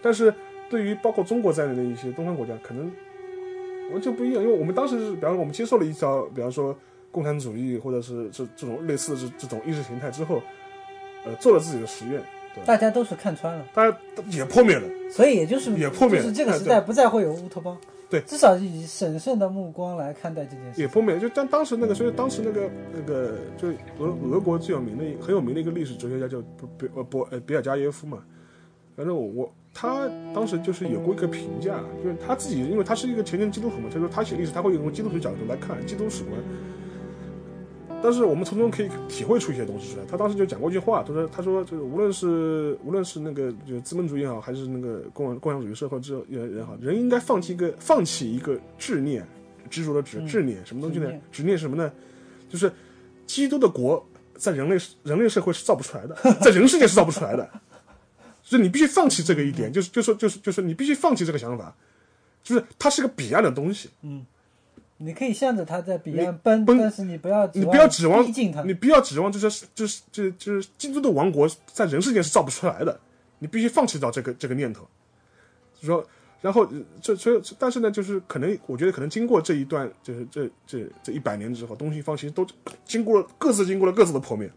[0.01, 0.33] 但是
[0.69, 2.89] 对于包括中国在内的一些东方国家，可能
[3.91, 6.73] 完全不一样，因为我们当时是，比方说我们接受了一条，比方说
[7.11, 10.41] 共产主义或者是这这种类似的这这种意识形态之后，
[11.25, 12.23] 呃，做了自己的实验，
[12.65, 13.97] 大家都是看穿了，大家
[14.29, 17.77] 也破灭了，所以也就是也破灭了就是这个时哎代不再会有乌托邦。
[18.09, 20.81] 对至少以审慎的目光来看待这件事。
[20.81, 21.21] 也破灭了。
[21.21, 23.67] 就当当时那个，所以当时那个那个，就
[23.99, 28.17] 俄俄国最有名的一很有名的一个历史哲学家叫博博呃博呃比尔加耶夫嘛。
[28.95, 36.33] 反正我我他当时就是有过一个评价，就是他自己，因为他是一个虔诚基督徒嘛，他说他写历史他会用基督徒角度来看基督史观。
[38.01, 40.05] 但是我们从中可以体会出一些东西出来。
[40.09, 49.27] 他当时就讲过一句话，他说：“他说就是无论是无论是那个就是资本主义也好，还是那个共共产主义社会之人也好，人应该放弃一个放弃一个执念，
[49.69, 51.57] 执着的执嗯执念，什么东西呢执念？
[51.57, 51.91] 是什么呢？
[52.49, 52.71] 就是
[53.27, 54.03] 基督的国
[54.35, 57.49] 在人类人类社会是造不出来的， 在人世界是造不出来的。
[58.41, 61.75] 所以你必须放弃这个一点，就是就说就是就是你必须放弃这个想法，
[62.41, 63.89] 就是它是个彼岸的东西。
[65.01, 68.63] 你可以向着他在彼岸奔，奔但是你不要你不要指望逼近他。
[68.63, 72.99] 你不要指望这些就是就是就是基督的王国在人世间是造不出来的，
[73.39, 74.85] 你必须放弃掉这个这个念头。
[75.79, 76.05] 就说，
[76.41, 82.45] 然后呃这所以但是呢，就是可能我觉得可能经过这一段就是这这这一百年之后，东西方其实都
[82.83, 84.51] 经过了各自经过了各自的破灭，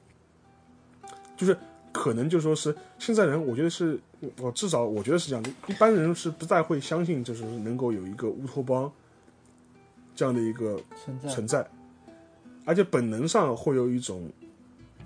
[1.37, 1.57] 就是
[1.93, 3.97] 可能就说是现在人，我觉得是
[4.41, 8.91] 我至少我觉得是这样的，一般人是不再会相信就是能够有一个乌托邦
[10.15, 11.29] 这样的一个存在。
[11.29, 11.67] 存在，
[12.65, 14.31] 而且本能上会有一种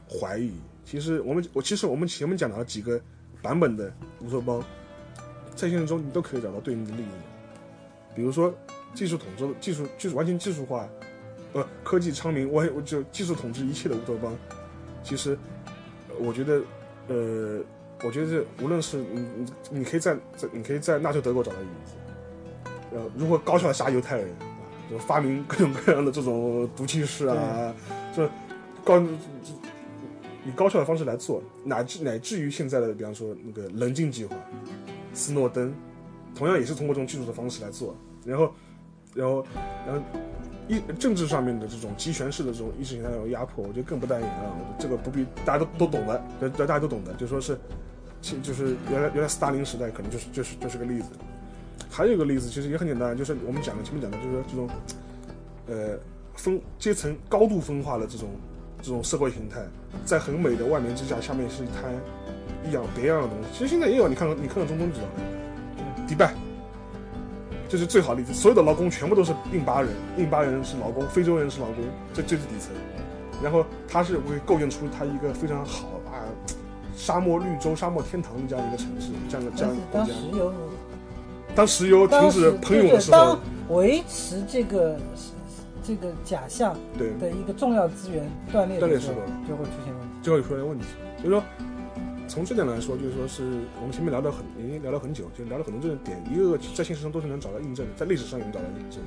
[0.08, 0.52] 怀疑。
[0.84, 3.00] 其实我们我其实我们前面讲到了几个
[3.42, 4.62] 版本的乌托邦，
[5.54, 7.08] 在现实中你都可以找到对应的例子，
[8.14, 8.54] 比如说
[8.94, 10.88] 技术统治、技术技术完全技术化，
[11.54, 14.36] 呃，科技昌明，我我就技术统治一切的乌托邦。
[15.02, 15.36] 其实
[16.08, 16.62] 呃我觉得，
[17.08, 17.60] 呃，
[18.04, 21.92] 我觉得这无论是你你你可以在在你可以在纳粹德国找到影子，
[22.92, 24.55] 呃，如何高效的杀犹太人啊，
[24.90, 27.74] 就发明各种各样的这种毒气室啊，
[28.16, 28.28] 就
[28.84, 29.00] 高
[30.44, 34.36] 以高效的方式来做，乃至乃至于现在的，比方说那个棱镜计划，
[35.12, 35.74] 斯诺登，
[36.34, 38.52] 同样也是通过这种技术的方式来做，然后，
[39.14, 39.46] 然后，
[39.86, 40.02] 然后。
[40.68, 44.50] 一政治上面的这种集权式的这种意识形态的压迫，我觉得更不待言啊。
[44.80, 47.56] 这个不必大家都都懂的，大大家都懂的，就说是，
[48.20, 51.10] 其就是原来原来斯大林时代可能就是就是就是个例子。
[51.96, 54.68] 还有一个例子其实也很简单，就是我们讲的前面讲的，就是这种，
[55.66, 55.98] 呃，
[56.34, 58.28] 分阶层高度分化的这种
[58.82, 59.62] 这种社会形态，
[60.04, 61.90] 在很美的外面之下，下面是一滩
[62.68, 63.48] 一样别样的东西。
[63.50, 66.34] 其实现在也有，你看看你看看中东知道的，迪拜。
[67.66, 71.76] 这是最好的例子，所有的劳工全部都是印巴人，印巴人是劳工，非洲人是劳工，
[72.12, 72.74] 这这是底层。
[73.42, 76.20] 然后他是会构建出他一个非常好啊，
[76.94, 80.75] 沙漠绿洲、沙漠天堂的这样一个城市，这样的这但是当样的国家。
[81.56, 83.40] 当石油停止喷涌的时对候当，
[83.74, 84.98] 维持这个
[85.82, 90.14] 这个假象对，的一个重要资源断裂的时候断裂时候，就会出现问题。
[90.22, 90.84] 就会出现问题。
[91.18, 91.42] 所以说，
[92.28, 93.42] 从这点来说，就是说是
[93.80, 99.00] 我们前面聊了很已经聊了很久，就聊了很多这个点，一个个在现实中都是能找到印证的，在历史上也能找到印证。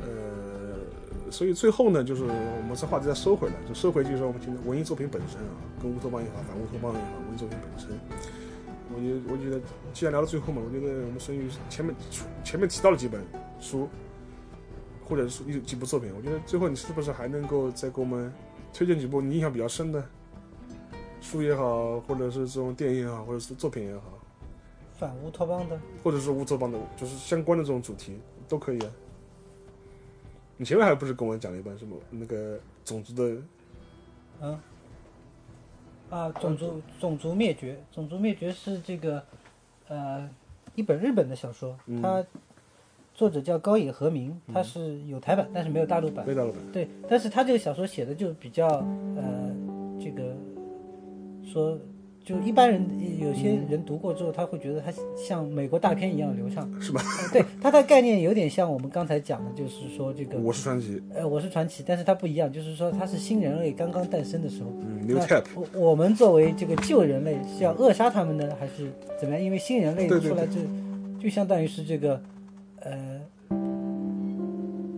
[0.00, 7.90] 呃，所以最后呢，就是我们这话题再收回来，就收回就是说我们今天文艺作品本身啊，跟乌托邦也好，反乌托邦也好，文艺作品本身。
[8.94, 9.60] 我觉，我觉得，
[9.92, 11.94] 既然聊到最后嘛，我觉得我们孙宇前面
[12.42, 13.22] 前面提到了几本
[13.60, 13.88] 书，
[15.04, 18.32] 或者是一几部作品，我觉得最后你是不是还能够再给我们
[18.72, 20.04] 推荐几部你印象比较深的
[21.20, 24.18] 书也好，或者是这种电影也好，或者是作品也好，
[24.98, 28.90] 反乌托邦的，或者是乌托邦的，就是相关的这种主题都可以啊。
[30.56, 33.40] 你前面还不是跟我讲了一本什么那个种族的
[34.40, 34.58] 嗯，
[36.10, 39.22] 啊，种族种族灭绝，种族灭绝是这个
[39.88, 40.28] 呃
[40.74, 42.24] 一本日本的小说，嗯它
[43.14, 46.24] 作者叫高野和明，他是有台版，但是没有大陆版。
[46.24, 46.60] 没大陆版？
[46.72, 48.66] 对，但是他这个小说写的就比较
[49.16, 49.52] 呃，
[50.00, 50.36] 这个
[51.44, 51.76] 说，
[52.28, 52.86] 就一般人
[53.18, 57.00] 有些人读过之后，他会觉得它像美国大片一样流畅，是吧？
[57.22, 64.68] 呃对，它的概念有点像我们刚才讲的，就是说这个我是传奇，呃，我是传奇，但是它不一样，就是说它是新人类刚刚诞生的时候。
[64.82, 69.42] 嗯那，New Tap，我我们作为这个旧人类是要扼杀他们呢，还是怎么样？
[69.42, 70.60] 因为新人类出来就
[71.18, 72.20] 就相当于是这个
[72.80, 73.22] 呃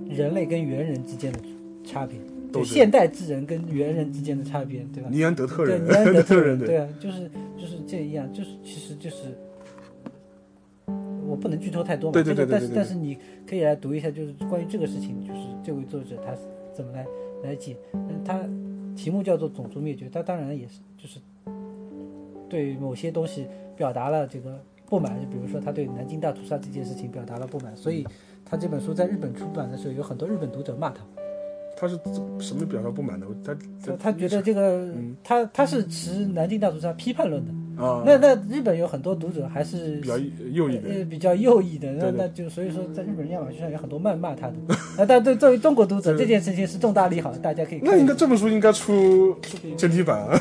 [0.09, 1.39] 人类跟猿人之间的
[1.85, 2.19] 差别。
[2.51, 2.65] 斗争。
[2.65, 5.09] 现代智人跟猿人之间的差别，对吧？
[5.11, 9.17] 尼安德特人对，人，尼安德特人，对啊，就是就是这一样，就是其实就是，
[11.27, 12.13] 我不能剧透太多嘛。
[12.13, 13.17] 对对对这个但是但是你
[13.47, 16.41] 可以来读一下，就是关于这个事情，就是这位作者他是
[16.75, 17.07] 怎么来
[17.43, 17.77] 来解。
[17.95, 18.41] 嗯，他
[18.97, 21.21] 题目叫做种族灭绝，他当然也是就是
[22.49, 23.47] 对某些东西
[23.77, 28.05] 表达了这个不满，就比如说他对南京大屠杀这件事情表达了不满，所以
[28.45, 31.01] 他这本书在日本出版的时候，有很多日本读者骂他。
[31.81, 31.99] 他是
[32.39, 33.27] 什么表达不满的？
[33.43, 37.83] 他他他觉得这个嗯他他是持南京大屠杀批判论的。
[37.83, 44.55] 啊，那那日本有很多读者还是比较右翼的，呃比较右翼的，那那就所以说在日本亚马逊上有很多谩骂他的。
[44.99, 47.89] 那，但对作为中国读者，这件事情是重大利好，大家可以看。
[47.89, 49.35] 那应该这本书应该出
[49.79, 50.39] 简体版啊，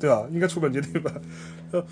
[0.00, 1.14] 对啊，应该出本简体版。
[1.70, 1.84] 呃，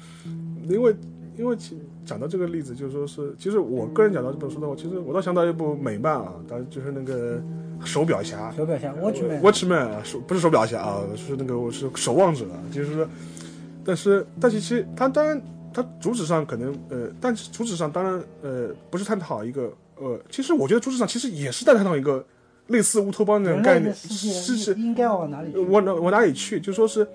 [0.68, 0.92] 因为
[1.38, 7.40] 因为其讲到这个例子，就是说是，其实我个人讲到这本书的话，其实我倒想到一部美漫啊，当然就是那个
[7.84, 8.52] 手表侠。
[8.56, 13.08] 手表侠 Watchman，Watchman 啊，手不是手表侠啊，是那个我是守望者啊，就是说，
[13.84, 15.40] 但是但是其实他当然
[15.72, 22.24] 他主旨上可能呃，但是主旨上当然呃不是探讨一个呃，其实我觉得主旨上其实也是在探讨一个
[22.68, 25.58] 类似乌托邦那种概念，是是应应该往哪里去？
[25.58, 26.60] 我哪我哪里去？
[26.60, 27.06] 就说是，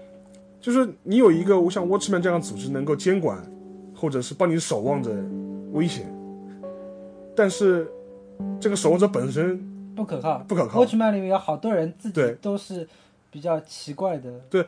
[0.59, 3.41] 就是你有一个像 Watchman 这样的组织能够监管，
[3.95, 5.11] 或者是帮你守望着
[5.71, 6.13] 危险，
[7.35, 7.87] 但是
[8.59, 9.59] 这个守望者本身
[9.97, 12.87] 不可靠，不可靠 Watchman 里面有好多人自己都是
[13.29, 14.65] 比较奇怪的，对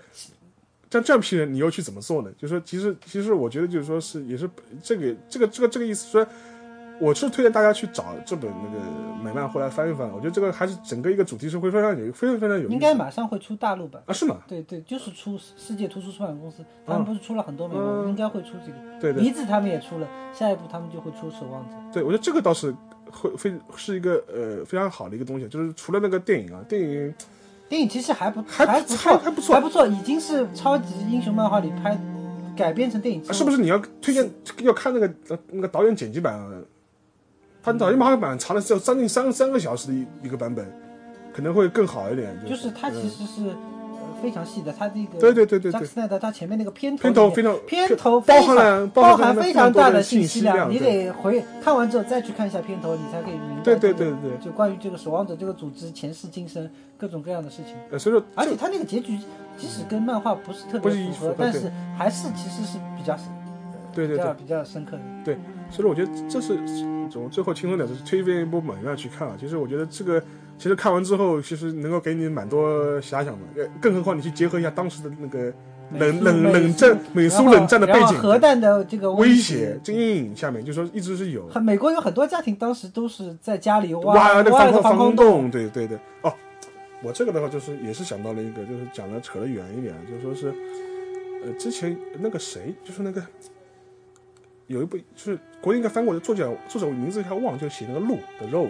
[0.90, 2.32] 像这样批人，你又去怎么做呢？
[2.38, 4.50] 就说其实其实我觉得就是说是也是
[4.84, 6.28] 这个这个这个这个意思说。
[7.02, 12.74] 我是推荐大家去找这本那个美漫回来翻一翻，我觉得这个还是整个一个主题是会非常有非常非常有意思。
[12.74, 14.04] 应该马上会出大陆版。
[14.06, 14.40] 啊是吗？
[14.46, 19.00] 对对，就是出世界图书出版公司，他们不是出了很多美漫，嗯应该会出这个。
[19.00, 21.78] 对对鼻子他们也出了，下一步他们就会出守望者。
[21.94, 22.76] 对，我觉得这个倒是
[23.12, 27.14] 会非是一个呃非常好的一个东西，就是除了那个电影啊，电影
[27.68, 32.00] 电影其实还不还还不错，还还不错还不错，已经是超级英雄漫画里拍
[32.56, 34.30] 改编成电影，啊是不是你要推荐
[34.64, 36.52] 要看那个呃那个导演剪辑版啊？
[37.62, 40.66] 他导演漫画版长了是要将近三三个小时的一一个版本，
[41.34, 42.34] 可能会更好一点。
[42.48, 43.56] 就是它其实是呃
[44.22, 57.76] 非常细的，它这个对对对对对斯奈德他前面那个片头非常片头包含了包含非常大的信息量，你得回看完之后再去看一下片头，你才可以明白对对这个对对就关于这个守望者这个组织前世今生各种各样的事情。
[57.90, 59.18] 呃，所以说而且他那个结局，
[59.58, 63.26] 即使跟漫画不是特别符合但是还是其实是比较深
[63.94, 65.02] 对对对比较深刻的。
[65.26, 65.36] 对，
[65.72, 66.58] 所以说我觉得这是
[67.10, 69.36] 从最后轻松点，就是推荐一部美漫去看啊。
[69.38, 70.24] 其实我觉得这个
[70.60, 73.40] 其实看完之后，其实能够给你蛮多遐想的。
[73.56, 75.52] 呃，更何况你去结合一下当时的那个
[75.94, 85.98] 冷冷冷战美苏冷战的背景，核弹的这个威胁胁，这阴影下面，就说一直是有美国有很多家庭当时都是在家里挖挖那个挖了个防空空洞，对对对。
[86.22, 86.34] 哦，
[87.02, 90.54] 我这个的话就是也是想到了一个，就是讲的扯得远一点，就是说是，
[91.46, 93.24] 呃，之前那个谁，就是那个
[94.68, 98.70] 有一部就是国内应该翻过的作者，作者我名字一下忘了，就写那个鹿的 road，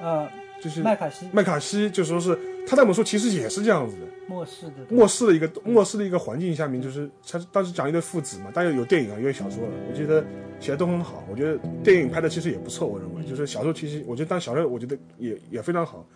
[0.00, 0.26] 呃，
[0.60, 2.36] 就是麦卡锡麦卡锡，就说是
[2.66, 10.24] 他那本书其实也是这样子的，末世的末世的一个末世的一个环境下面，就是他当时讲一对父子嘛，当然有电影啊，也有小说了，我觉得
[10.60, 11.24] 写的都很好。
[11.30, 16.06] 我觉得电影拍的其实也不错，我认为就是小说其实我觉得当小说我觉得也也非常好。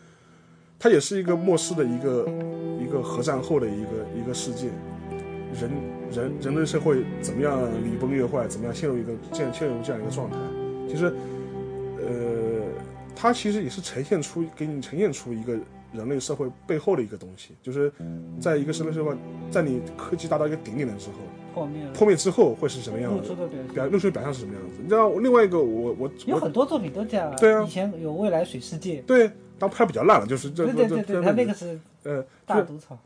[0.78, 2.28] 它也是一个末世的一个
[2.80, 4.66] 一个核战后的一个一个世界，
[5.60, 5.70] 人
[6.10, 10.36] 人人类社会怎么样礼崩乐坏，怎么样陷入一个这样陷入这样一个状态。
[10.88, 11.04] 其实，
[12.00, 12.41] 呃，
[13.14, 15.58] 它其实也是呈现出给你呈现出一个
[15.92, 17.92] 人类社会背后的一个东西，就是
[18.40, 19.14] 在一个人类社会，
[19.50, 21.16] 在你科技达到一个顶点的时候，
[21.52, 23.42] 破灭了，破灭之后会是什么样子露出？
[23.42, 24.78] 的表露出的表象是什么样子？
[24.82, 27.36] 你知道另外一个我我我有很多作品都这样啊。
[27.36, 32.98] 对啊以前有未来水世界，对，当拍比较烂了，就是这对对对对，他那个是呃大毒草。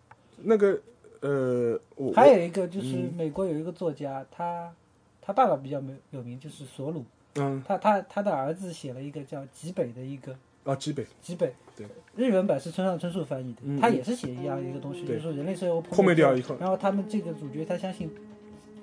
[0.42, 0.80] 那个
[1.20, 4.72] 呃我还有一个就是嗯美国有一个作家，他
[5.20, 7.04] 他爸爸比较有有名，就是索鲁。
[7.38, 7.62] 嗯。
[7.66, 11.06] 他他他的儿子写了一个叫《极北》的一个啊极北。
[11.22, 11.86] 极北，对，
[12.16, 16.56] 日文版是村上春树翻译的，嗯他也是写一样一个东西，就是说人类社会破灭掉以后。
[16.58, 18.10] 然后他们这个主角他相信，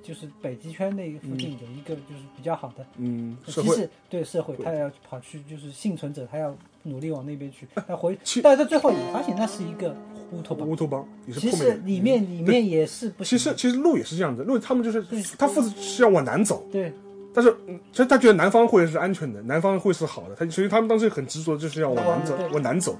[0.02, 9.96] 就是北极圈那个附近有一个就是比较好的，嗯社会对社会，他要跑去就是幸存者，他要努力往那边去，他回其，但是最后也发现那是一个
[10.32, 11.52] 乌托邦，乌托邦也是其。
[11.52, 15.02] 实里面里面也是不其，实其实路也是这样子，路他们就是
[15.38, 16.92] 他父子是要往南走，对
[17.34, 22.98] 但是嗯其实他觉得南方会是安全的，南方会是好的，他所以他们当时很执着，就是要往南走，往南走。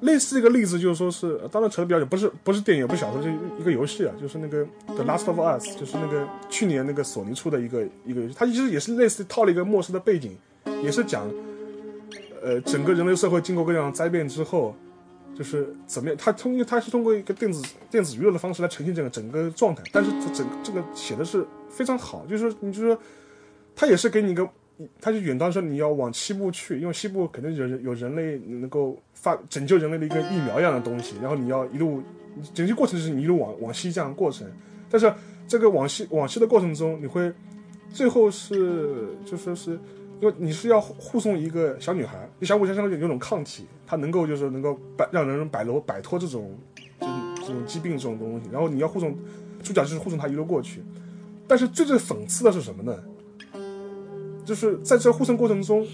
[0.00, 10.36] 类似一个例子就是说是，呃当然扯得比较远，不是不是电影，也不是小说，就是一个游戏啊，就是那个《The Last of Us》，就是那个去年那个索尼出的一个一个游戏，它其实也是类似套了一个末世的背景，
[10.82, 11.30] 也是讲，
[12.42, 14.74] 呃，整个人类社会经过各样灾变之后，
[15.36, 16.16] 就就是怎么样？
[16.16, 17.60] 它通过他是通过一个电子
[17.90, 22.96] 电子娱乐的方式来呈现这个整个状态，但是这整这个写的是非常好，就是说你就说
[23.74, 24.48] 他也是给你一个，
[25.00, 32.02] 他就远端说你要往西部去，因为西部肯定有人有人类能够发拯救人类的一个疫苗一样的东西，然后你要一路
[32.54, 34.46] 整个过程就是你一路往往西这样的过程，
[34.90, 35.12] 但是
[35.46, 37.32] 这个往西往西的过程中，你会
[37.92, 39.78] 最后是就说是。
[40.20, 46.56] 因为你是要护送一个小女孩，小女孩身上有种抗体，她能够就是能够摆让人摆脱摆脱这种
[47.00, 49.18] 这种这种疾病这种东西，然后你要护送
[49.64, 50.80] 主角就是护送她一路过去，
[51.48, 52.96] 但是最最讽刺的是什么呢？
[54.44, 55.86] 就是在这互生过程中，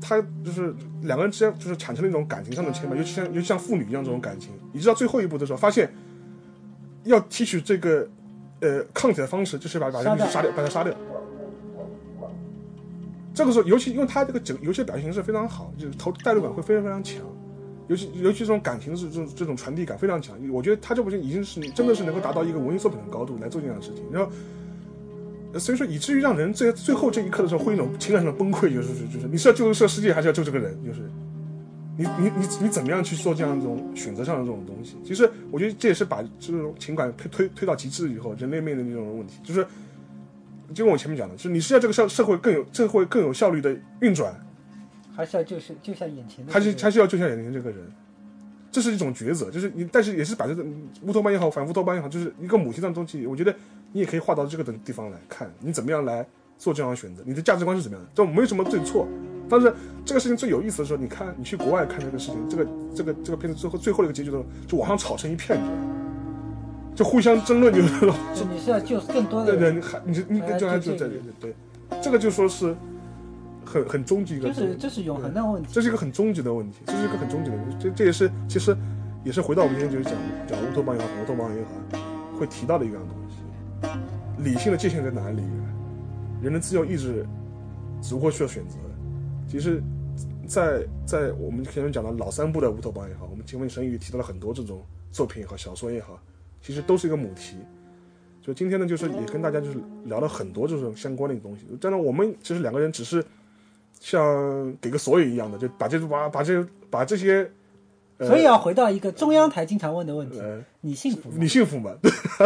[0.00, 5.92] 他就是两个人之间就是产生了一种感情上的牵绊，尤其像尤其像父女一样这种感情，一直到最后一步的时候，发现
[7.04, 8.08] 要提取这个
[8.60, 10.94] 呃抗体的方式就是把把人杀掉，把他杀掉。
[13.34, 17.20] 这个时候，尤其因为他这个整游戏表现形式非常好，就是投代入感会非常非常强，
[17.86, 20.34] 尤其尤其这种感情是这种这种传递感非常强。
[20.50, 24.02] 我觉得他这部剧已经是真的是能够达到一个文艺作品的高度来做这样的事情。
[24.10, 24.32] 然后，
[25.58, 30.76] 所以说以至于让人在最后这一刻的时候会一种情感上的崩溃，就是就是你是要救这个世界，还是要救这个人？
[30.84, 31.00] 就是
[31.96, 34.96] 你你你你怎么样去做这样一种选择上的这种东西？
[35.04, 39.66] 其实我觉得这也是把这种情感推推推到极致以后，人类面临的这种问题，就是。
[40.74, 44.34] 就跟我前面讲的，就是你是要这个社社会更有社会更有效率的运转，
[45.14, 47.78] 还是要就是救下眼前的，还是还是要救下眼前这个人，
[48.72, 49.48] 这是一种抉择。
[49.48, 50.66] 就是你，但是也是把这个
[51.02, 53.28] 乌托邦也好，反乌托邦也好，就是一个母题上的东西。
[53.28, 53.54] 我觉得
[53.96, 56.26] 你也可以画到这个的地方来看，你怎么样来
[56.58, 58.10] 做这样的选择，你的价值观是怎么样的？
[58.14, 59.08] 这没有什么对错。
[59.48, 59.72] 但是
[60.04, 65.82] 这个事情最有意思的时候，你看你去国外看这个事情，这个这个这个片子最后最后的一个结局的时候，就网上吵成一片，你知道吗？
[66.94, 68.14] 就互相争论，就是说，
[68.52, 71.54] 你是要救更多的，对对，你还你你就还就在对对，
[72.02, 72.76] 这个就说是
[73.64, 78.76] 很很终极一个，就是这是永恒的问题，这是一个很终极的问题，这是一个很终极的问题，这这也是其实
[79.24, 80.14] 也是回到我们今天就是讲
[80.46, 81.70] 讲乌托邦也好，乌托邦也好，
[82.38, 83.25] 会提到的一样东西，
[84.38, 85.42] 理性的界限在哪里？
[86.42, 87.26] 人的自由意志
[88.10, 88.76] 如何需要选择？
[89.48, 89.82] 其实，
[90.46, 96.20] 在在我们前面讲的老三部的乌托邦也好，我们前面神语提到了很多这种作品也好，小说也好。
[96.60, 97.56] 其实都是一个母题，
[98.42, 101.64] 就今天呢，就是也跟大家就是聊了很多这种相关的一个东西。
[101.80, 103.24] 真的，我们其实两个人只是
[104.00, 107.48] 像给个所以一样的，就把这把把这把这些，
[108.18, 110.40] 所以要回到一个中央台经常问的问题：
[110.80, 111.36] 你幸福吗？
[111.38, 111.94] 你幸福吗？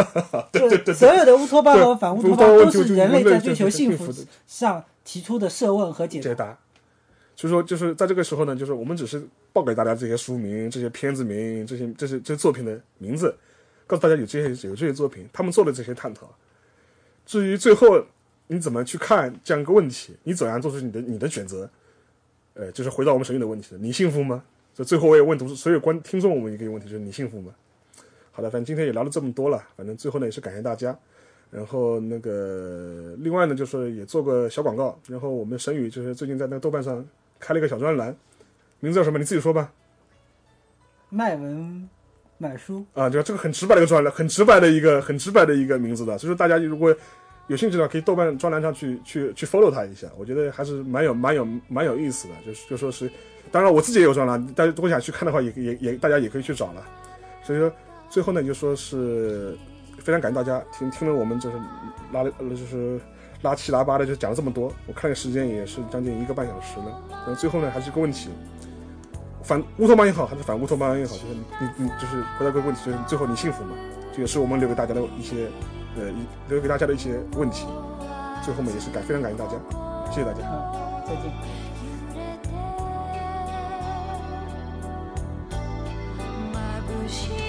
[0.51, 4.13] 对对对，所有的乌托邦和反乌托邦都是人类在追求幸福
[4.45, 6.57] 上提出的设问和解答。
[7.35, 13.33] 所以说，就是在这个时候呢，就是我们只是报给大家这些书名、这些片子名、这些这些这些作品的名字。
[13.87, 16.29] 告诉大家有这些有这些作品，他们做的这些探讨。
[17.25, 18.01] 至于最后
[18.47, 21.69] 你怎么去看这样一个问题，你怎样做出你的你的选择？
[22.53, 23.79] 呃，就是回到我们神韵的问题了。
[23.81, 24.43] 你幸福吗？
[24.81, 27.53] 就最后我也问读所有观听众我们一个问题，就是你幸福吗？
[28.31, 30.97] 好的，反正今天也聊了这么多了，反正最后呢也是感谢大家。
[31.51, 37.07] 然后那个另外呢就是也做个小广告，然后我们神宇就是最近在那个豆瓣上
[37.39, 38.15] 开了一个小专栏，
[38.79, 39.19] 名字叫什么？
[39.19, 39.71] 你自己说吧。
[41.09, 41.87] 卖文。
[42.39, 46.91] 买书啊，就这个很直白的一个专栏，很直白的一个很直白的一个名字的，所以说大家如果
[47.51, 53.11] 有兴趣的话，可以豆瓣专栏上去去去 follow 他一下，我觉得还是蛮有蛮有蛮有意思的，就是就说是，
[53.51, 56.81] 当然我自己也有专栏，大家如果想去看的话，也也也大家也可以去找了。
[57.43, 57.69] 所以说
[58.09, 59.57] 最后呢，就说是
[59.99, 61.57] 非常感谢大家听听了我们就是
[62.13, 62.97] 拉了就是
[63.41, 68.29] 拉七拉八的就讲了这么多，我看个时间也是将近一个半小时了，然后最后呢还是一个问题。
[69.43, 71.25] 反乌托邦也好，还是反乌托邦也好，就是
[71.59, 73.75] 你你就是回答个问题，就是最后你幸福吗？
[74.13, 75.49] 这也是我们留给大家的一些，
[75.97, 76.11] 呃，
[76.49, 77.67] 留给大家的一些问题。
[78.43, 79.53] 最后面也是感非常感谢大家，
[80.11, 80.39] 谢谢大家，
[81.05, 81.31] 再见。
[86.83, 87.40] 抱